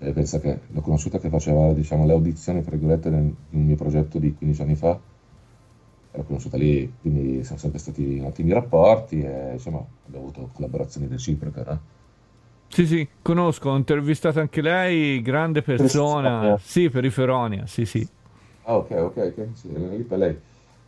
Cioè, 0.00 0.12
pensa 0.12 0.40
che 0.40 0.58
l'ho 0.66 0.80
conosciuta 0.80 1.20
che 1.20 1.28
faceva 1.28 1.72
diciamo, 1.72 2.04
le 2.04 2.14
audizioni, 2.14 2.62
tra 2.62 2.72
virgolette, 2.72 3.10
nel- 3.10 3.32
di 3.48 3.58
un 3.58 3.66
mio 3.66 3.76
progetto 3.76 4.18
di 4.18 4.34
15 4.34 4.62
anni 4.62 4.74
fa. 4.74 4.98
L'ho 6.10 6.22
conosciuta 6.24 6.56
lì, 6.56 6.92
quindi 7.00 7.44
siamo 7.44 7.60
sempre 7.60 7.78
stati 7.78 8.16
in 8.16 8.24
ottimi 8.24 8.52
rapporti 8.52 9.20
e 9.20 9.52
insomma 9.52 9.84
abbiamo 10.04 10.26
avuto 10.26 10.50
collaborazioni 10.52 11.06
reciproche. 11.06 11.62
No? 11.64 11.80
Sì, 12.66 12.86
sì, 12.86 13.08
conosco, 13.22 13.70
ho 13.70 13.76
intervistato 13.76 14.40
anche 14.40 14.62
lei, 14.62 15.22
grande 15.22 15.62
persona. 15.62 16.58
Sì, 16.60 16.90
per 16.90 17.04
i 17.04 17.10
Feronia, 17.10 17.66
sì, 17.66 17.84
sì. 17.84 18.06
Ah, 18.68 18.76
ok, 18.76 18.90
ok, 18.90 19.16
ok. 19.16 19.48
Sì, 19.54 19.68
è 19.72 20.16
lei. 20.16 20.38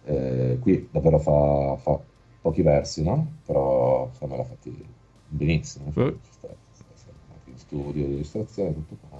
Eh, 0.05 0.59
qui 0.61 0.87
davvero 0.91 1.18
fa, 1.18 1.76
fa 1.78 1.99
pochi 2.43 2.61
versi, 2.61 3.03
no? 3.03 3.26
Però 3.47 4.07
insomma 4.07 4.37
l'ha 4.37 4.45
fatti 4.45 4.85
benissimo. 5.28 5.91
Eh. 5.97 6.03
Anche 6.03 7.51
in 7.51 7.57
studio, 7.57 8.05
di 8.05 8.12
illustrazione, 8.12 8.74
tutto 8.74 8.97
qua. 9.09 9.18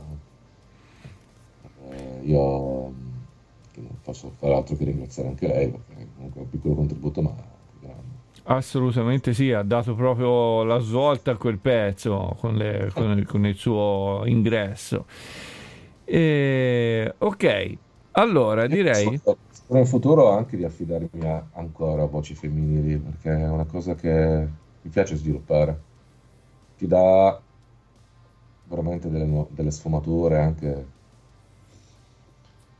Eh, 1.89 2.21
io 2.27 2.41
non 2.43 3.97
posso 4.03 4.31
fare 4.39 4.55
altro 4.55 4.77
che 4.77 4.85
ringraziare 4.85 5.31
anche 5.31 5.47
lei, 5.47 5.71
perché 5.71 6.07
comunque 6.17 6.41
è 6.41 6.45
un 6.45 6.51
piccolo 6.51 6.75
contributo, 6.75 7.23
ma 7.23 7.35
grande. 7.81 8.19
Assolutamente 8.45 9.33
sì, 9.33 9.53
ha 9.53 9.63
dato 9.63 9.95
proprio 9.95 10.65
la 10.65 10.79
svolta 10.81 11.31
a 11.31 11.37
quel 11.37 11.59
pezzo 11.59 12.37
con, 12.39 12.57
le- 12.57 12.91
con 12.95 13.17
il, 13.17 13.25
con 13.27 13.47
il 13.47 13.55
suo 13.55 14.23
ingresso. 14.27 15.07
E, 16.05 17.15
ok, 17.19 17.79
allora 18.13 18.67
direi... 18.67 19.21
Spero 19.51 19.79
in 19.79 19.87
futuro 19.87 20.31
anche 20.31 20.57
di 20.57 20.65
affidarmi 20.65 21.27
a 21.27 21.47
ancora 21.53 22.03
a 22.03 22.07
voci 22.07 22.35
femminili, 22.35 22.99
perché 22.99 23.31
è 23.31 23.49
una 23.49 23.65
cosa 23.65 23.95
che 23.95 24.49
mi 24.83 24.91
piace 24.91 25.15
sviluppare. 25.17 25.81
Ti 26.77 26.87
dà 26.87 27.41
veramente 28.65 29.09
delle, 29.11 29.47
delle 29.51 29.71
sfumature, 29.71 30.39
anche 30.39 30.87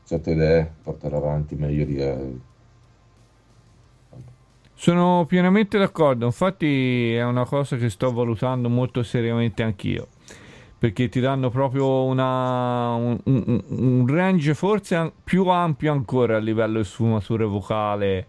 certe 0.05 0.31
idee, 0.31 0.73
portare 0.83 1.15
avanti 1.15 1.55
meglio 1.55 1.85
di... 1.85 1.95
eh, 1.97 2.39
Sono 4.73 5.25
pienamente 5.27 5.77
d'accordo, 5.77 6.25
infatti 6.25 7.13
è 7.13 7.23
una 7.23 7.45
cosa 7.45 7.77
che 7.77 7.89
sto 7.89 8.11
valutando 8.11 8.67
molto 8.67 9.03
seriamente 9.03 9.63
anch'io, 9.63 10.07
perché 10.81 11.09
ti 11.09 11.19
danno 11.19 11.51
proprio 11.51 12.05
una- 12.05 12.93
un, 12.95 13.19
un- 13.25 13.63
un 13.69 14.07
range 14.07 14.55
forse 14.55 15.11
più 15.23 15.47
ampio 15.47 15.91
ancora 15.91 16.37
a 16.37 16.39
livello 16.39 16.79
di 16.79 16.85
sfumature 16.85 17.45
vocale. 17.45 18.27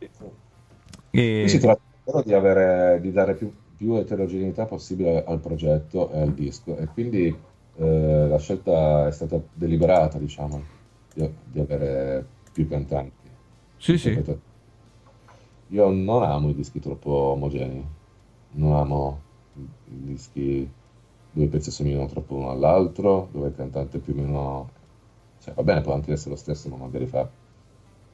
E- 0.00 1.20
Qui 1.38 1.48
si 1.48 1.58
tratta 1.60 2.22
di, 2.24 2.32
avere, 2.32 3.00
di 3.00 3.12
dare 3.12 3.34
più, 3.34 3.52
più 3.76 3.94
eterogeneità 3.96 4.66
possibile 4.66 5.24
al 5.24 5.40
progetto 5.40 6.10
e 6.10 6.20
al 6.20 6.32
disco 6.34 6.76
e 6.76 6.86
quindi 6.86 7.26
eh, 7.76 8.26
la 8.28 8.38
scelta 8.38 9.06
è 9.06 9.12
stata 9.12 9.40
deliberata, 9.52 10.18
diciamo, 10.18 10.62
di, 11.12 11.28
di 11.44 11.60
avere 11.60 12.26
più 12.52 12.66
cantanti. 12.68 13.28
Sì, 13.78 13.98
sì. 13.98 14.10
Io 15.68 15.90
non 15.90 16.22
amo 16.22 16.48
i 16.50 16.54
dischi 16.54 16.78
troppo 16.80 17.10
omogenei, 17.10 17.84
non 18.52 18.74
amo 18.74 19.20
i 19.56 19.66
dischi 20.04 20.68
i 21.42 21.48
pezzi 21.48 21.68
assomigliano 21.70 22.06
troppo 22.06 22.34
uno 22.36 22.50
all'altro, 22.50 23.28
dove 23.32 23.48
il 23.48 23.54
cantante 23.54 23.98
più 23.98 24.12
o 24.14 24.16
meno... 24.16 24.70
Cioè, 25.40 25.54
va 25.54 25.62
bene, 25.62 25.80
può 25.80 25.92
anche 25.94 26.12
essere 26.12 26.30
lo 26.30 26.36
stesso, 26.36 26.68
ma 26.68 26.76
magari 26.76 27.06
fa 27.06 27.28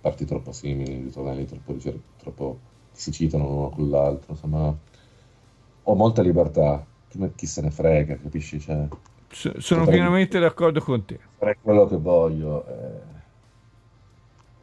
parti 0.00 0.24
troppo 0.24 0.52
simili, 0.52 1.02
ritornelli 1.02 1.44
troppo, 1.46 1.76
troppo 2.16 2.58
si 2.92 3.12
citano 3.12 3.48
l'uno 3.48 3.68
con 3.70 3.90
l'altro, 3.90 4.32
insomma... 4.32 4.76
Ho 5.84 5.94
molta 5.94 6.22
libertà, 6.22 6.84
chi, 7.34 7.46
se 7.46 7.62
ne 7.62 7.70
frega, 7.70 8.16
capisci? 8.16 8.60
Cioè, 8.60 8.88
sono 9.30 9.86
pienamente 9.86 10.38
d'accordo 10.38 10.80
con 10.80 11.04
te. 11.04 11.18
fare 11.38 11.58
quello 11.60 11.86
che 11.86 11.96
voglio. 11.96 12.66
eh, 12.66 13.00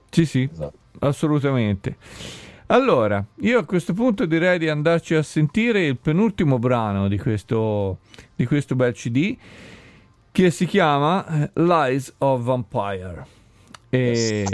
Sì, 0.09 0.25
sì, 0.25 0.49
esatto. 0.51 0.77
assolutamente. 0.99 1.97
Allora, 2.69 3.23
io 3.41 3.59
a 3.59 3.65
questo 3.65 3.93
punto 3.93 4.25
direi 4.25 4.59
di 4.59 4.67
andarci 4.67 5.15
a 5.15 5.23
sentire 5.23 5.85
il 5.85 5.97
penultimo 5.97 6.59
brano 6.59 7.07
di 7.07 7.17
questo, 7.17 7.99
di 8.35 8.45
questo 8.45 8.75
bel 8.75 8.93
CD 8.93 9.37
che 10.31 10.51
si 10.51 10.65
chiama 10.65 11.25
eh, 11.43 11.51
Lies 11.53 12.13
of 12.17 12.41
Vampire. 12.41 13.25
E 13.89 14.45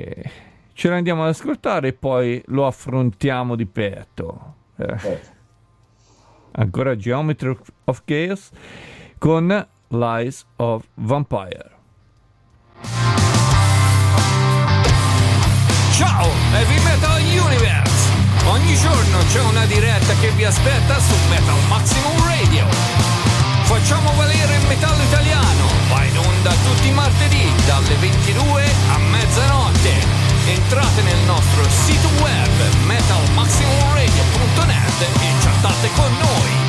ce 0.73 0.89
l'andiamo 0.89 1.23
ad 1.23 1.29
ascoltare 1.29 1.87
e 1.89 1.93
poi 1.93 2.39
lo 2.47 2.67
affrontiamo 2.67 3.55
di 3.55 3.65
petto. 3.65 4.55
Eh, 4.77 4.97
Certo. 4.99 5.29
ancora 6.51 6.95
Geometry 6.95 7.57
of 7.85 8.03
Chaos 8.05 8.51
con 9.17 9.67
Lies 9.87 10.45
of 10.57 10.85
Vampire. 10.95 11.71
Ciao, 15.93 16.27
Heavy 16.53 16.83
Metal 16.83 17.21
Universe! 17.21 17.82
Ogni 18.45 18.75
giorno 18.75 19.19
c'è 19.31 19.39
una 19.41 19.65
diretta 19.65 20.13
che 20.19 20.29
vi 20.31 20.43
aspetta 20.43 20.99
su 20.99 21.15
Metal 21.29 21.55
Maximum 21.67 22.25
Radio. 22.25 22.65
Facciamo 23.63 24.11
valere 24.15 24.57
il 24.57 24.65
metallo 24.67 25.01
italiano, 25.01 25.65
va 25.89 26.03
in 26.03 26.17
onda 26.17 26.51
tutti 26.63 26.89
i 26.89 26.91
martedì 26.91 27.49
dalle 27.65 27.95
22 27.95 28.65
a 28.91 28.97
mezzanotte. 28.97 29.93
Entrate 30.45 31.01
nel 31.03 31.19
nostro 31.25 31.63
sito 31.69 32.09
web 32.21 32.49
metalmaximumradio.net 32.85 35.01
e 35.01 35.33
chattate 35.41 35.89
con 35.95 36.11
noi. 36.19 36.62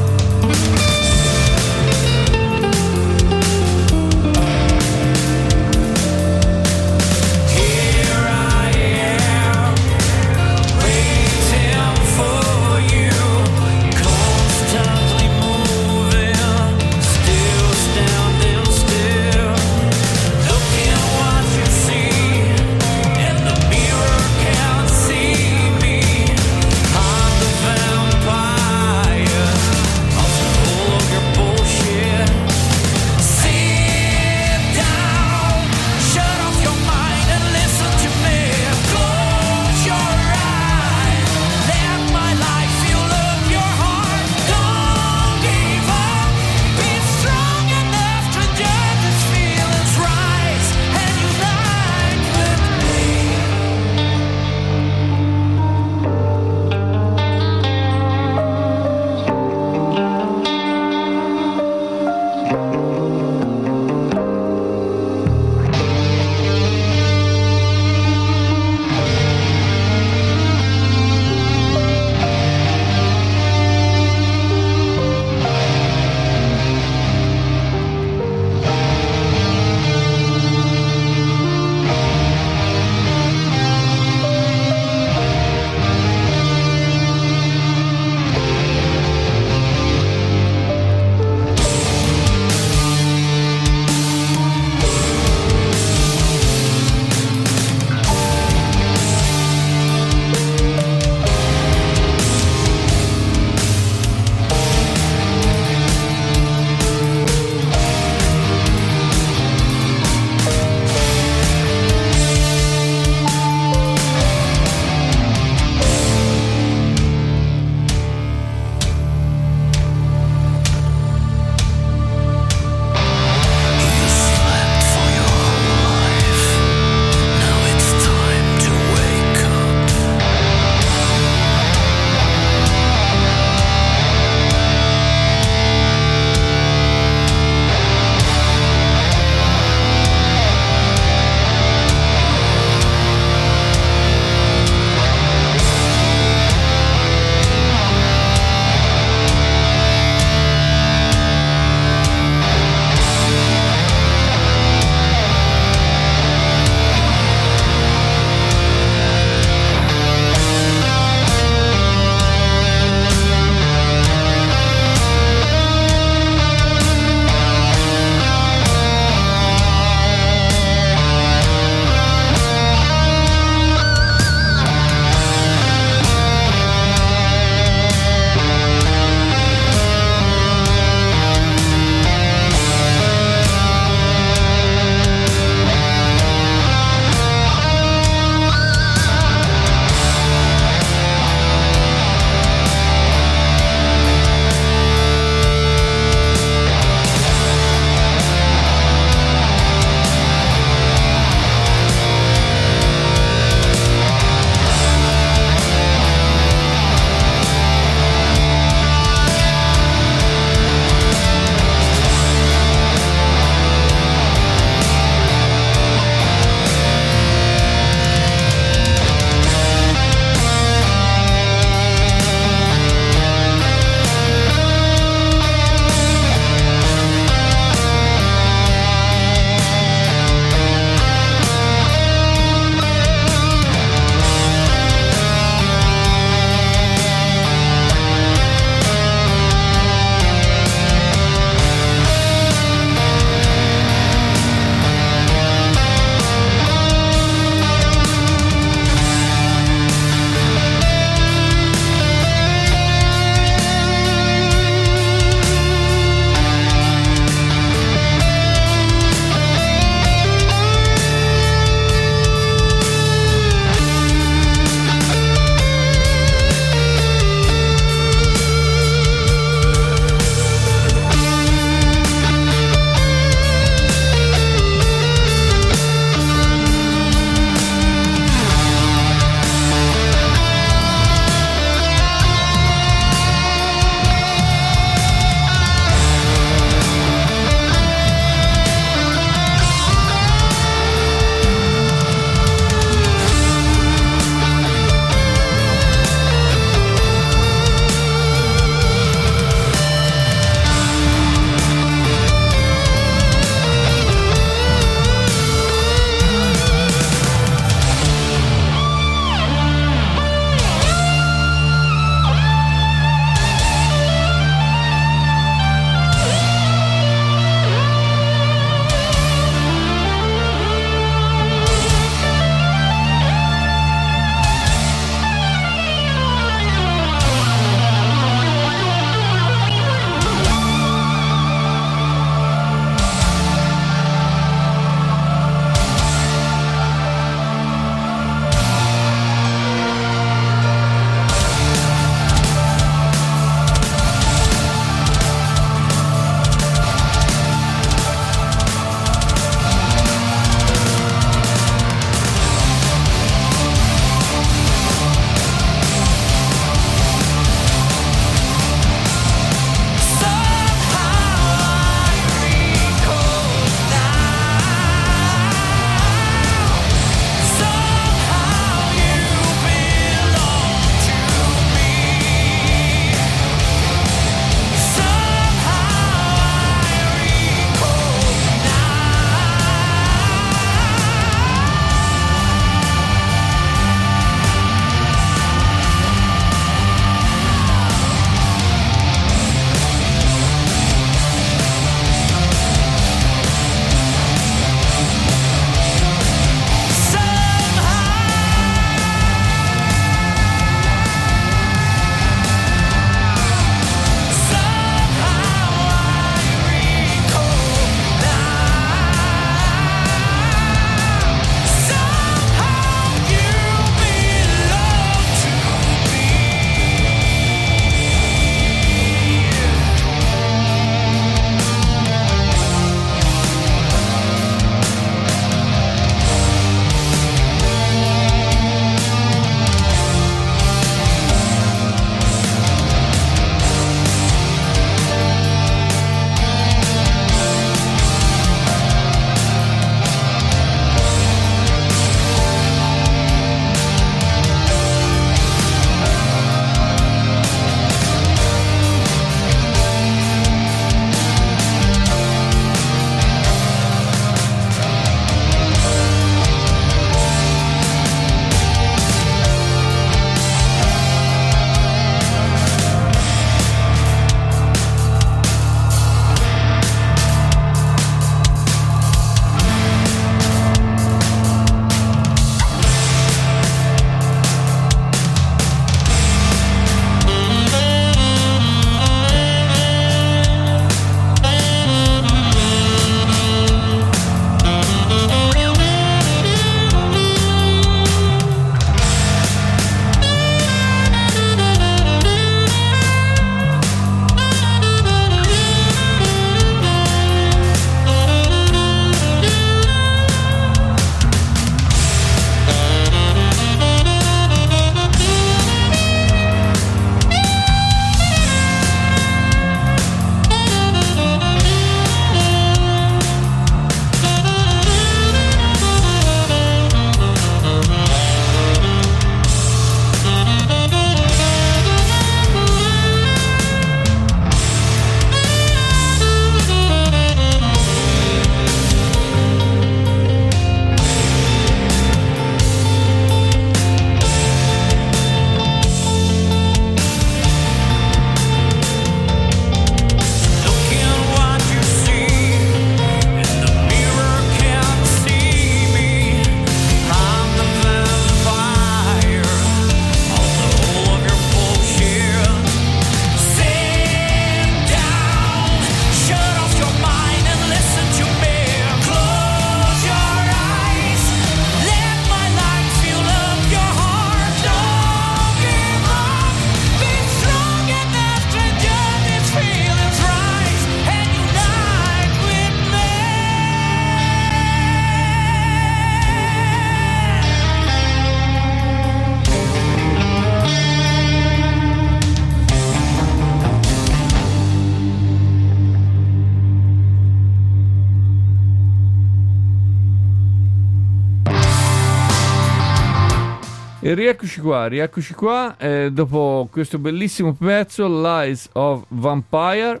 Rieccoci 594.54 594.60
qua, 594.60 594.86
rieccoci 594.86 595.34
qua, 595.34 595.76
eh, 595.78 596.10
dopo 596.12 596.68
questo 596.70 596.98
bellissimo 596.98 597.54
pezzo, 597.54 598.06
Lies 598.06 598.68
of 598.72 599.04
Vampire. 599.08 600.00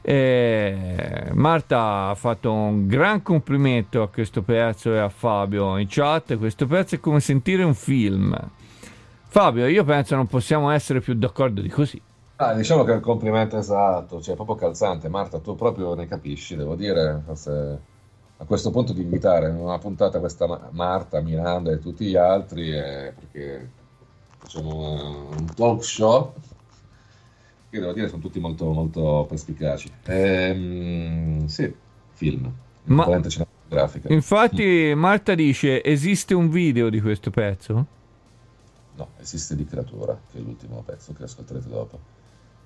Eh, 0.00 1.30
Marta 1.32 2.08
ha 2.08 2.14
fatto 2.14 2.52
un 2.52 2.86
gran 2.86 3.22
complimento 3.22 4.02
a 4.02 4.08
questo 4.08 4.42
pezzo 4.42 4.92
e 4.92 4.98
a 4.98 5.08
Fabio 5.08 5.76
in 5.78 5.86
chat. 5.88 6.36
Questo 6.38 6.66
pezzo 6.66 6.94
è 6.94 7.00
come 7.00 7.20
sentire 7.20 7.62
un 7.62 7.74
film. 7.74 8.36
Fabio, 9.26 9.66
io 9.66 9.84
penso 9.84 10.14
non 10.14 10.26
possiamo 10.26 10.70
essere 10.70 11.00
più 11.00 11.14
d'accordo 11.14 11.60
di 11.60 11.68
così. 11.68 12.00
Ah, 12.36 12.54
diciamo 12.54 12.84
che 12.84 12.92
è 12.92 12.96
il 12.96 13.00
complimento 13.00 13.56
esatto, 13.58 14.20
cioè 14.20 14.34
proprio 14.34 14.56
calzante. 14.56 15.08
Marta, 15.08 15.38
tu 15.38 15.54
proprio 15.54 15.94
ne 15.94 16.06
capisci, 16.06 16.56
devo 16.56 16.74
dire. 16.74 17.22
Forse 17.24 17.80
a 18.44 18.46
questo 18.46 18.70
punto 18.70 18.92
di 18.92 19.00
invitare 19.00 19.48
in 19.48 19.56
una 19.56 19.78
puntata 19.78 20.20
questa 20.20 20.68
Marta, 20.70 21.20
Miranda 21.20 21.72
e 21.72 21.78
tutti 21.78 22.04
gli 22.04 22.16
altri, 22.16 22.70
eh, 22.70 23.14
perché 23.18 23.70
facciamo 24.38 25.30
un 25.36 25.46
talk 25.54 25.82
show 25.82 26.34
che 27.70 27.80
devo 27.80 27.92
dire 27.92 28.08
sono 28.08 28.20
tutti 28.20 28.38
molto, 28.38 28.70
molto 28.70 29.24
perspicaci. 29.28 29.90
Ehm, 30.04 31.46
sì, 31.46 31.74
film, 32.12 32.52
Ma, 32.84 33.20
infatti 34.08 34.92
Marta 34.94 35.34
dice, 35.34 35.82
esiste 35.82 36.34
un 36.34 36.50
video 36.50 36.88
di 36.88 37.00
questo 37.00 37.30
pezzo? 37.30 37.86
No, 38.94 39.08
esiste 39.18 39.56
di 39.56 39.64
Creatura, 39.64 40.16
che 40.30 40.38
è 40.38 40.40
l'ultimo 40.40 40.82
pezzo 40.86 41.12
che 41.14 41.24
ascolterete 41.24 41.68
dopo. 41.68 41.98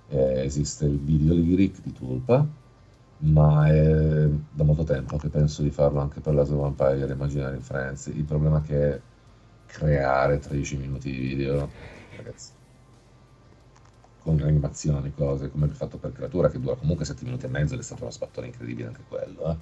Eh, 0.08 0.44
esiste 0.44 0.84
il 0.84 0.98
video 0.98 1.34
lyric 1.34 1.80
di 1.82 1.92
Tulpa, 1.92 2.46
ma 3.18 3.66
è 3.68 4.28
da 4.52 4.64
molto 4.64 4.84
tempo 4.84 5.16
che 5.16 5.28
penso 5.28 5.62
di 5.62 5.70
farlo 5.70 6.00
anche 6.00 6.20
per 6.20 6.34
la 6.34 6.44
The 6.44 6.54
Vampire 6.54 7.12
Imaginary 7.12 7.58
Friends. 7.58 8.06
Il 8.06 8.24
problema 8.24 8.62
è 8.62 8.66
che 8.66 9.00
creare 9.66 10.38
13 10.38 10.76
minuti 10.76 11.10
di 11.10 11.18
video, 11.18 11.68
ragazzi, 12.16 12.52
con 14.22 14.40
animazioni, 14.40 15.12
cose 15.14 15.50
come 15.50 15.68
fatto 15.68 15.98
per 15.98 16.12
Creatura, 16.12 16.48
che 16.48 16.60
dura 16.60 16.76
comunque 16.76 17.04
7 17.04 17.24
minuti 17.24 17.46
e 17.46 17.48
mezzo 17.48 17.74
ed 17.74 17.80
è 17.80 17.82
stato 17.82 18.02
uno 18.02 18.12
spattone 18.12 18.46
incredibile 18.46 18.88
anche 18.88 19.02
quello. 19.08 19.50
Eh? 19.50 19.56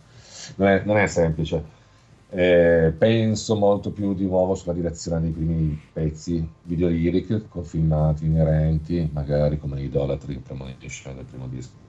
Non, 0.56 0.68
è, 0.68 0.82
non, 0.84 0.98
è, 0.98 1.06
semplice. 1.06 1.84
Eh, 2.28 2.92
penso 2.98 3.56
molto 3.56 3.90
più 3.90 4.12
di 4.12 4.26
nuovo 4.26 4.54
sulla 4.54 4.74
direzione 4.74 5.20
dei 5.20 5.30
primi 5.30 5.80
pezzi 5.92 6.46
video 6.64 6.88
lyric 6.88 7.48
con 7.48 7.64
filmati 7.64 8.26
inerenti, 8.26 9.08
magari 9.12 9.58
come 9.58 9.80
Idolatry, 9.80 10.38
Premonition 10.38 11.14
del 11.14 11.24
primo 11.24 11.46
disco 11.46 11.85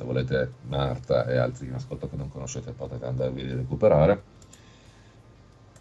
se 0.00 0.04
volete 0.06 0.52
Marta 0.68 1.26
e 1.26 1.36
altri 1.36 1.66
in 1.66 1.74
ascolto 1.74 2.08
che 2.08 2.16
non 2.16 2.30
conoscete 2.30 2.72
potete 2.72 3.04
andarvi 3.04 3.42
a 3.42 3.56
recuperare. 3.56 4.22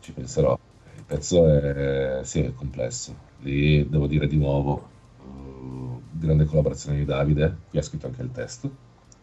Ci 0.02 0.12
penserò. 0.12 0.60
Il 0.98 1.04
pezzo 1.06 1.48
è, 1.48 2.20
sì, 2.24 2.41
è 2.41 2.54
complesso. 2.54 3.16
Lì 3.40 3.88
devo 3.88 4.08
dire 4.08 4.28
di 4.28 4.36
nuovo 4.36 4.90
uh, 5.24 6.02
grande 6.12 6.44
collaborazione 6.44 6.98
di 6.98 7.06
Davide 7.06 7.56
qui 7.70 7.80
ha 7.80 7.82
scritto 7.82 8.08
anche 8.08 8.22
il 8.22 8.32
testo 8.32 8.70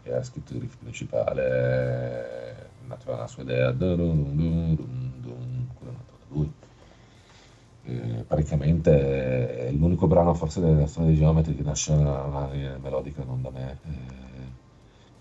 e 0.03 0.15
ha 0.15 0.23
scritto 0.23 0.55
il 0.55 0.61
riff 0.61 0.77
principale 0.77 1.43
è 1.43 2.55
nata 2.87 3.17
la 3.17 3.27
sua 3.27 3.43
idea 3.43 3.71
da 3.73 3.95
lui. 3.95 4.79
Eh, 7.89 8.25
praticamente 8.27 9.69
è 9.69 9.71
l'unico 9.73 10.07
brano 10.07 10.35
forse 10.35 10.61
della 10.61 10.87
storia 10.87 11.11
di 11.11 11.17
Geometry 11.19 11.55
che 11.55 11.63
nasce 11.63 11.93
una, 11.93 12.23
una 12.23 12.49
melodica 12.83 13.23
non 13.23 13.43
da 13.43 13.51
me 13.51 13.79
eh, 13.85 14.27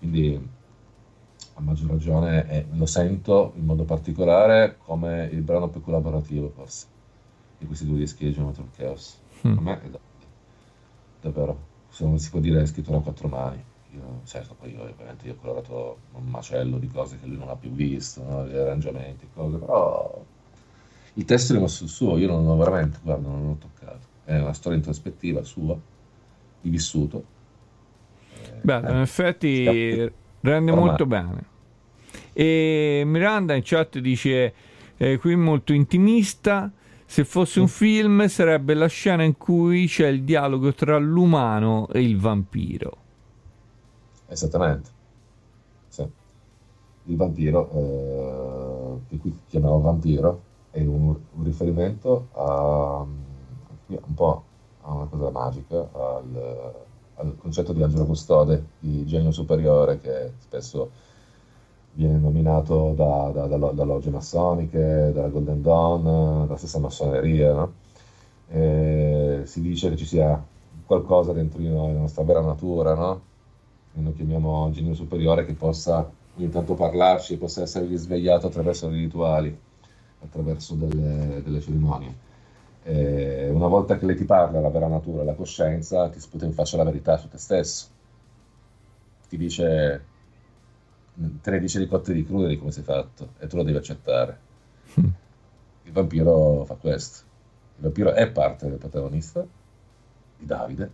quindi 0.06 0.48
a 1.54 1.60
maggior 1.60 1.90
ragione 1.90 2.48
eh, 2.48 2.66
lo 2.72 2.86
sento 2.86 3.52
in 3.56 3.64
modo 3.64 3.84
particolare 3.84 4.76
come 4.78 5.28
il 5.32 5.40
brano 5.40 5.68
più 5.68 5.80
collaborativo 5.80 6.50
forse 6.50 6.86
di 7.58 7.66
questi 7.66 7.86
due 7.86 7.98
dischi 7.98 8.24
di 8.24 8.32
Geometry 8.32 8.68
Chaos. 8.76 9.18
Mm. 9.46 9.58
A 9.58 9.60
me 9.60 9.82
è 9.82 9.98
davvero, 11.20 11.58
se 11.88 12.04
non 12.04 12.18
si 12.18 12.30
può 12.30 12.38
dire 12.38 12.64
scrittura 12.66 12.98
a 12.98 13.00
quattro 13.00 13.28
mani. 13.28 13.62
Io, 13.94 14.20
certo, 14.24 14.54
poi 14.54 14.72
io, 14.72 14.82
ovviamente 14.82 15.26
io 15.26 15.32
ho 15.32 15.36
colorato 15.36 15.98
un 16.12 16.26
macello 16.26 16.76
di 16.78 16.88
cose 16.88 17.18
che 17.18 17.26
lui 17.26 17.38
non 17.38 17.48
ha 17.48 17.56
più 17.56 17.70
visto, 17.70 18.22
no? 18.22 18.46
gli 18.46 18.54
arrangiamenti, 18.54 19.26
cose, 19.32 19.56
però 19.56 20.24
il 21.14 21.24
testo 21.24 21.52
è 21.52 21.56
rimasto 21.56 21.84
il 21.84 21.90
suo, 21.90 22.18
io 22.18 22.28
non 22.28 22.46
ho 22.46 22.56
veramente, 22.56 22.98
guarda, 23.02 23.28
non 23.28 23.46
l'ho 23.46 23.56
toccato. 23.58 24.14
È 24.24 24.38
una 24.38 24.52
storia 24.52 24.76
introspettiva 24.76 25.42
sua, 25.42 25.78
di 26.60 26.68
vissuto, 26.68 27.34
Beh, 28.66 28.80
in 28.80 28.96
effetti 28.96 30.12
rende 30.40 30.72
molto 30.72 31.06
bene. 31.06 31.44
E 32.32 33.04
Miranda 33.06 33.54
in 33.54 33.62
chat 33.64 34.00
dice: 34.00 34.54
eh, 34.96 35.18
Qui 35.18 35.36
molto 35.36 35.72
intimista. 35.72 36.72
Se 37.04 37.24
fosse 37.24 37.60
un 37.60 37.68
film, 37.68 38.26
sarebbe 38.26 38.74
la 38.74 38.88
scena 38.88 39.22
in 39.22 39.36
cui 39.36 39.86
c'è 39.86 40.08
il 40.08 40.24
dialogo 40.24 40.74
tra 40.74 40.98
l'umano 40.98 41.86
e 41.92 42.02
il 42.02 42.18
vampiro. 42.18 42.96
Esattamente. 44.26 44.90
Sì. 45.86 46.04
Il 47.04 47.16
vampiro, 47.16 47.70
eh, 47.70 49.08
che 49.10 49.18
qui 49.18 49.38
chiamiamo 49.46 49.80
vampiro, 49.80 50.42
è 50.72 50.80
un, 50.80 51.14
un 51.34 51.44
riferimento 51.44 52.26
a, 52.32 53.06
un 53.86 54.14
po' 54.14 54.44
a 54.82 54.92
una 54.92 55.04
cosa 55.04 55.30
magica, 55.30 55.88
al, 55.92 56.85
al 57.16 57.36
concetto 57.36 57.72
di 57.72 57.82
angelo 57.82 58.04
custode, 58.04 58.64
di 58.78 59.06
genio 59.06 59.32
superiore 59.32 60.00
che 60.00 60.32
spesso 60.38 60.90
viene 61.92 62.18
nominato 62.18 62.92
da, 62.94 63.30
da, 63.32 63.46
da, 63.46 63.70
da 63.70 63.84
logge 63.84 64.10
massoniche, 64.10 65.12
dalla 65.14 65.28
Golden 65.28 65.62
Dawn, 65.62 66.46
dalla 66.46 66.58
stessa 66.58 66.78
massoneria. 66.78 67.52
No? 67.54 67.72
si 68.48 69.60
dice 69.60 69.90
che 69.90 69.96
ci 69.96 70.04
sia 70.04 70.40
qualcosa 70.84 71.32
dentro 71.32 71.58
di 71.58 71.68
noi, 71.68 71.92
la 71.92 72.00
nostra 72.00 72.22
vera 72.22 72.40
natura, 72.40 72.94
no? 72.94 73.20
e 73.94 74.00
noi 74.00 74.14
chiamiamo 74.14 74.70
genio 74.70 74.94
superiore 74.94 75.44
che 75.44 75.54
possa 75.54 76.08
ogni 76.36 76.50
tanto 76.50 76.74
parlarci, 76.74 77.38
possa 77.38 77.62
essere 77.62 77.86
risvegliato 77.86 78.46
attraverso 78.46 78.88
i 78.90 79.00
rituali, 79.00 79.58
attraverso 80.20 80.74
delle, 80.74 81.42
delle 81.42 81.60
cerimonie 81.60 82.24
eh, 82.88 83.48
una 83.50 83.66
volta 83.66 83.98
che 83.98 84.06
lei 84.06 84.14
ti 84.14 84.24
parla 84.24 84.60
la 84.60 84.70
vera 84.70 84.86
natura, 84.86 85.24
la 85.24 85.34
coscienza, 85.34 86.08
ti 86.08 86.20
sputa 86.20 86.44
in 86.44 86.52
faccia 86.52 86.76
la 86.76 86.84
verità 86.84 87.16
su 87.16 87.28
te 87.28 87.36
stesso. 87.36 87.88
Ti 89.28 89.36
dice, 89.36 90.04
te 91.42 91.50
ne 91.50 91.58
dice 91.58 91.80
di 91.80 91.88
cotte 91.88 92.12
di 92.12 92.24
crude 92.24 92.46
di 92.46 92.56
come 92.56 92.70
sei 92.70 92.84
fatto 92.84 93.30
e 93.40 93.48
tu 93.48 93.56
lo 93.56 93.64
devi 93.64 93.76
accettare. 93.76 94.38
Il 94.94 95.92
vampiro 95.92 96.64
fa 96.64 96.74
questo. 96.74 97.24
Il 97.76 97.82
vampiro 97.82 98.12
è 98.12 98.30
parte 98.30 98.68
del 98.68 98.78
protagonista, 98.78 99.44
di 100.38 100.46
Davide, 100.46 100.90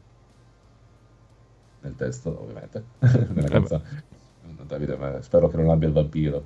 nel 1.81 1.95
testo 1.95 2.41
ovviamente, 2.41 2.85
nella 3.35 3.49
canzone. 3.49 4.11
Davide, 4.63 4.97
spero 5.21 5.49
che 5.49 5.59
non 5.59 5.69
abbia 5.69 5.89
il 5.89 5.95
vampiro. 5.95 6.43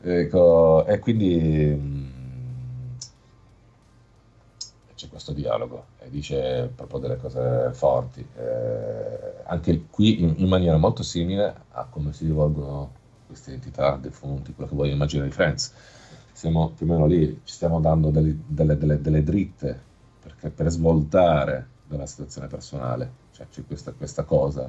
Ecco, 0.00 0.86
e 0.86 1.00
quindi 1.00 1.76
mm, 1.76 2.17
c'è 4.98 5.08
questo 5.08 5.32
dialogo 5.32 5.86
e 6.00 6.10
dice 6.10 6.72
proprio 6.74 6.98
delle 6.98 7.16
cose 7.18 7.70
forti, 7.72 8.26
eh, 8.36 9.44
anche 9.44 9.86
qui 9.88 10.22
in, 10.22 10.34
in, 10.38 10.48
maniera 10.48 10.76
molto 10.76 11.04
simile 11.04 11.54
a 11.70 11.86
come 11.88 12.12
si 12.12 12.26
rivolgono 12.26 12.90
queste 13.24 13.52
entità 13.52 13.96
defunti, 13.96 14.52
quello 14.52 14.68
che 14.68 14.74
voglio 14.74 14.92
immaginare 14.92 15.28
di 15.28 15.34
Friends. 15.34 15.72
Siamo 16.32 16.70
più 16.70 16.84
o 16.84 16.88
meno 16.88 17.06
lì, 17.06 17.40
ci 17.44 17.54
stiamo 17.54 17.78
dando 17.78 18.10
delle, 18.10 18.36
delle, 18.44 18.76
delle, 18.76 19.00
delle 19.00 19.22
dritte 19.22 19.80
perché, 20.20 20.50
per 20.50 20.68
svoltare 20.68 21.68
dalla 21.86 22.06
situazione 22.06 22.48
personale, 22.48 23.12
cioè 23.30 23.46
c'è 23.48 23.64
questa, 23.64 23.92
questa 23.92 24.24
cosa 24.24 24.68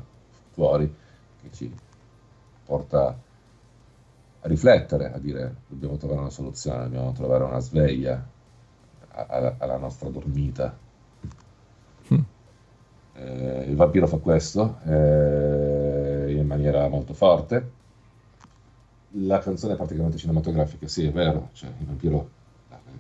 fuori 0.51 0.93
che 1.41 1.49
ci 1.51 1.73
porta 2.65 3.17
a 4.41 4.47
riflettere, 4.47 5.11
a 5.11 5.17
dire 5.17 5.55
dobbiamo 5.65 5.97
trovare 5.97 6.19
una 6.19 6.29
soluzione, 6.29 6.83
dobbiamo 6.83 7.13
trovare 7.13 7.45
una 7.45 7.59
sveglia, 7.59 8.23
alla, 9.27 9.55
alla 9.57 9.77
nostra 9.77 10.09
dormita. 10.09 10.77
Mm. 12.13 12.19
Eh, 13.13 13.65
il 13.67 13.75
vampiro 13.75 14.07
fa 14.07 14.17
questo 14.17 14.77
eh, 14.85 16.33
in 16.37 16.45
maniera 16.45 16.87
molto 16.87 17.13
forte. 17.13 17.77
La 19.13 19.39
canzone 19.39 19.73
è 19.73 19.75
praticamente 19.75 20.17
cinematografica, 20.17 20.87
sì, 20.87 21.05
è 21.05 21.11
vero, 21.11 21.49
cioè, 21.53 21.69
il 21.79 21.85
vampiro, 21.87 22.29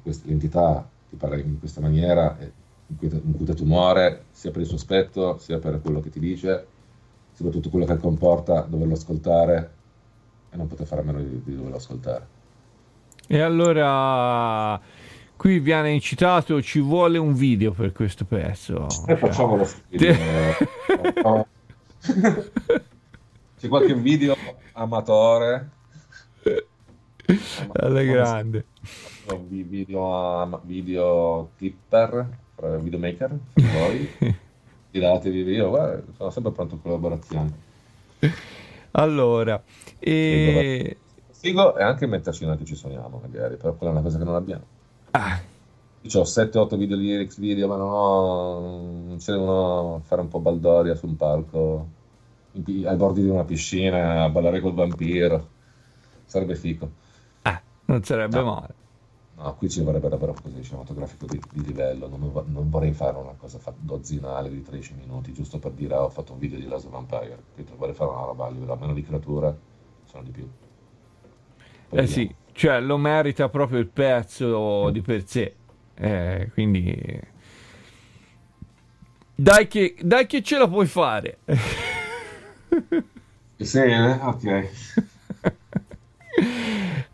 questa, 0.01 0.27
l'entità 0.27 0.87
ti 1.07 1.15
parla 1.15 1.37
in 1.37 1.59
questa 1.59 1.81
maniera, 1.81 2.35
incute 2.87 3.53
tu 3.53 3.65
muore, 3.65 4.25
sia 4.31 4.49
per 4.49 4.61
il 4.61 4.67
suo 4.67 4.77
aspetto, 4.77 5.37
sia 5.37 5.59
per 5.59 5.79
quello 5.81 5.99
che 5.99 6.09
ti 6.09 6.19
dice, 6.19 6.65
soprattutto 7.33 7.69
quello 7.69 7.85
che 7.85 7.97
comporta 7.97 8.61
doverlo 8.61 8.95
ascoltare 8.95 9.71
e 10.49 10.57
non 10.57 10.67
poter 10.67 10.87
fare 10.87 11.01
a 11.01 11.03
meno 11.03 11.19
di, 11.19 11.41
di 11.43 11.55
doverlo 11.55 11.77
ascoltare. 11.77 12.27
E 13.27 13.39
allora 13.39 14.81
Qui 15.39 15.59
viene 15.59 15.91
incitato, 15.91 16.61
ci 16.61 16.81
vuole 16.81 17.17
un 17.17 17.33
video 17.33 17.71
per 17.71 17.93
questo 17.93 18.25
pezzo. 18.25 18.87
E 18.87 18.89
cioè. 18.89 19.15
facciamo 19.15 19.55
lo 19.55 19.65
video. 19.87 20.13
C'è 23.57 23.69
qualche 23.69 23.93
video 23.95 24.35
amatore? 24.73 25.69
Alla 27.71 28.03
grande. 28.03 28.65
Video, 29.47 30.59
video 30.65 31.51
tipper 31.55 32.27
videomaker, 32.81 33.37
voi, 33.53 34.09
tiratevi 34.91 35.43
via, 35.43 35.67
guarda, 35.67 36.03
sono 36.17 36.31
sempre 36.31 36.51
pronto 36.51 36.75
a 36.75 36.79
collaborazioni. 36.79 37.53
Allora, 38.91 39.63
e... 39.99 40.97
Figo 41.31 41.77
e 41.77 41.83
anche 41.83 42.07
metterci 42.07 42.45
noi 42.45 42.57
che 42.57 42.65
ci 42.65 42.75
sogniamo, 42.75 43.21
magari, 43.23 43.55
però 43.55 43.73
quella 43.75 43.93
è 43.93 43.95
una 43.95 44.03
cosa 44.03 44.17
che 44.17 44.25
non 44.25 44.35
abbiamo. 44.35 44.77
Ah. 45.11 45.41
Io 46.01 46.19
ho 46.19 46.23
7-8 46.23 46.77
video 46.77 46.95
lyrics 46.95 47.37
video, 47.39 47.67
ma 47.67 47.75
non 47.75 47.89
ho. 47.91 48.59
Non 49.07 49.19
ce 49.19 49.31
devono 49.33 50.01
fare 50.05 50.21
un 50.21 50.27
po' 50.27 50.39
baldoria 50.39 50.95
su 50.95 51.07
un 51.07 51.15
palco, 51.15 51.87
in, 52.53 52.87
ai 52.87 52.95
bordi 52.95 53.21
di 53.21 53.29
una 53.29 53.43
piscina, 53.43 54.23
a 54.23 54.29
ballare 54.29 54.61
col 54.61 54.73
vampiro. 54.73 55.57
Sarebbe 56.25 56.55
fico. 56.55 56.89
Ah, 57.41 57.61
non 57.85 58.03
sarebbe 58.03 58.37
no. 58.37 58.43
male. 58.45 58.73
No, 59.35 59.55
qui 59.55 59.69
ci 59.69 59.81
vorrebbe 59.81 60.09
davvero 60.09 60.33
un 60.33 60.41
così 60.41 60.61
cinematografico 60.61 61.25
di, 61.25 61.41
di 61.51 61.65
livello. 61.65 62.07
Non, 62.07 62.43
non, 62.47 62.69
vorrei 62.69 62.91
fare 62.91 63.17
una 63.17 63.33
cosa 63.37 63.57
dozzinale 63.77 64.49
di 64.49 64.61
13 64.61 64.95
minuti, 64.99 65.31
giusto 65.31 65.59
per 65.59 65.71
dire 65.71 65.95
ah, 65.95 66.03
ho 66.03 66.09
fatto 66.09 66.33
un 66.33 66.39
video 66.39 66.59
di 66.59 66.67
Last 66.67 66.89
Vampire. 66.89 67.41
Quindi 67.53 67.71
vorrei 67.77 67.95
fare 67.95 68.11
una 68.11 68.25
roba 68.25 68.47
a 68.47 68.49
livello 68.49 68.73
almeno 68.73 68.93
di 68.93 69.03
creatura, 69.03 69.55
sono 70.05 70.23
di 70.23 70.31
più. 70.31 70.49
Eh 71.91 72.05
sì, 72.05 72.33
cioè 72.59 72.81
lo 72.81 72.97
merita 72.97 73.47
proprio 73.47 73.79
il 73.79 73.87
pezzo 73.87 74.89
di 74.89 74.99
per 74.99 75.25
sé. 75.25 75.55
Eh, 75.93 76.49
quindi 76.51 77.21
dai 79.33 79.69
che, 79.69 79.95
dai 80.01 80.25
che 80.25 80.43
ce 80.43 80.57
la 80.57 80.67
puoi 80.67 80.85
fare. 80.85 81.37
sì, 83.55 83.77
eh? 83.77 84.11
ok. 84.11 84.69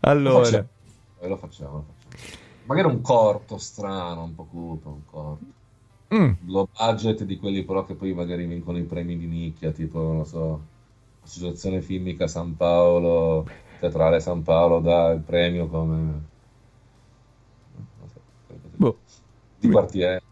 allora, 0.00 0.38
lo 0.38 0.44
facciamo. 0.44 0.68
Lo 1.20 1.36
facciamo, 1.36 1.86
Magari 2.64 2.88
un 2.88 3.00
corto 3.00 3.56
strano, 3.58 4.24
un 4.24 4.34
po' 4.34 4.48
cupo, 4.50 4.88
un 4.88 5.04
corto. 5.08 5.44
Mm. 6.12 6.32
Low 6.46 6.68
budget 6.76 7.22
di 7.22 7.36
quelli 7.36 7.64
però 7.64 7.84
che 7.84 7.94
poi 7.94 8.12
magari 8.14 8.46
vincono 8.46 8.78
i 8.78 8.82
premi 8.82 9.16
di 9.16 9.26
nicchia, 9.26 9.70
tipo, 9.70 10.00
non 10.00 10.16
lo 10.18 10.24
so, 10.24 10.60
Associazione 11.22 11.80
Filmica 11.82 12.26
San 12.26 12.56
Paolo 12.56 13.46
Teatrale 13.78 14.20
San 14.20 14.42
Paolo 14.42 14.80
dà 14.80 15.10
il 15.10 15.20
premio 15.20 15.66
come 15.66 16.24
so, 18.06 18.20
boh. 18.76 18.98
di 19.58 19.68
quartiere 19.68 20.22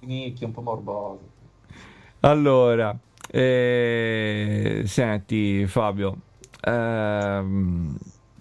nicchia 0.00 0.46
un 0.46 0.52
po' 0.52 0.62
morboso 0.62 1.32
allora 2.20 2.96
eh, 3.30 4.82
senti 4.86 5.66
Fabio 5.66 6.16
ehm, 6.60 7.96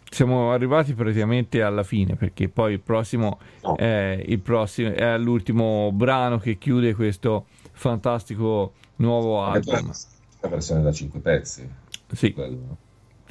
siamo 0.10 0.52
arrivati 0.52 0.94
praticamente 0.94 1.62
alla 1.62 1.84
fine 1.84 2.16
perché 2.16 2.48
poi 2.48 2.74
il 2.74 2.80
prossimo, 2.80 3.40
no. 3.64 3.76
è, 3.76 4.24
il 4.26 4.40
prossimo 4.40 4.94
è 4.94 5.18
l'ultimo 5.18 5.92
brano 5.92 6.38
che 6.38 6.58
chiude 6.58 6.94
questo 6.94 7.48
fantastico 7.72 8.74
nuovo 8.98 9.44
album 9.44 9.92
la 10.42 10.48
versione 10.50 10.82
da 10.82 10.92
5 10.92 11.20
pezzi 11.20 11.68
sì 12.12 12.34
quello. 12.34 12.83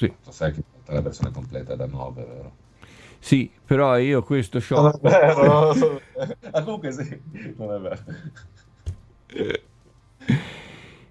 Sì. 0.03 0.13
Sai 0.31 0.51
che 0.53 0.65
la 0.87 1.01
versione 1.01 1.31
completa 1.31 1.75
è 1.75 1.77
da 1.77 1.87
9, 1.87 2.25
vero? 2.25 2.53
Sì, 3.21 3.49
però 3.65 3.97
io 3.99 4.25
questo 4.25 4.59
show... 4.59 4.83
Non 4.83 4.93
è 4.95 4.99
vero, 5.01 5.71
ah, 6.51 6.63
comunque 6.65 6.91
sì, 6.91 7.21
non 7.57 7.73
è 7.73 7.79
vero. 7.79 8.03
E, 9.29 9.63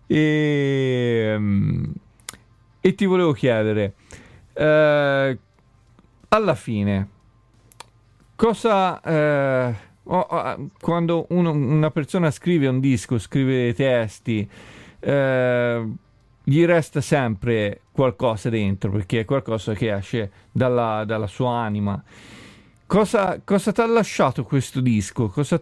ehm, 1.33 1.93
e 2.81 2.95
ti 2.95 3.05
volevo 3.05 3.31
chiedere, 3.31 3.93
eh, 4.51 5.39
alla 6.27 6.55
fine, 6.55 7.09
cosa... 8.35 8.99
Eh, 8.99 9.75
oh, 10.03 10.69
quando 10.81 11.27
uno, 11.29 11.51
una 11.51 11.91
persona 11.91 12.29
scrive 12.29 12.67
un 12.67 12.81
disco, 12.81 13.17
scrive 13.17 13.73
testi, 13.73 14.49
eh, 14.99 15.87
gli 16.43 16.65
resta 16.65 17.01
sempre 17.01 17.81
qualcosa 17.91 18.49
dentro 18.49 18.89
perché 18.91 19.21
è 19.21 19.25
qualcosa 19.25 19.73
che 19.73 19.93
esce 19.93 20.31
dalla, 20.51 21.03
dalla 21.05 21.27
sua 21.27 21.51
anima. 21.57 22.01
Cosa, 22.85 23.39
cosa 23.43 23.71
ti 23.71 23.79
ha 23.79 23.85
lasciato 23.85 24.43
questo 24.43 24.81
disco? 24.81 25.29
Cosa, 25.29 25.59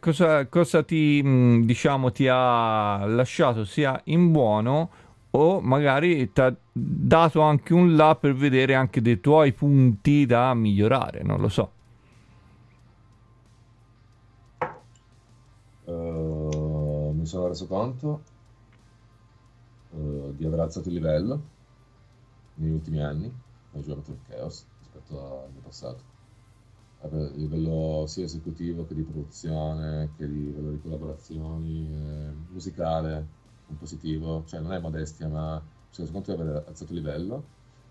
cosa, 0.00 0.46
cosa 0.46 0.82
ti, 0.82 1.22
mm, 1.22 1.62
diciamo, 1.62 2.10
ti 2.10 2.26
ha 2.28 3.04
lasciato 3.06 3.64
sia 3.64 4.00
in 4.06 4.32
buono 4.32 4.90
o 5.30 5.60
magari 5.60 6.32
ti 6.32 6.40
ha 6.40 6.52
dato 6.72 7.40
anche 7.40 7.72
un 7.72 7.94
là 7.94 8.16
per 8.16 8.34
vedere 8.34 8.74
anche 8.74 9.00
dei 9.00 9.20
tuoi 9.20 9.52
punti 9.52 10.26
da 10.26 10.52
migliorare? 10.54 11.22
Non 11.22 11.40
lo 11.40 11.48
so. 11.48 11.70
Uh, 15.84 17.14
mi 17.16 17.26
sono 17.26 17.46
reso 17.48 17.66
conto 17.66 18.22
uh, 19.92 20.34
di 20.34 20.44
aver 20.44 20.60
alzato 20.60 20.88
il 20.88 20.94
livello 20.94 21.42
negli 22.54 22.72
ultimi 22.72 23.02
anni, 23.02 23.32
ho 23.72 23.80
giocato 23.80 24.12
il 24.12 24.18
Chaos 24.28 24.66
rispetto 24.80 25.42
al 25.44 25.50
mio 25.52 25.60
passato. 25.60 26.10
A 27.00 27.08
livello 27.34 28.04
sia 28.06 28.24
esecutivo 28.24 28.86
che 28.86 28.94
di 28.94 29.02
produzione, 29.02 30.10
che 30.16 30.28
di 30.28 30.44
livello 30.44 30.70
di 30.70 30.80
collaborazioni, 30.80 31.88
eh, 31.90 32.32
musicale, 32.50 33.26
compositivo, 33.66 34.44
cioè 34.46 34.60
non 34.60 34.72
è 34.72 34.78
modestia, 34.78 35.26
ma 35.28 35.60
reso 35.94 36.12
conto 36.12 36.34
di 36.34 36.40
aver 36.40 36.64
alzato 36.68 36.92
il 36.92 36.98
livello, 36.98 37.44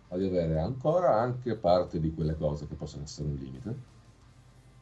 ma 0.07 0.17
di 0.17 0.25
avere 0.25 0.59
ancora 0.59 1.19
anche 1.19 1.55
parte 1.55 1.99
di 1.99 2.13
quelle 2.13 2.37
cose 2.37 2.67
che 2.67 2.75
possono 2.75 3.03
essere 3.03 3.27
un 3.27 3.35
limite, 3.35 3.75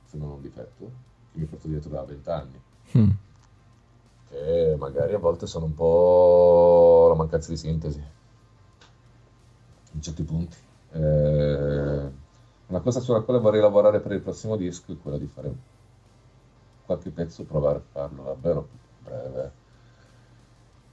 se 0.06 0.18
non 0.18 0.30
un 0.30 0.42
difetto, 0.42 0.92
che 1.32 1.40
mi 1.40 1.46
porto 1.46 1.68
dietro 1.68 1.90
da 1.90 2.04
vent'anni. 2.04 2.62
Mm 2.98 3.10
che 4.30 4.76
magari 4.78 5.14
a 5.14 5.18
volte 5.18 5.48
sono 5.48 5.66
un 5.66 5.74
po' 5.74 7.08
la 7.10 7.16
mancanza 7.16 7.50
di 7.50 7.58
sintesi 7.58 8.04
in 9.92 10.02
certi 10.02 10.24
punti. 10.24 10.58
Eh, 10.92 12.12
una 12.68 12.80
cosa 12.82 13.00
sulla 13.00 13.22
quale 13.22 13.40
vorrei 13.40 13.62
lavorare 13.62 14.00
per 14.00 14.12
il 14.12 14.22
prossimo 14.22 14.56
disco 14.56 14.92
è 14.92 14.98
quella 14.98 15.18
di 15.18 15.28
fare 15.28 15.52
qualche 16.86 17.10
pezzo, 17.10 17.44
provare 17.44 17.80
a 17.80 17.84
farlo 17.92 18.24
davvero 18.24 18.62
più 18.64 18.78
breve, 19.04 19.52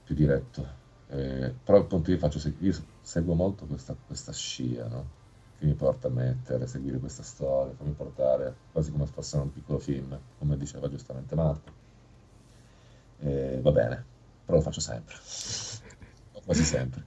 più 0.03 0.15
diretto. 0.15 0.85
Eh, 1.09 1.53
però 1.63 1.79
appunto 1.79 2.11
io, 2.11 2.17
faccio, 2.17 2.39
io 2.59 2.73
seguo 3.01 3.33
molto 3.33 3.65
questa, 3.65 3.95
questa 4.05 4.33
scia 4.33 4.87
no? 4.87 5.15
che 5.57 5.65
mi 5.65 5.73
porta 5.73 6.07
a 6.07 6.11
mettere, 6.11 6.65
a 6.65 6.67
seguire 6.67 6.99
questa 6.99 7.23
storia, 7.23 7.73
fammi 7.73 7.93
portare 7.93 8.53
quasi 8.71 8.91
come 8.91 9.05
se 9.05 9.13
fosse 9.13 9.37
un 9.37 9.51
piccolo 9.51 9.79
film, 9.79 10.17
come 10.39 10.57
diceva 10.57 10.89
giustamente 10.89 11.35
Marco 11.35 11.85
eh, 13.19 13.59
va 13.61 13.71
bene, 13.71 14.03
però 14.45 14.57
lo 14.57 14.63
faccio 14.63 14.79
sempre, 14.79 15.15
quasi 16.45 16.63
sempre. 16.63 17.03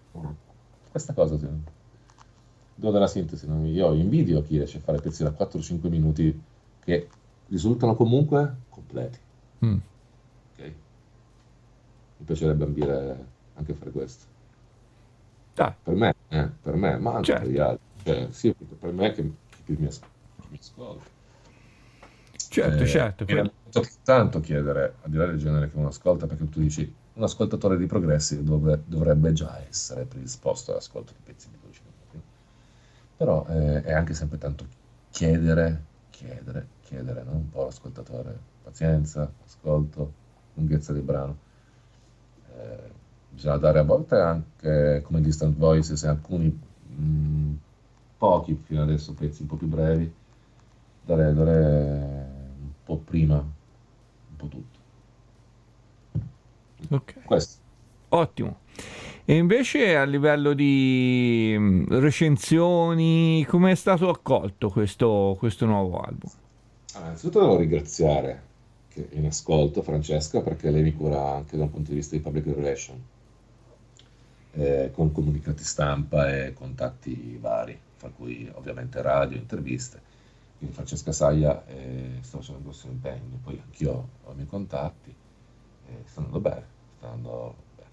Questa 0.90 1.12
cosa, 1.12 1.36
devo 1.36 2.92
della 2.92 3.06
sintesi, 3.06 3.46
io 3.46 3.92
invidio 3.92 4.42
chi 4.42 4.56
riesce 4.56 4.78
a 4.78 4.80
fare 4.80 5.00
pezzi 5.00 5.22
da 5.22 5.30
4-5 5.30 5.88
minuti 5.88 6.42
che 6.82 7.08
risultano 7.48 7.94
comunque 7.94 8.54
completi. 8.68 9.18
Mm. 9.64 9.78
Okay? 10.54 10.74
Mi 12.16 12.24
piacerebbe 12.24 12.64
ambire 12.64 13.26
anche 13.54 13.72
a 13.72 13.74
fare 13.74 13.90
questo. 13.90 14.24
Ah. 15.56 15.76
Per 15.82 15.94
me, 15.94 16.14
eh, 16.28 16.48
per 16.62 16.74
me, 16.74 16.96
ma 16.96 17.14
anche 17.14 17.24
certo. 17.24 17.42
per 17.42 17.52
gli 17.52 17.58
altri. 17.58 17.88
Cioè, 18.02 18.28
sì, 18.30 18.54
per 18.54 18.92
me 18.92 19.12
che, 19.12 19.30
che 19.64 19.72
mi, 19.78 19.88
mi 20.48 20.58
ascolta. 20.58 21.18
Certo, 22.50 22.82
eh, 22.82 22.86
certo. 22.86 23.24
Quello... 23.24 23.52
Tanto 24.02 24.40
chiedere, 24.40 24.94
al 25.02 25.10
di 25.10 25.16
là 25.16 25.26
del 25.26 25.38
genere 25.38 25.70
che 25.70 25.76
uno 25.76 25.86
ascolta, 25.86 26.26
perché 26.26 26.48
tu 26.48 26.58
dici 26.58 26.92
un 27.12 27.22
ascoltatore 27.22 27.76
di 27.76 27.86
progressi 27.86 28.42
dove, 28.42 28.82
dovrebbe 28.86 29.32
già 29.32 29.56
essere 29.68 30.04
predisposto 30.04 30.72
all'ascolto 30.72 31.12
di 31.16 31.20
pezzi 31.22 31.48
di 31.48 31.56
12 31.60 31.80
minuti. 31.84 32.26
Però 33.16 33.46
eh, 33.48 33.82
è 33.84 33.92
anche 33.92 34.14
sempre 34.14 34.38
tanto 34.38 34.66
chiedere, 35.10 35.84
chiedere, 36.10 36.66
chiedere, 36.82 37.22
no? 37.22 37.34
un 37.34 37.50
po' 37.50 37.66
l'ascoltatore, 37.66 38.36
pazienza, 38.64 39.30
ascolto, 39.46 40.12
lunghezza 40.54 40.92
del 40.92 41.02
brano. 41.02 41.36
Eh, 42.52 42.90
bisogna 43.30 43.58
dare 43.58 43.78
a 43.78 43.84
volte 43.84 44.16
anche 44.16 45.02
come 45.04 45.20
distant 45.20 45.56
voices 45.56 46.02
alcuni 46.02 46.46
mh, 46.48 47.00
mm, 47.00 47.54
pochi 48.18 48.60
fino 48.64 48.82
adesso 48.82 49.14
pezzi 49.14 49.42
un 49.42 49.46
po' 49.46 49.54
più 49.54 49.68
brevi 49.68 50.12
dare, 51.04 51.34
dare 51.34 52.29
po' 52.90 52.96
prima 52.96 53.36
un 53.36 54.36
po' 54.36 54.46
tutto. 54.48 54.78
Ok. 56.88 57.22
Questo. 57.24 57.58
Ottimo. 58.08 58.58
E 59.24 59.36
invece 59.36 59.94
a 59.94 60.02
livello 60.04 60.54
di 60.54 61.54
mm, 61.56 61.84
recensioni, 61.88 63.44
come 63.48 63.70
è 63.70 63.74
stato 63.76 64.08
accolto 64.08 64.70
questo, 64.70 65.36
questo 65.38 65.66
nuovo 65.66 66.00
album? 66.00 66.30
Ah, 66.94 67.00
innanzitutto 67.00 67.40
devo 67.40 67.56
ringraziare 67.56 68.48
che 68.88 69.06
in 69.12 69.26
ascolto 69.26 69.82
Francesca 69.82 70.40
perché 70.40 70.70
lei 70.70 70.82
mi 70.82 70.92
cura 70.92 71.34
anche 71.34 71.56
da 71.56 71.62
un 71.62 71.70
punto 71.70 71.90
di 71.90 71.96
vista 71.96 72.16
di 72.16 72.22
public 72.22 72.46
relation, 72.46 73.00
eh, 74.54 74.90
con 74.92 75.12
comunicati 75.12 75.62
stampa 75.62 76.28
e 76.28 76.52
contatti 76.52 77.38
vari, 77.40 77.78
fra 77.94 78.08
cui 78.08 78.50
ovviamente 78.54 79.00
radio, 79.00 79.36
interviste 79.36 80.08
Francesca 80.66 81.12
Saia 81.12 81.64
eh, 81.66 82.18
sta 82.20 82.38
facendo 82.38 82.58
un 82.58 82.64
grosso 82.64 82.86
impegno, 82.86 83.38
poi 83.42 83.60
anch'io 83.62 84.08
ho 84.24 84.32
i 84.32 84.34
miei 84.34 84.46
contatti, 84.46 85.14
eh, 85.86 86.02
sta 86.04 86.20
andando 86.20 86.40
bene, 86.40 86.66
sta 86.96 87.10
andando 87.10 87.54
bene. 87.76 87.88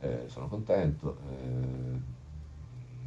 Eh, 0.00 0.28
sono 0.28 0.48
contento. 0.48 1.18
Eh, 1.30 2.16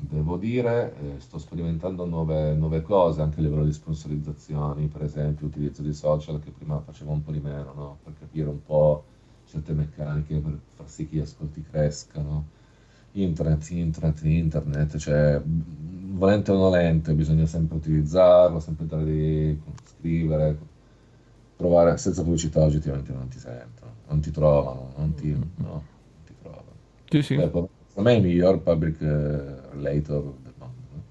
devo 0.02 0.38
dire, 0.38 0.96
eh, 1.00 1.20
sto 1.20 1.38
sperimentando 1.38 2.06
nuove, 2.06 2.54
nuove, 2.54 2.82
cose 2.82 3.22
anche 3.22 3.40
a 3.40 3.44
livello 3.44 3.66
di 3.66 3.74
sponsorizzazioni, 3.74 4.88
per 4.88 5.04
esempio 5.04 5.48
utilizzo 5.48 5.82
di 5.82 5.94
social 5.94 6.42
che 6.42 6.52
prima 6.52 6.80
facevo 6.80 7.12
un 7.12 7.24
po' 7.24 7.32
di 7.32 7.40
meno, 7.40 7.74
no? 7.74 7.98
per 8.04 8.14
capire 8.20 8.50
un 8.50 8.64
po' 8.64 9.04
certe 9.46 9.74
meccaniche, 9.74 10.38
per 10.40 10.58
far 10.76 10.90
sì 10.90 11.08
che 11.08 11.18
gli 11.18 11.20
ascolti 11.20 11.64
crescano. 11.70 12.60
Internet, 13.14 13.70
internet, 13.72 14.24
internet, 14.24 14.98
cioè 14.98 15.42
volente 16.22 16.52
o 16.52 16.56
nolente 16.56 17.14
bisogna 17.14 17.48
sempre 17.48 17.78
utilizzarlo, 17.78 18.60
sempre 18.60 18.86
dare 18.86 19.04
di 19.04 19.60
scrivere, 19.86 20.56
provare 21.56 21.98
senza 21.98 22.22
pubblicità 22.22 22.62
oggettivamente 22.62 23.12
non 23.12 23.28
ti 23.28 23.40
sentono, 23.40 23.92
non 24.08 24.20
ti 24.20 24.30
trovano, 24.30 24.94
non 24.98 25.16
ti, 25.16 25.32
no, 25.32 25.44
non 25.56 25.84
ti 26.24 26.36
trovano. 26.40 26.72
Sì, 27.10 27.24
sì. 27.24 27.36
Beh, 27.36 27.46
secondo 27.46 27.70
me 27.96 28.14
è 28.14 28.18
il 28.18 28.24
miglior 28.24 28.60
public 28.62 29.02
eh, 29.02 29.70
relator 29.72 30.34
del 30.44 30.54
mondo, 30.58 30.82
no? 30.94 31.04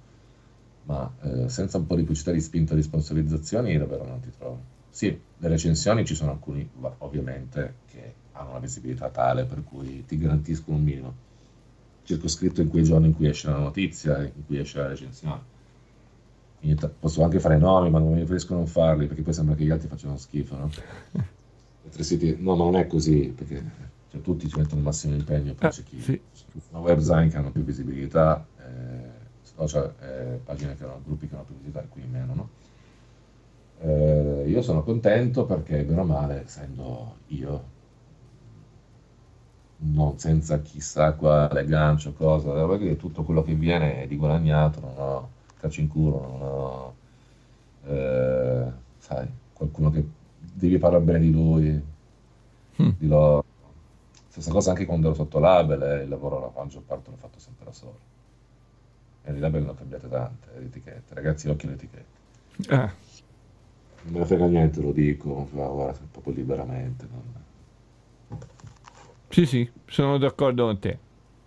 ma 0.84 1.12
eh, 1.22 1.48
senza 1.48 1.78
un 1.78 1.86
po' 1.86 1.96
di 1.96 2.02
pubblicità 2.02 2.30
di 2.30 2.40
spinta 2.40 2.76
di 2.76 2.82
sponsorizzazioni 2.82 3.76
davvero 3.76 4.06
non 4.06 4.20
ti 4.20 4.30
trovo. 4.30 4.78
Sì, 4.90 5.20
le 5.38 5.48
recensioni 5.48 6.04
ci 6.04 6.14
sono 6.14 6.30
alcuni, 6.30 6.68
ovviamente, 6.98 7.74
che 7.90 8.14
hanno 8.32 8.50
una 8.50 8.58
visibilità 8.60 9.08
tale 9.08 9.44
per 9.44 9.64
cui 9.64 10.04
ti 10.06 10.16
garantiscono 10.16 10.76
un 10.76 10.84
minimo 10.84 11.14
circoscritto 12.02 12.60
in 12.60 12.68
quei 12.68 12.82
giorni 12.82 13.06
in 13.08 13.14
cui 13.14 13.28
esce 13.28 13.48
la 13.48 13.58
notizia, 13.58 14.22
in 14.22 14.44
cui 14.46 14.58
esce 14.58 14.78
la 14.78 14.88
recensione. 14.88 15.58
Posso 16.98 17.22
anche 17.22 17.40
fare 17.40 17.56
nomi, 17.56 17.90
ma 17.90 17.98
non 17.98 18.10
mi 18.10 18.18
preferisco 18.18 18.54
non 18.54 18.66
farli 18.66 19.06
perché 19.06 19.22
poi 19.22 19.32
sembra 19.32 19.54
che 19.54 19.64
gli 19.64 19.70
altri 19.70 19.88
facciano 19.88 20.16
schifo, 20.16 20.56
no? 20.56 20.70
Siti, 22.00 22.36
no, 22.38 22.54
ma 22.54 22.64
non 22.64 22.76
è 22.76 22.86
così 22.86 23.32
perché 23.34 23.62
cioè, 24.10 24.20
tutti 24.20 24.48
ci 24.48 24.58
mettono 24.58 24.78
il 24.78 24.86
massimo 24.86 25.14
impegno, 25.14 25.54
poi 25.54 25.68
ah, 25.68 25.72
c'è 25.72 25.82
chi 25.82 26.00
sì. 26.00 26.20
una 26.70 26.80
website 26.80 27.28
che 27.28 27.36
hanno 27.36 27.50
più 27.50 27.62
visibilità, 27.62 28.46
eh, 28.58 29.10
social, 29.42 29.94
eh, 30.00 30.40
pagine 30.44 30.76
che 30.76 30.84
hanno 30.84 31.00
gruppi 31.04 31.28
che 31.28 31.34
hanno 31.34 31.44
più 31.44 31.54
visibilità 31.54 31.82
e 31.82 31.88
qui 31.88 32.02
meno, 32.10 32.34
no? 32.34 32.48
Eh, 33.82 34.44
io 34.48 34.62
sono 34.62 34.82
contento 34.82 35.46
perché, 35.46 35.82
bene 35.82 36.00
o 36.00 36.04
male, 36.04 36.44
essendo 36.44 37.16
io 37.28 37.78
non 39.82 40.18
senza 40.18 40.60
chissà 40.60 41.12
quale 41.14 41.64
gancio, 41.64 42.12
cosa, 42.12 42.66
perché 42.66 42.96
tutto 42.96 43.22
quello 43.22 43.42
che 43.42 43.54
viene 43.54 44.02
è 44.02 44.06
di 44.06 44.16
guadagnato, 44.16 44.80
non 44.80 44.94
ho 44.96 45.30
calcio 45.58 45.80
in 45.80 45.88
culo, 45.88 46.20
non 46.20 46.42
ho, 46.42 46.94
eh, 47.86 48.72
sai, 48.98 49.28
qualcuno 49.52 49.90
che 49.90 50.04
devi 50.38 50.78
parlare 50.78 51.04
bene 51.04 51.20
di 51.20 51.30
lui, 51.30 51.82
mm. 52.82 52.90
di 52.98 53.06
loro. 53.06 53.44
Stessa 54.28 54.52
cosa 54.52 54.70
anche 54.70 54.86
quando 54.86 55.08
ero 55.08 55.16
sotto 55.16 55.38
label, 55.38 55.82
eh, 55.82 56.02
il 56.02 56.08
lavoro 56.08 56.40
la 56.40 56.52
maggior 56.54 56.82
parte 56.82 57.10
l'ho 57.10 57.16
fatto 57.16 57.38
sempre 57.38 57.64
da 57.64 57.72
solo. 57.72 57.98
E 59.22 59.32
di 59.32 59.38
label 59.38 59.64
ne 59.64 59.70
ho 59.70 59.74
cambiate 59.74 60.08
tante, 60.08 60.48
le 60.58 60.66
etichette. 60.66 61.14
Ragazzi, 61.14 61.48
occhio 61.48 61.68
alle 61.68 61.76
etichette. 61.76 62.18
Eh. 62.68 63.08
Non 64.02 64.12
me 64.12 64.18
ne 64.20 64.24
frega 64.24 64.46
niente, 64.46 64.80
lo 64.80 64.92
dico, 64.92 65.48
guarda, 65.50 65.98
proprio 66.10 66.34
liberamente. 66.34 67.06
Non... 67.10 67.39
Sì, 69.30 69.46
sì, 69.46 69.70
sono 69.86 70.18
d'accordo 70.18 70.64
con 70.66 70.78
te. 70.80 70.98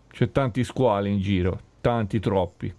C'è 0.10 0.32
tanti 0.32 0.64
squali 0.64 1.12
in 1.12 1.20
giro, 1.20 1.60
tanti 1.82 2.20
troppi. 2.22 2.74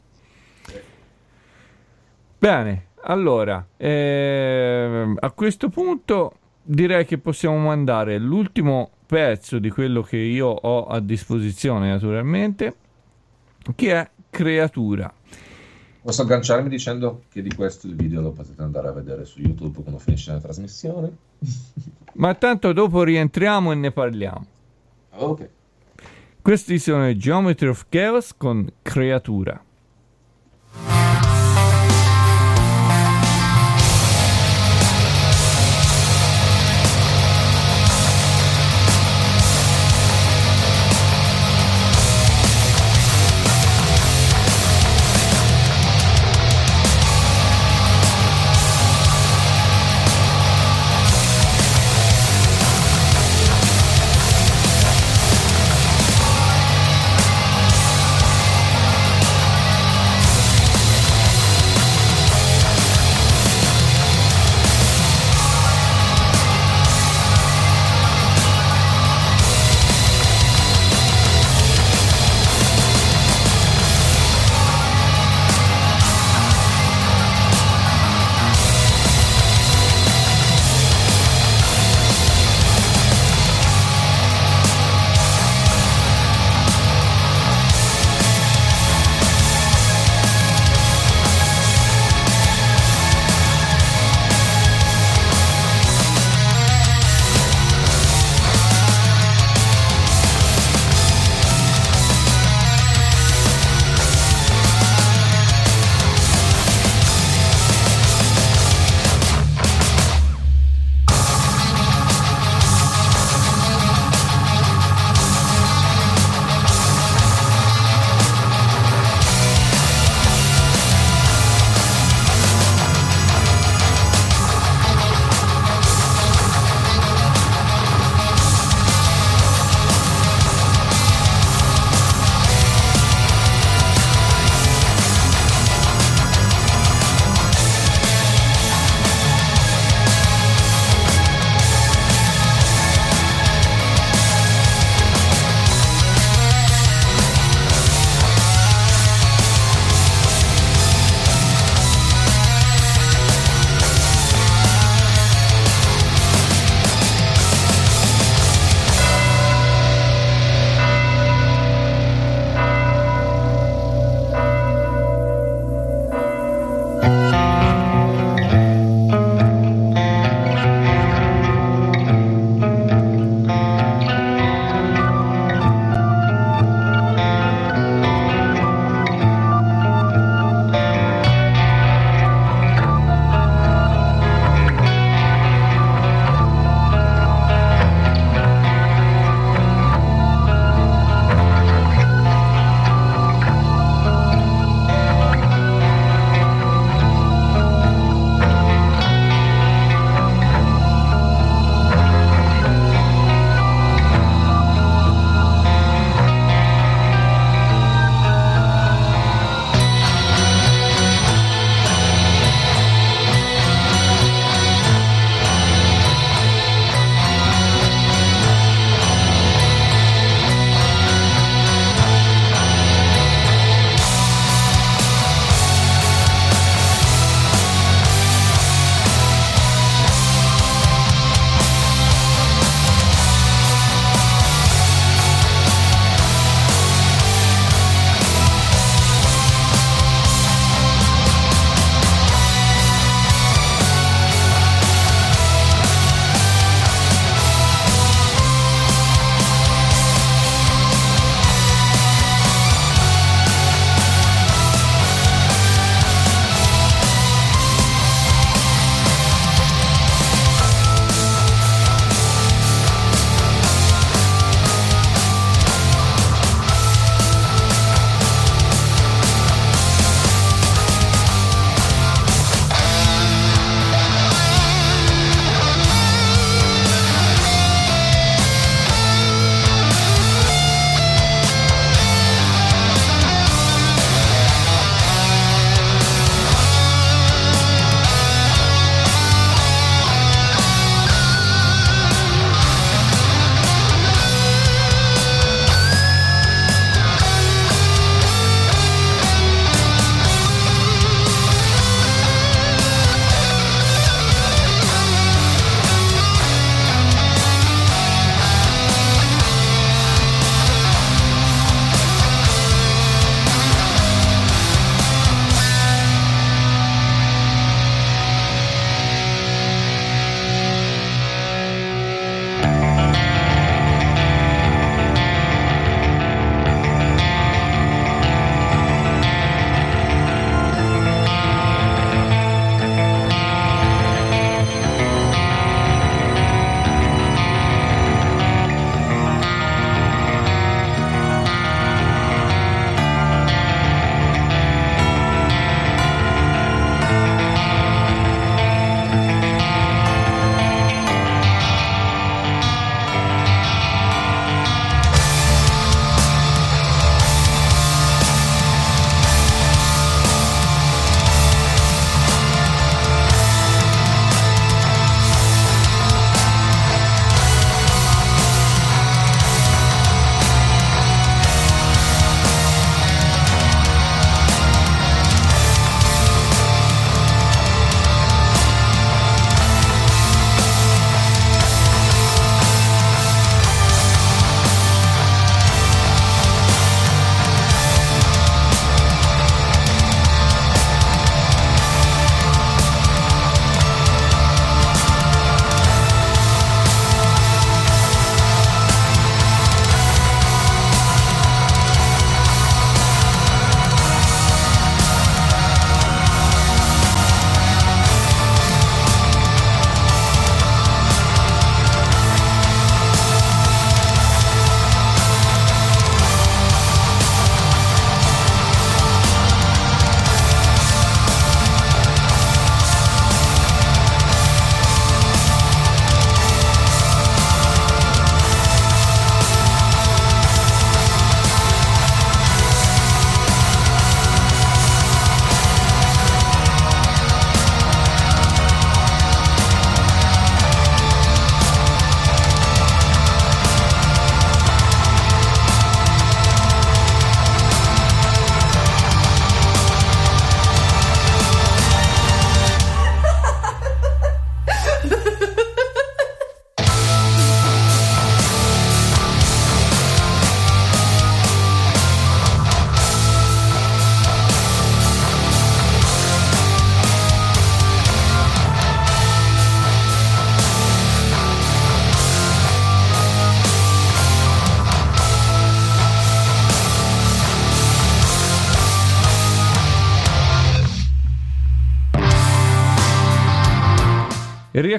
Bene, 2.38 2.86
allora, 3.02 3.66
eh, 3.76 5.14
a 5.18 5.30
questo 5.32 5.68
punto 5.68 6.38
direi 6.62 7.04
che 7.04 7.18
possiamo 7.18 7.58
mandare 7.58 8.16
l'ultimo 8.16 8.92
pezzo 9.04 9.58
di 9.58 9.68
quello 9.68 10.00
che 10.00 10.16
io 10.16 10.46
ho 10.48 10.86
a 10.86 11.00
disposizione, 11.00 11.90
naturalmente, 11.90 12.74
che 13.76 13.92
è 13.92 14.10
Creatura. 14.30 15.12
Posso 16.00 16.22
agganciarmi 16.22 16.70
dicendo 16.70 17.24
che 17.30 17.42
di 17.42 17.54
questo 17.54 17.86
il 17.86 17.94
video 17.94 18.22
lo 18.22 18.32
potete 18.32 18.62
andare 18.62 18.88
a 18.88 18.92
vedere 18.92 19.26
su 19.26 19.40
YouTube 19.40 19.82
quando 19.82 19.98
finisce 19.98 20.32
la 20.32 20.40
trasmissione. 20.40 21.14
Ma 22.14 22.34
tanto 22.34 22.72
dopo 22.72 23.02
rientriamo 23.02 23.70
e 23.70 23.74
ne 23.74 23.90
parliamo. 23.90 24.46
Ok. 25.16 25.48
Questi 26.42 26.78
sono 26.78 27.08
i 27.08 27.16
Geometry 27.16 27.68
of 27.68 27.86
Chaos 27.88 28.36
con 28.36 28.70
creatura. 28.82 29.63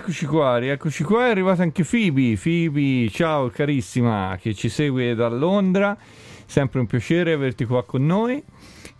Rieccoci 0.06 0.26
qua, 0.28 0.58
rieccoci 0.60 1.04
qua, 1.04 1.26
è 1.26 1.30
arrivata 1.32 1.64
anche 1.64 1.84
Phoebe. 1.84 2.38
Phoebe, 2.38 3.10
ciao 3.10 3.50
carissima, 3.50 4.38
che 4.40 4.54
ci 4.54 4.70
segue 4.70 5.16
da 5.16 5.28
Londra. 5.30 5.98
Sempre 6.46 6.80
un 6.80 6.86
piacere 6.86 7.34
averti 7.34 7.66
qua 7.66 7.84
con 7.84 8.06
noi. 8.06 8.44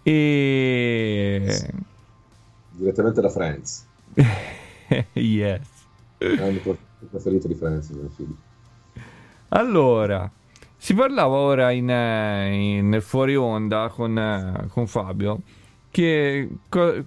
E... 0.02 1.70
Direttamente 2.72 3.22
da 3.22 3.30
Friends. 3.30 3.86
yes. 5.14 5.68
È 6.18 6.26
il 6.26 6.62
mio 6.64 6.78
preferito 7.08 7.48
di 7.48 7.54
Friends, 7.54 7.92
Phoebe. 8.16 8.34
Allora, 9.50 10.30
si 10.76 10.96
parlava 10.96 11.36
ora 11.36 11.70
in, 11.70 11.88
in, 11.88 12.90
nel 12.90 13.04
fuori 13.04 13.36
onda 13.36 13.90
con, 13.90 14.68
con 14.70 14.88
Fabio 14.88 15.42
che 15.92 16.50
co- 16.68 17.06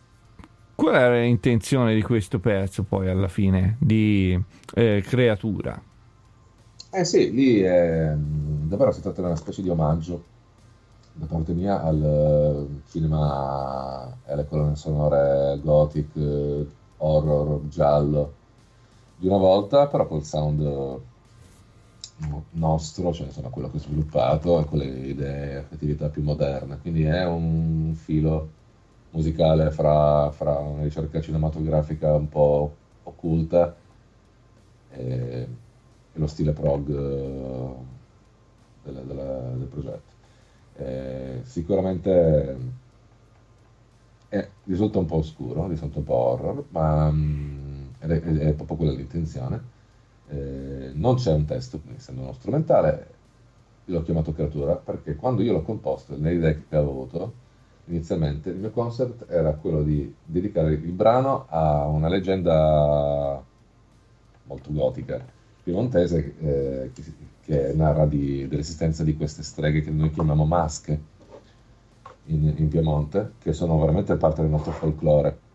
qual 0.78 0.94
è 0.94 1.22
l'intenzione 1.22 1.92
di 1.92 2.02
questo 2.02 2.38
pezzo 2.38 2.84
poi 2.84 3.08
alla 3.08 3.26
fine 3.26 3.76
di 3.80 4.40
eh, 4.74 5.02
creatura? 5.04 5.82
Eh 6.92 7.04
sì, 7.04 7.32
lì 7.32 7.58
è, 7.58 8.14
davvero 8.16 8.92
si 8.92 9.00
tratta 9.00 9.20
di 9.20 9.26
una 9.26 9.34
specie 9.34 9.60
di 9.60 9.70
omaggio 9.70 10.22
da 11.14 11.26
parte 11.26 11.52
mia 11.52 11.82
al 11.82 12.80
cinema 12.88 14.08
e 14.24 14.32
alle 14.32 14.46
colonne 14.46 14.76
sonore 14.76 15.58
gothic, 15.60 16.10
horror, 16.98 17.66
giallo 17.66 18.32
di 19.16 19.26
una 19.26 19.38
volta, 19.38 19.88
però 19.88 20.06
col 20.06 20.22
sound 20.22 21.00
nostro, 22.52 23.12
cioè 23.12 23.26
insomma 23.26 23.48
quello 23.48 23.68
che 23.68 23.78
ho 23.78 23.80
sviluppato 23.80 24.60
e 24.60 24.64
con 24.64 24.78
le 24.78 24.84
idee 24.84 25.52
e 25.54 25.56
attività 25.56 26.08
più 26.08 26.22
moderne. 26.22 26.78
Quindi 26.78 27.02
è 27.02 27.26
un 27.26 27.94
filo 27.96 28.50
musicale 29.10 29.70
fra, 29.70 30.30
fra 30.30 30.58
una 30.58 30.82
ricerca 30.82 31.20
cinematografica 31.20 32.14
un 32.14 32.28
po' 32.28 32.76
occulta 33.04 33.74
e, 34.90 35.48
e 36.12 36.18
lo 36.18 36.26
stile 36.26 36.52
prog 36.52 36.88
eh, 36.88 37.74
del, 38.84 39.04
del, 39.04 39.54
del 39.58 39.68
progetto. 39.68 40.16
E 40.76 41.40
sicuramente 41.42 42.56
è, 44.28 44.48
risulta 44.64 44.98
un 44.98 45.06
po' 45.06 45.16
oscuro, 45.16 45.66
risulta 45.66 45.98
un 45.98 46.04
po' 46.04 46.14
horror, 46.14 46.64
ma 46.70 47.10
mm, 47.10 47.86
è, 47.98 48.06
è, 48.06 48.52
proprio 48.52 48.76
quella 48.76 48.92
l'intenzione. 48.92 49.76
Eh, 50.28 50.90
non 50.94 51.16
c'è 51.16 51.32
un 51.32 51.44
testo, 51.46 51.80
essendo 51.96 52.22
uno 52.22 52.32
strumentale, 52.32 53.14
l'ho 53.86 54.02
chiamato 54.02 54.32
creatura 54.32 54.76
perché 54.76 55.16
quando 55.16 55.42
io 55.42 55.52
l'ho 55.52 55.62
composto, 55.62 56.16
nelle 56.16 56.34
idee 56.36 56.64
che 56.68 56.76
avevo 56.76 56.90
avuto, 56.90 57.32
inizialmente, 57.88 58.50
il 58.50 58.56
mio 58.56 58.70
concept 58.70 59.26
era 59.28 59.52
quello 59.52 59.82
di 59.82 60.14
dedicare 60.24 60.72
il 60.72 60.92
brano 60.92 61.46
a 61.48 61.86
una 61.86 62.08
leggenda 62.08 63.42
molto 64.44 64.72
gotica, 64.72 65.22
piemontese, 65.62 66.34
eh, 66.40 66.90
che, 66.92 67.02
che, 67.44 67.72
narra 67.74 68.06
di, 68.06 68.46
dell'esistenza 68.48 69.04
di 69.04 69.16
queste 69.16 69.42
streghe 69.42 69.82
che 69.82 69.90
noi 69.90 70.10
chiamiamo 70.10 70.44
masche 70.44 71.00
in, 72.26 72.54
in 72.56 72.68
Piemonte, 72.68 73.32
che 73.40 73.52
sono 73.52 73.78
veramente 73.78 74.16
parte 74.16 74.42
del 74.42 74.50
nostro 74.50 74.72
folklore. 74.72 75.46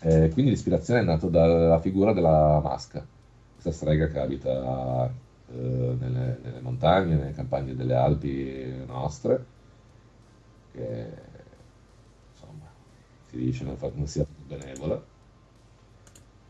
Eh, 0.00 0.30
quindi 0.32 0.50
l'ispirazione 0.50 1.00
è 1.00 1.04
nata 1.04 1.26
dalla 1.28 1.80
figura 1.80 2.12
della 2.12 2.60
masca, 2.62 3.04
questa 3.52 3.72
strega 3.72 4.08
che 4.08 4.18
abita 4.18 5.10
eh, 5.52 5.96
nelle, 5.98 6.38
nelle 6.42 6.60
montagne, 6.60 7.14
nelle 7.14 7.32
campagne 7.32 7.74
delle 7.74 7.94
Alpi 7.94 8.84
nostre, 8.86 9.44
che 10.72 11.30
si 13.32 13.38
dice 13.38 13.64
non, 13.64 13.76
fa, 13.76 13.90
non 13.94 14.06
sia 14.06 14.26
benevola, 14.46 15.02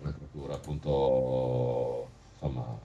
una 0.00 0.12
creatura 0.12 0.54
appunto, 0.54 2.08
insomma, 2.32 2.76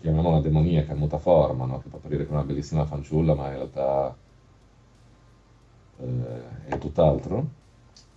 chiamiamola 0.00 0.40
demoniaca, 0.40 0.94
muta 0.94 1.18
forma, 1.18 1.64
no? 1.64 1.80
che 1.80 1.88
può 1.88 1.98
apparire 1.98 2.26
come 2.26 2.38
una 2.38 2.46
bellissima 2.46 2.84
fanciulla, 2.84 3.34
ma 3.34 3.46
in 3.48 3.54
realtà 3.54 4.16
eh, 5.98 6.66
è 6.66 6.78
tutt'altro. 6.78 7.56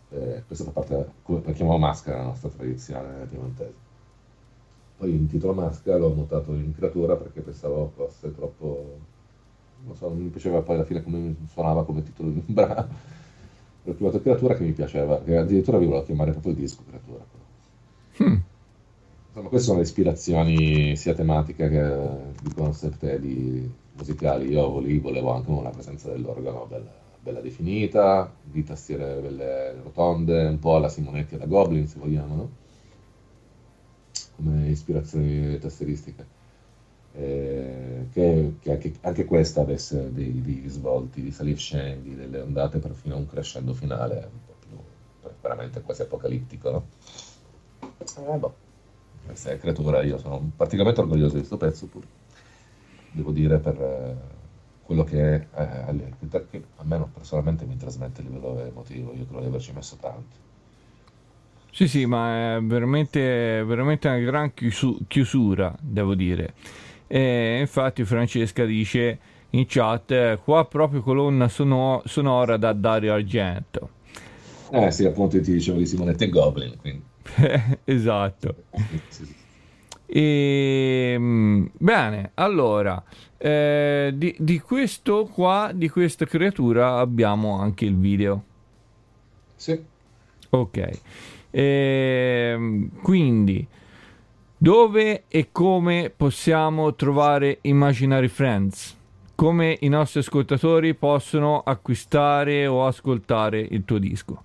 Eh, 0.10 0.44
questa 0.48 0.66
fa 0.66 0.72
parte, 0.72 1.12
come 1.22 1.42
la 1.46 1.52
chiamiamo 1.52 1.78
maschera 1.78 2.18
nella 2.18 2.30
nostra 2.30 2.50
tradizione 2.50 3.26
piemontese. 3.28 3.90
Poi 4.98 5.14
il 5.14 5.28
titolo 5.28 5.54
maschera 5.54 5.98
l'ho 5.98 6.10
mutato 6.10 6.54
in 6.54 6.74
creatura 6.76 7.16
perché 7.16 7.42
pensavo 7.42 7.92
fosse 7.96 8.34
troppo, 8.34 8.98
non 9.84 9.96
so, 9.96 10.10
mi 10.10 10.30
piaceva 10.30 10.62
poi 10.62 10.76
alla 10.76 10.84
fine 10.84 11.04
come 11.04 11.36
suonava 11.48 11.86
come 11.86 12.04
titolo 12.04 12.30
di 12.32 12.44
un 12.46 12.54
brano 12.54 13.20
l'ho 13.84 13.96
chiamato 13.96 14.22
creatura 14.22 14.56
che 14.56 14.64
mi 14.64 14.72
piaceva, 14.72 15.22
che 15.22 15.38
addirittura 15.38 15.78
vi 15.78 15.86
volevo 15.86 16.06
chiamare 16.06 16.32
proprio 16.32 16.54
il 16.54 16.60
disco 16.60 16.84
creatura. 16.88 17.26
Hmm. 18.18 18.38
Insomma, 19.28 19.48
queste 19.48 19.68
sono 19.68 19.78
le 19.78 19.86
ispirazioni 19.86 20.96
sia 20.98 21.14
tematiche 21.14 21.70
che 21.70 21.98
di 22.42 22.54
concept 22.54 23.04
e 23.04 23.20
di 23.20 23.72
musicali. 23.94 24.50
Io 24.50 24.70
volevo 24.70 25.32
anche 25.32 25.50
una 25.50 25.70
presenza 25.70 26.10
dell'organo 26.10 26.66
bella, 26.66 26.92
bella 27.20 27.40
definita, 27.40 28.32
di 28.44 28.64
tastiere 28.64 29.20
belle 29.22 29.74
rotonde, 29.82 30.46
un 30.48 30.60
po' 30.60 30.76
alla 30.76 30.90
Simonetti 30.90 31.34
e 31.34 31.38
alla 31.38 31.46
Goblin, 31.46 31.88
se 31.88 32.00
vogliamo, 32.00 32.36
no? 32.36 32.50
come 34.36 34.70
ispirazioni 34.70 35.58
tastieristiche 35.60 36.40
eh, 37.14 38.08
che, 38.12 38.56
che 38.60 38.72
anche, 38.72 38.94
anche, 39.02 39.26
questa 39.26 39.62
avesse 39.62 40.14
dei, 40.14 40.42
dei 40.42 40.60
risvolti 40.62 41.22
di 41.22 41.32
sali 41.32 41.52
e 41.52 41.58
scendi, 41.58 42.16
delle 42.16 42.42
ondate 42.42 42.80
per 42.80 42.92
fino 42.94 43.16
a 43.16 43.18
un 43.18 43.28
crescendo 43.28 43.74
finale 43.74 44.30
un 44.32 44.40
po' 44.46 44.56
più 44.60 44.78
veramente 45.42 45.82
quasi 45.82 46.04
apocalittico. 46.04 46.72
No? 46.72 46.86
Eh, 47.80 48.38
boh. 48.38 48.70
Questa 49.26 49.52
è 49.52 49.60
creatura, 49.60 50.02
io 50.02 50.18
sono 50.18 50.52
particolarmente 50.56 51.02
orgoglioso 51.02 51.34
di 51.34 51.40
questo 51.40 51.58
pezzo, 51.58 51.86
pur, 51.86 52.04
devo 53.12 53.32
dire, 53.32 53.60
per 53.60 53.80
eh, 53.80 54.16
quello 54.84 55.04
che, 55.04 55.36
eh, 55.36 56.14
che 56.50 56.64
a 56.78 56.84
me 56.84 57.08
personalmente 57.14 57.66
mi 57.66 57.78
trasmette 57.78 58.22
a 58.22 58.24
livello 58.24 58.60
emotivo, 58.66 59.14
io 59.14 59.26
credo 59.26 59.42
di 59.42 59.48
averci 59.48 59.72
messo 59.74 59.96
tanto. 59.98 60.50
Sì, 61.72 61.88
sì, 61.88 62.06
ma 62.06 62.58
è 62.58 62.62
veramente, 62.62 63.64
veramente 63.64 64.10
una 64.10 64.18
gran 64.18 64.54
chiusura, 64.54 65.74
devo 65.80 66.16
dire. 66.16 66.54
E 67.14 67.60
infatti 67.60 68.06
Francesca 68.06 68.64
dice 68.64 69.20
in 69.50 69.66
chat 69.68 70.38
qua 70.46 70.64
proprio 70.64 71.02
colonna 71.02 71.50
sono- 71.50 72.02
sonora 72.06 72.56
da 72.56 72.72
Dario 72.72 73.12
Argento. 73.12 73.90
Eh 74.72 74.92
sì, 74.92 75.04
appunto 75.04 75.42
ti 75.42 75.52
dicevo 75.52 75.78
di 75.78 75.86
Simonetta 75.86 76.24
e 76.24 76.30
Goblin. 76.30 76.78
Quindi. 76.78 77.04
esatto. 77.84 78.56
E, 80.14 81.14
ehm, 81.14 81.72
bene, 81.78 82.32
allora, 82.34 83.02
eh, 83.38 84.12
di, 84.14 84.36
di, 84.38 84.60
questo 84.60 85.24
qua, 85.24 85.72
di 85.74 85.88
questa 85.88 86.26
creatura 86.26 86.98
abbiamo 86.98 87.58
anche 87.58 87.86
il 87.86 87.96
video. 87.96 88.44
Sì. 89.56 89.82
Ok. 90.50 90.78
E, 91.50 92.52
ehm, 92.52 93.02
quindi 93.02 93.66
dove 94.64 95.24
e 95.28 95.52
come 95.52 96.14
possiamo 96.16 96.94
trovare 96.94 97.58
Imaginary 97.62 98.28
Friends? 98.28 98.96
Come 99.34 99.76
i 99.82 99.88
nostri 99.88 100.20
ascoltatori 100.20 100.94
possono 100.94 101.62
acquistare 101.62 102.68
o 102.68 102.86
ascoltare 102.86 103.60
il 103.60 103.84
tuo 103.86 103.98
disco? 103.98 104.44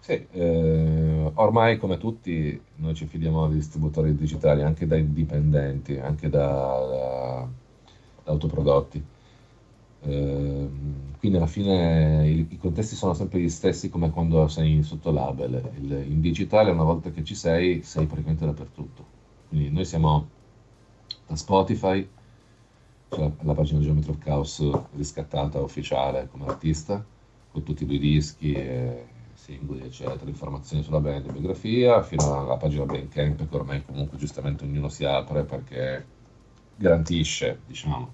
Sì, 0.00 0.26
eh, 0.32 1.30
ormai 1.34 1.76
come 1.76 1.98
tutti 1.98 2.58
noi 2.76 2.94
ci 2.94 3.04
fidiamo 3.04 3.48
di 3.48 3.56
distributori 3.56 4.16
digitali, 4.16 4.62
anche 4.62 4.86
da 4.86 4.96
indipendenti, 4.96 5.98
anche 5.98 6.30
da, 6.30 6.46
da, 6.46 7.48
da 8.24 8.32
autoprodotti. 8.32 9.04
Eh, 10.04 10.68
quindi 11.18 11.36
alla 11.36 11.46
fine 11.46 12.26
i, 12.26 12.46
i, 12.48 12.56
contesti 12.56 12.94
sono 12.94 13.12
sempre 13.12 13.40
gli 13.40 13.50
stessi 13.50 13.90
come 13.90 14.10
quando 14.10 14.48
sei 14.48 14.82
sotto 14.82 15.10
label. 15.10 15.70
Il, 15.82 16.06
in 16.08 16.22
digitale 16.22 16.70
una 16.70 16.84
volta 16.84 17.10
che 17.10 17.22
ci 17.24 17.34
sei, 17.34 17.82
sei 17.82 18.06
praticamente 18.06 18.46
dappertutto 18.46 19.16
quindi 19.48 19.70
noi 19.70 19.84
siamo 19.84 20.28
da 21.26 21.36
Spotify, 21.36 22.08
cioè 23.08 23.30
la 23.42 23.54
pagina 23.54 23.80
Geometry 23.80 24.10
of 24.10 24.18
Chaos 24.18 24.70
riscattata 24.94 25.60
ufficiale 25.60 26.28
come 26.30 26.46
artista, 26.46 27.04
con 27.50 27.62
tutti 27.62 27.84
i 27.84 27.86
due 27.86 27.98
dischi, 27.98 28.52
e 28.52 29.06
singoli, 29.34 29.82
eccetera, 29.84 30.28
informazioni 30.28 30.82
sulla 30.82 31.00
band, 31.00 31.30
biografia, 31.32 32.02
fino 32.02 32.38
alla 32.38 32.56
pagina 32.56 32.84
Bandcamp 32.84 33.48
che 33.48 33.56
ormai 33.56 33.84
comunque 33.84 34.18
giustamente 34.18 34.64
ognuno 34.64 34.88
si 34.88 35.04
apre 35.04 35.44
perché 35.44 36.04
garantisce, 36.76 37.60
diciamo, 37.66 38.12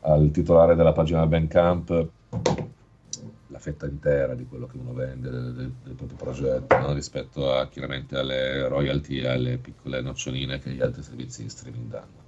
al 0.00 0.30
titolare 0.30 0.76
della 0.76 0.92
pagina 0.92 1.26
Bandcamp 1.26 2.08
la 3.48 3.58
fetta 3.58 3.86
intera 3.86 4.34
di 4.34 4.46
quello 4.46 4.66
che 4.66 4.76
uno 4.76 4.92
vende 4.92 5.30
del, 5.30 5.54
del, 5.54 5.72
del 5.84 5.94
proprio 5.94 6.16
progetto 6.16 6.78
no? 6.78 6.92
rispetto 6.92 7.52
a 7.52 7.68
chiaramente 7.68 8.16
alle 8.16 8.66
royalty 8.68 9.18
e 9.18 9.28
alle 9.28 9.58
piccole 9.58 10.00
noccioline 10.00 10.58
che 10.58 10.70
gli 10.70 10.80
altri 10.80 11.02
servizi 11.02 11.42
di 11.42 11.48
streaming 11.48 11.88
danno. 11.88 12.24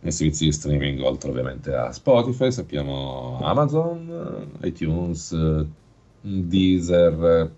Nei 0.00 0.12
servizi 0.12 0.44
di 0.44 0.52
streaming, 0.52 1.00
oltre 1.02 1.30
ovviamente 1.30 1.74
a 1.74 1.92
Spotify, 1.92 2.52
sappiamo 2.52 3.40
Amazon, 3.42 4.58
iTunes, 4.62 5.36
Deezer, 6.20 7.50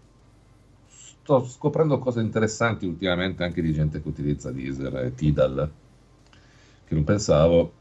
sto 0.86 1.46
scoprendo 1.46 1.98
cose 1.98 2.20
interessanti 2.20 2.86
ultimamente 2.86 3.44
anche 3.44 3.60
di 3.60 3.72
gente 3.74 4.00
che 4.00 4.08
utilizza 4.08 4.50
Deezer 4.50 5.04
e 5.04 5.14
Tidal, 5.14 5.70
che 6.86 6.94
non 6.94 7.04
pensavo, 7.04 7.72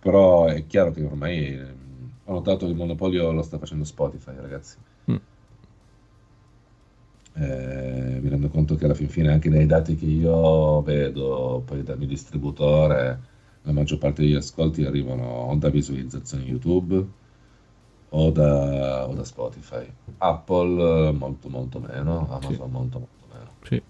però 0.00 0.46
è 0.46 0.66
chiaro 0.66 0.90
che 0.90 1.04
ormai 1.04 1.60
ho 2.24 2.32
notato 2.32 2.64
che 2.66 2.72
il 2.72 2.76
monopolio 2.76 3.32
lo 3.32 3.42
sta 3.42 3.58
facendo 3.58 3.84
Spotify, 3.84 4.34
ragazzi. 4.36 4.76
Mm. 5.10 5.16
Eh, 7.34 8.18
mi 8.20 8.28
rendo 8.28 8.48
conto 8.48 8.74
che 8.76 8.84
alla 8.84 8.94
fin 8.94 9.08
fine 9.08 9.32
anche 9.32 9.48
dai 9.48 9.66
dati 9.66 9.96
che 9.96 10.04
io 10.04 10.82
vedo, 10.82 11.62
poi 11.64 11.82
dal 11.82 11.98
mio 11.98 12.06
distributore, 12.06 13.20
la 13.62 13.72
maggior 13.72 13.98
parte 13.98 14.22
degli 14.22 14.34
ascolti 14.34 14.84
arrivano 14.84 15.24
o 15.24 15.54
da 15.56 15.70
visualizzazioni 15.70 16.44
YouTube 16.44 17.06
o 18.10 18.30
da, 18.30 19.08
o 19.08 19.14
da 19.14 19.24
Spotify. 19.24 19.90
Apple 20.18 21.12
molto 21.12 21.48
molto 21.48 21.80
meno, 21.80 22.28
Amazon 22.30 22.52
Sì. 22.52 22.72
molto 22.72 22.98
molto 22.98 23.26
meno. 23.32 23.50
Sì. 23.62 23.82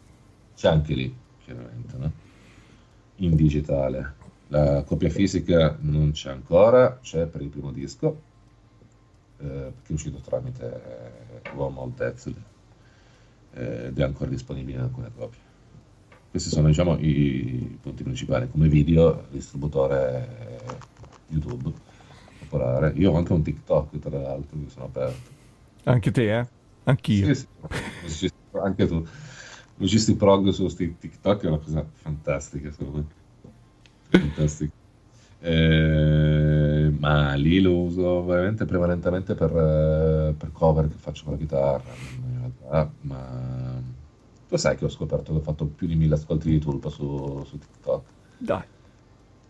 C'è 0.54 0.68
anche 0.68 0.94
lì, 0.94 1.14
chiaramente, 1.44 1.96
no? 1.96 2.12
in 3.16 3.34
digitale. 3.36 4.14
La 4.52 4.82
copia 4.82 5.08
fisica 5.08 5.78
non 5.80 6.10
c'è 6.10 6.30
ancora, 6.30 6.98
c'è 7.00 7.24
per 7.24 7.40
il 7.40 7.48
primo 7.48 7.72
disco, 7.72 8.20
eh, 9.38 9.72
che 9.82 9.88
è 9.88 9.92
uscito 9.92 10.18
tramite 10.18 11.40
eh, 11.42 11.50
Wormhole 11.54 11.92
Death 11.96 12.32
eh, 13.54 13.86
ed 13.86 13.98
è 13.98 14.02
ancora 14.02 14.28
disponibile 14.28 14.76
in 14.76 14.82
alcune 14.84 15.10
copie. 15.16 15.40
Questi 16.30 16.50
sono 16.50 16.66
diciamo, 16.68 16.98
i 16.98 17.78
punti 17.80 18.02
principali. 18.02 18.50
Come 18.50 18.68
video, 18.68 19.24
distributore 19.30 20.28
eh, 20.38 20.76
YouTube 21.28 21.72
popolare. 22.40 22.92
Io 22.96 23.10
ho 23.10 23.16
anche 23.16 23.32
un 23.32 23.42
TikTok, 23.42 23.98
tra 24.00 24.18
l'altro, 24.18 24.58
che 24.58 24.68
sono 24.68 24.84
aperto. 24.84 25.30
Anche 25.84 26.10
te, 26.10 26.40
eh? 26.40 26.46
Anch'io. 26.84 27.32
Sì, 27.32 27.46
sì, 28.04 28.30
anche 28.62 28.86
tu. 28.86 29.02
Musicisti 29.76 30.14
prog 30.14 30.50
su 30.50 30.66
TikTok 30.66 31.42
è 31.42 31.46
una 31.46 31.58
cosa 31.58 31.86
fantastica, 31.90 32.70
secondo 32.70 32.98
me. 32.98 33.20
Fantastica. 34.18 34.72
Eh, 35.40 36.94
ma 36.98 37.34
lì 37.34 37.60
lo 37.60 37.76
uso 37.76 38.24
veramente 38.24 38.64
prevalentemente 38.64 39.34
per, 39.34 39.50
eh, 39.50 40.34
per 40.36 40.52
cover 40.52 40.88
che 40.88 40.94
faccio 40.96 41.24
con 41.24 41.32
la 41.32 41.38
chitarra, 41.38 41.92
in 42.16 42.38
realtà, 42.38 42.92
ma 43.00 43.82
tu 44.48 44.56
sai 44.56 44.76
che 44.76 44.84
ho 44.84 44.88
scoperto 44.88 45.32
che 45.32 45.38
ho 45.38 45.42
fatto 45.42 45.64
più 45.66 45.86
di 45.86 45.96
mille 45.96 46.14
ascolti 46.14 46.48
di 46.50 46.58
Tulpa 46.58 46.90
su, 46.90 47.42
su 47.44 47.58
TikTok. 47.58 48.04
Dai. 48.38 48.62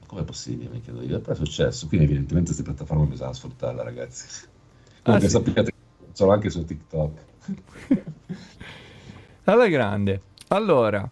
Com'è 0.06 0.22
possibile? 0.24 0.70
Mi 0.70 0.80
chiedo 0.80 1.02
io. 1.02 1.18
Però 1.20 1.32
è 1.32 1.36
successo, 1.36 1.86
quindi 1.89 2.06
evidentemente 2.06 2.52
queste 2.52 2.62
piattaforme 2.62 3.06
bisogna 3.06 3.32
sfruttarle, 3.32 3.82
ragazzi. 3.82 4.44
Ah, 4.44 5.01
Comunque 5.02 5.28
sì. 5.28 5.34
sappiate 5.34 5.70
che 5.70 6.06
sono 6.12 6.32
anche 6.32 6.51
su 6.51 6.64
TikTok. 6.64 7.20
Alla 9.44 9.68
grande. 9.68 10.22
Allora, 10.48 11.09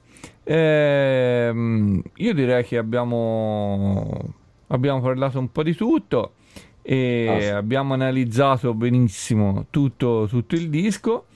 ehm, 0.55 2.02
io 2.16 2.35
direi 2.35 2.64
che 2.64 2.77
abbiamo, 2.77 4.35
abbiamo 4.68 5.01
parlato 5.01 5.39
un 5.39 5.51
po' 5.52 5.62
di 5.62 5.74
tutto 5.74 6.32
e 6.82 7.39
sì. 7.40 7.48
abbiamo 7.48 7.94
analizzato 7.94 8.74
benissimo 8.74 9.66
tutto, 9.70 10.27
tutto 10.28 10.55
il 10.56 10.68
disco. 10.68 11.27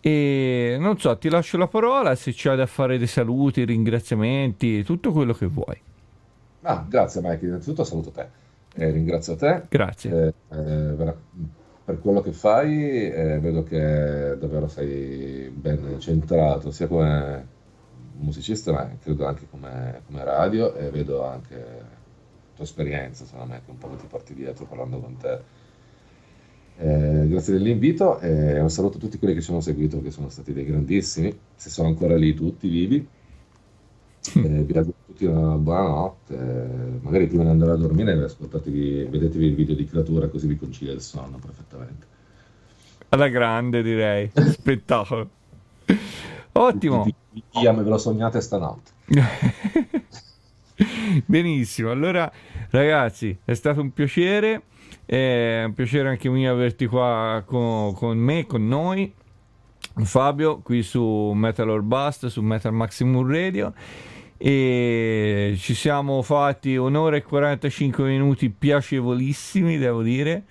E 0.00 0.76
non 0.78 0.98
so, 0.98 1.16
ti 1.18 1.28
lascio 1.28 1.58
la 1.58 1.66
parola 1.66 2.14
se 2.14 2.32
c'hai 2.34 2.56
da 2.56 2.66
fare 2.66 2.98
dei 2.98 3.06
saluti, 3.08 3.64
ringraziamenti, 3.64 4.82
tutto 4.84 5.12
quello 5.12 5.32
che 5.32 5.46
vuoi. 5.46 5.76
Ah, 6.62 6.84
grazie 6.88 7.20
Mike, 7.22 7.46
innanzitutto 7.46 7.84
saluto 7.84 8.10
te, 8.10 8.26
Eh, 8.74 8.90
ringrazio 8.90 9.36
te 9.36 9.62
Grazie. 9.68 10.34
eh, 10.50 10.56
eh, 10.56 11.14
per 11.84 12.00
quello 12.00 12.20
che 12.20 12.32
fai, 12.32 13.10
eh, 13.10 13.38
vedo 13.40 13.62
che 13.62 14.36
davvero 14.38 14.68
sei 14.68 15.48
ben 15.50 15.96
centrato 15.98 16.70
sia 16.70 16.86
come 16.86 17.46
musicista 18.18 18.72
ma 18.72 18.90
credo 19.00 19.26
anche 19.26 19.46
come, 19.48 20.02
come 20.06 20.24
radio 20.24 20.74
e 20.74 20.90
vedo 20.90 21.24
anche 21.24 21.54
la 21.54 22.54
tua 22.54 22.64
esperienza, 22.64 23.24
secondo 23.24 23.52
me, 23.52 23.62
che 23.64 23.70
un 23.70 23.78
po' 23.78 23.88
ti 23.88 24.06
porti 24.06 24.34
dietro 24.34 24.64
parlando 24.66 24.98
con 24.98 25.16
te. 25.16 25.40
Eh, 26.80 27.26
grazie 27.28 27.54
dell'invito 27.54 28.20
e 28.20 28.60
un 28.60 28.70
saluto 28.70 28.98
a 28.98 29.00
tutti 29.00 29.18
quelli 29.18 29.34
che 29.34 29.40
ci 29.40 29.50
hanno 29.50 29.60
seguito, 29.60 30.00
che 30.00 30.10
sono 30.10 30.28
stati 30.28 30.52
dei 30.52 30.64
grandissimi, 30.64 31.36
se 31.54 31.70
sono 31.70 31.88
ancora 31.88 32.16
lì 32.16 32.34
tutti 32.34 32.68
vivi. 32.68 33.08
Eh, 34.34 34.62
vi 34.62 34.72
auguro 34.76 34.96
a 34.98 35.06
tutti 35.06 35.24
una 35.24 35.56
buona 35.56 35.88
notte. 35.88 36.34
eh, 36.34 36.98
magari 37.00 37.26
prima 37.26 37.44
di 37.44 37.48
andare 37.50 37.72
a 37.72 37.76
dormire 37.76 38.12
ascoltatevi, 38.12 39.04
vedetevi 39.04 39.46
il 39.46 39.54
video 39.54 39.74
di 39.74 39.86
creatura 39.86 40.28
così 40.28 40.46
vi 40.46 40.56
concilia 40.56 40.92
il 40.92 41.00
sonno 41.00 41.38
perfettamente. 41.38 42.06
Alla 43.10 43.28
grande 43.28 43.82
direi. 43.82 44.30
Spettacolo. 44.34 45.37
Ottimo. 46.58 47.04
Vi, 47.04 47.14
vi, 47.30 47.42
vi 47.52 47.66
amo 47.66 47.80
e 47.80 47.84
ve 47.84 47.90
lo 47.90 47.98
sognate 47.98 48.40
stanotte. 48.40 48.90
Benissimo, 51.24 51.90
allora 51.90 52.30
ragazzi 52.70 53.36
è 53.44 53.54
stato 53.54 53.80
un 53.80 53.92
piacere, 53.92 54.62
è 55.04 55.62
un 55.66 55.72
piacere 55.72 56.08
anche 56.08 56.28
mio 56.28 56.52
averti 56.52 56.86
qua 56.86 57.42
con, 57.46 57.94
con 57.94 58.18
me, 58.18 58.46
con 58.46 58.66
noi, 58.66 59.12
Fabio, 60.02 60.58
qui 60.58 60.82
su 60.82 61.32
Metal 61.34 61.68
or 61.68 61.82
Bust, 61.82 62.26
su 62.26 62.42
Metal 62.42 62.72
Maximum 62.72 63.28
Radio. 63.30 63.72
E 64.36 65.54
ci 65.58 65.74
siamo 65.74 66.22
fatti 66.22 66.76
un'ora 66.76 67.16
e 67.16 67.22
45 67.22 68.04
minuti 68.04 68.50
piacevolissimi, 68.50 69.78
devo 69.78 70.02
dire, 70.02 70.44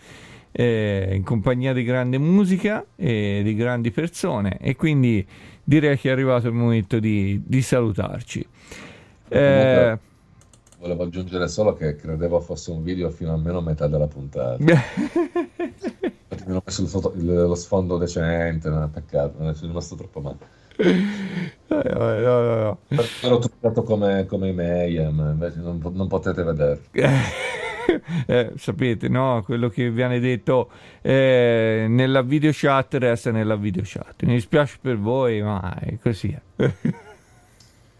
eh, 0.51 1.11
in 1.13 1.23
compagnia 1.23 1.71
di 1.71 1.83
grande 1.83 2.17
musica 2.17 2.85
e 2.95 3.41
di 3.43 3.55
grandi 3.55 3.91
persone. 3.91 4.57
E 4.59 4.75
quindi 4.75 5.25
direi 5.67 5.97
che 5.97 6.07
è 6.07 6.11
arrivato 6.13 6.47
il 6.47 6.53
momento 6.53 6.97
di, 6.97 7.41
di 7.45 7.61
salutarci. 7.61 8.47
Eh, 9.27 9.97
volevo 10.79 11.03
aggiungere 11.03 11.49
solo 11.49 11.73
che 11.73 11.97
credevo 11.97 12.39
fosse 12.39 12.71
un 12.71 12.83
video 12.83 13.09
fino 13.09 13.33
almeno 13.33 13.57
a 13.57 13.61
metà 13.61 13.87
della 13.87 14.07
puntata. 14.07 14.55
Infatti 14.63 16.43
mi 16.45 16.51
hanno 16.51 16.61
messo 16.65 16.85
foto- 16.85 17.13
il- 17.17 17.25
lo 17.25 17.55
sfondo 17.55 17.97
decente, 17.97 18.69
non 18.69 18.83
è 18.83 18.87
peccato, 18.87 19.39
non 19.39 19.49
è 19.49 19.53
sono 19.55 19.67
rimasto 19.67 19.95
troppo 19.95 20.21
male. 20.21 20.37
no, 21.67 21.81
no, 21.83 22.41
no, 22.41 22.55
no. 22.63 22.77
Ero 23.21 23.39
truccato 23.39 23.83
come, 23.83 24.25
come 24.25 24.47
i 24.47 24.53
Mayhem, 24.53 25.31
invece 25.33 25.59
non, 25.59 25.81
non 25.93 26.07
potete 26.07 26.43
vedere. 26.43 26.79
Eh, 28.25 28.51
sapete, 28.57 29.07
no? 29.07 29.41
Quello 29.43 29.69
che 29.69 29.89
viene 29.89 30.19
detto 30.19 30.69
eh, 31.01 31.85
nella 31.87 32.21
video 32.21 32.51
chat 32.53 32.95
resta 32.95 33.31
nella 33.31 33.55
video 33.55 33.83
chat. 33.85 34.23
Mi 34.23 34.33
dispiace 34.33 34.77
per 34.81 34.97
voi, 34.97 35.41
ma 35.41 35.77
è 35.79 35.97
così. 35.99 36.37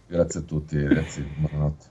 Grazie 0.08 0.40
a 0.40 0.44
tutti, 0.44 0.82
ragazzi, 0.86 1.26
buonanotte. 1.36 1.86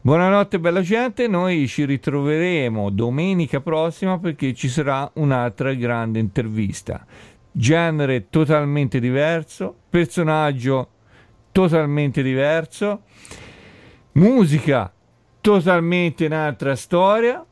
Buonanotte 0.00 0.60
bella 0.60 0.82
gente, 0.82 1.26
noi 1.26 1.66
ci 1.66 1.84
ritroveremo 1.84 2.90
domenica 2.90 3.60
prossima 3.60 4.20
perché 4.20 4.54
ci 4.54 4.68
sarà 4.68 5.10
un'altra 5.14 5.74
grande 5.74 6.20
intervista. 6.20 7.04
Genere 7.50 8.28
totalmente 8.30 9.00
diverso, 9.00 9.74
personaggio 9.90 10.90
totalmente 11.50 12.22
diverso, 12.22 13.02
musica 14.12 14.92
totalmente 15.46 16.26
un'altra 16.26 16.74
storia. 16.74 17.44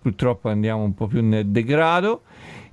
Purtroppo 0.00 0.48
andiamo 0.48 0.82
un 0.82 0.94
po' 0.94 1.06
più 1.06 1.22
nel 1.22 1.46
degrado 1.46 2.22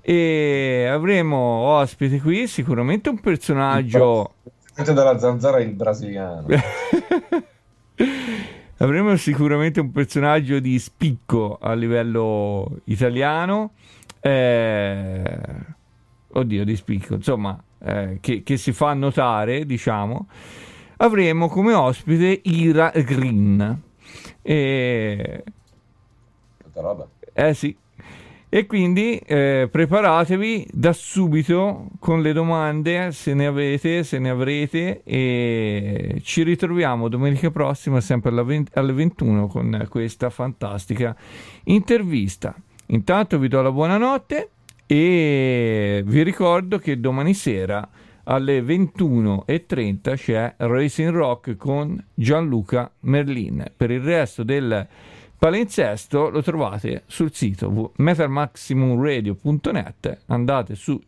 e 0.02 0.88
avremo 0.90 1.38
ospite 1.38 2.20
qui 2.20 2.48
sicuramente 2.48 3.10
un 3.10 3.20
personaggio 3.20 4.34
Siete 4.74 4.94
della 4.94 5.20
zanzara 5.20 5.60
il 5.60 5.74
brasiliano. 5.74 6.48
Avremo 8.78 9.16
sicuramente 9.16 9.80
un 9.80 9.92
personaggio 9.92 10.60
di 10.60 10.80
spicco 10.80 11.60
a 11.62 11.74
livello 11.74 12.80
italiano. 12.86 13.74
eh, 14.22 15.40
oddio, 16.30 16.66
di 16.66 16.76
spicco, 16.76 17.14
insomma, 17.14 17.62
eh, 17.78 18.18
che, 18.22 18.42
che 18.42 18.58
si 18.58 18.72
fa 18.72 18.92
notare, 18.96 19.68
diciamo. 19.68 20.28
Avremo 20.98 21.48
come 21.48 21.74
ospite 21.74 22.42
Ira 22.44 22.92
Green. 22.96 23.90
E, 24.42 25.44
Tanta 26.62 26.82
roba. 26.82 27.08
eh 27.34 27.54
sì. 27.54 27.76
E 28.54 28.66
quindi 28.66 29.16
eh, 29.18 29.70
preparatevi 29.72 30.68
da 30.74 30.92
subito 30.92 31.88
con 32.00 32.22
le 32.22 32.34
domande, 32.34 33.14
se 33.14 33.34
ne 33.34 33.46
avete, 33.46 34.04
se 34.04 34.20
ne 34.20 34.30
avrete, 34.30 35.04
e 35.06 36.20
ci 36.22 36.44
ritroviamo 36.44 37.08
domenica 37.08 37.50
prossima, 37.50 38.02
sempre 38.02 38.30
alla 38.30 38.44
20 38.44 38.72
alle 38.78 38.92
21, 38.92 39.48
con 39.48 39.88
questa 39.90 40.30
fantastica 40.30 41.16
intervista. 41.64 42.54
Intanto 42.88 43.40
vi 43.40 43.48
do 43.48 43.62
la 43.62 43.72
buonanotte 43.72 44.50
e 44.86 46.04
vi 46.06 46.22
ricordo 46.22 46.78
che 46.78 47.00
domani 47.00 47.34
sera 47.34 47.88
alle 48.24 48.62
21.30 48.62 50.16
c'è 50.16 50.56
Racing 50.58 51.12
Rock 51.12 51.56
con 51.56 52.04
Gianluca 52.14 52.92
Merlin. 53.02 53.64
Per 53.76 53.92
il 53.92 54.02
resto 54.02 54.44
del 54.44 54.88
palinsesto 55.38 56.30
lo 56.30 56.42
trovate 56.44 57.04
sul 57.08 57.34
sito 57.34 57.94
metalmaximumradio.net 57.96 60.20
andate 60.28 60.76
su 60.76 61.02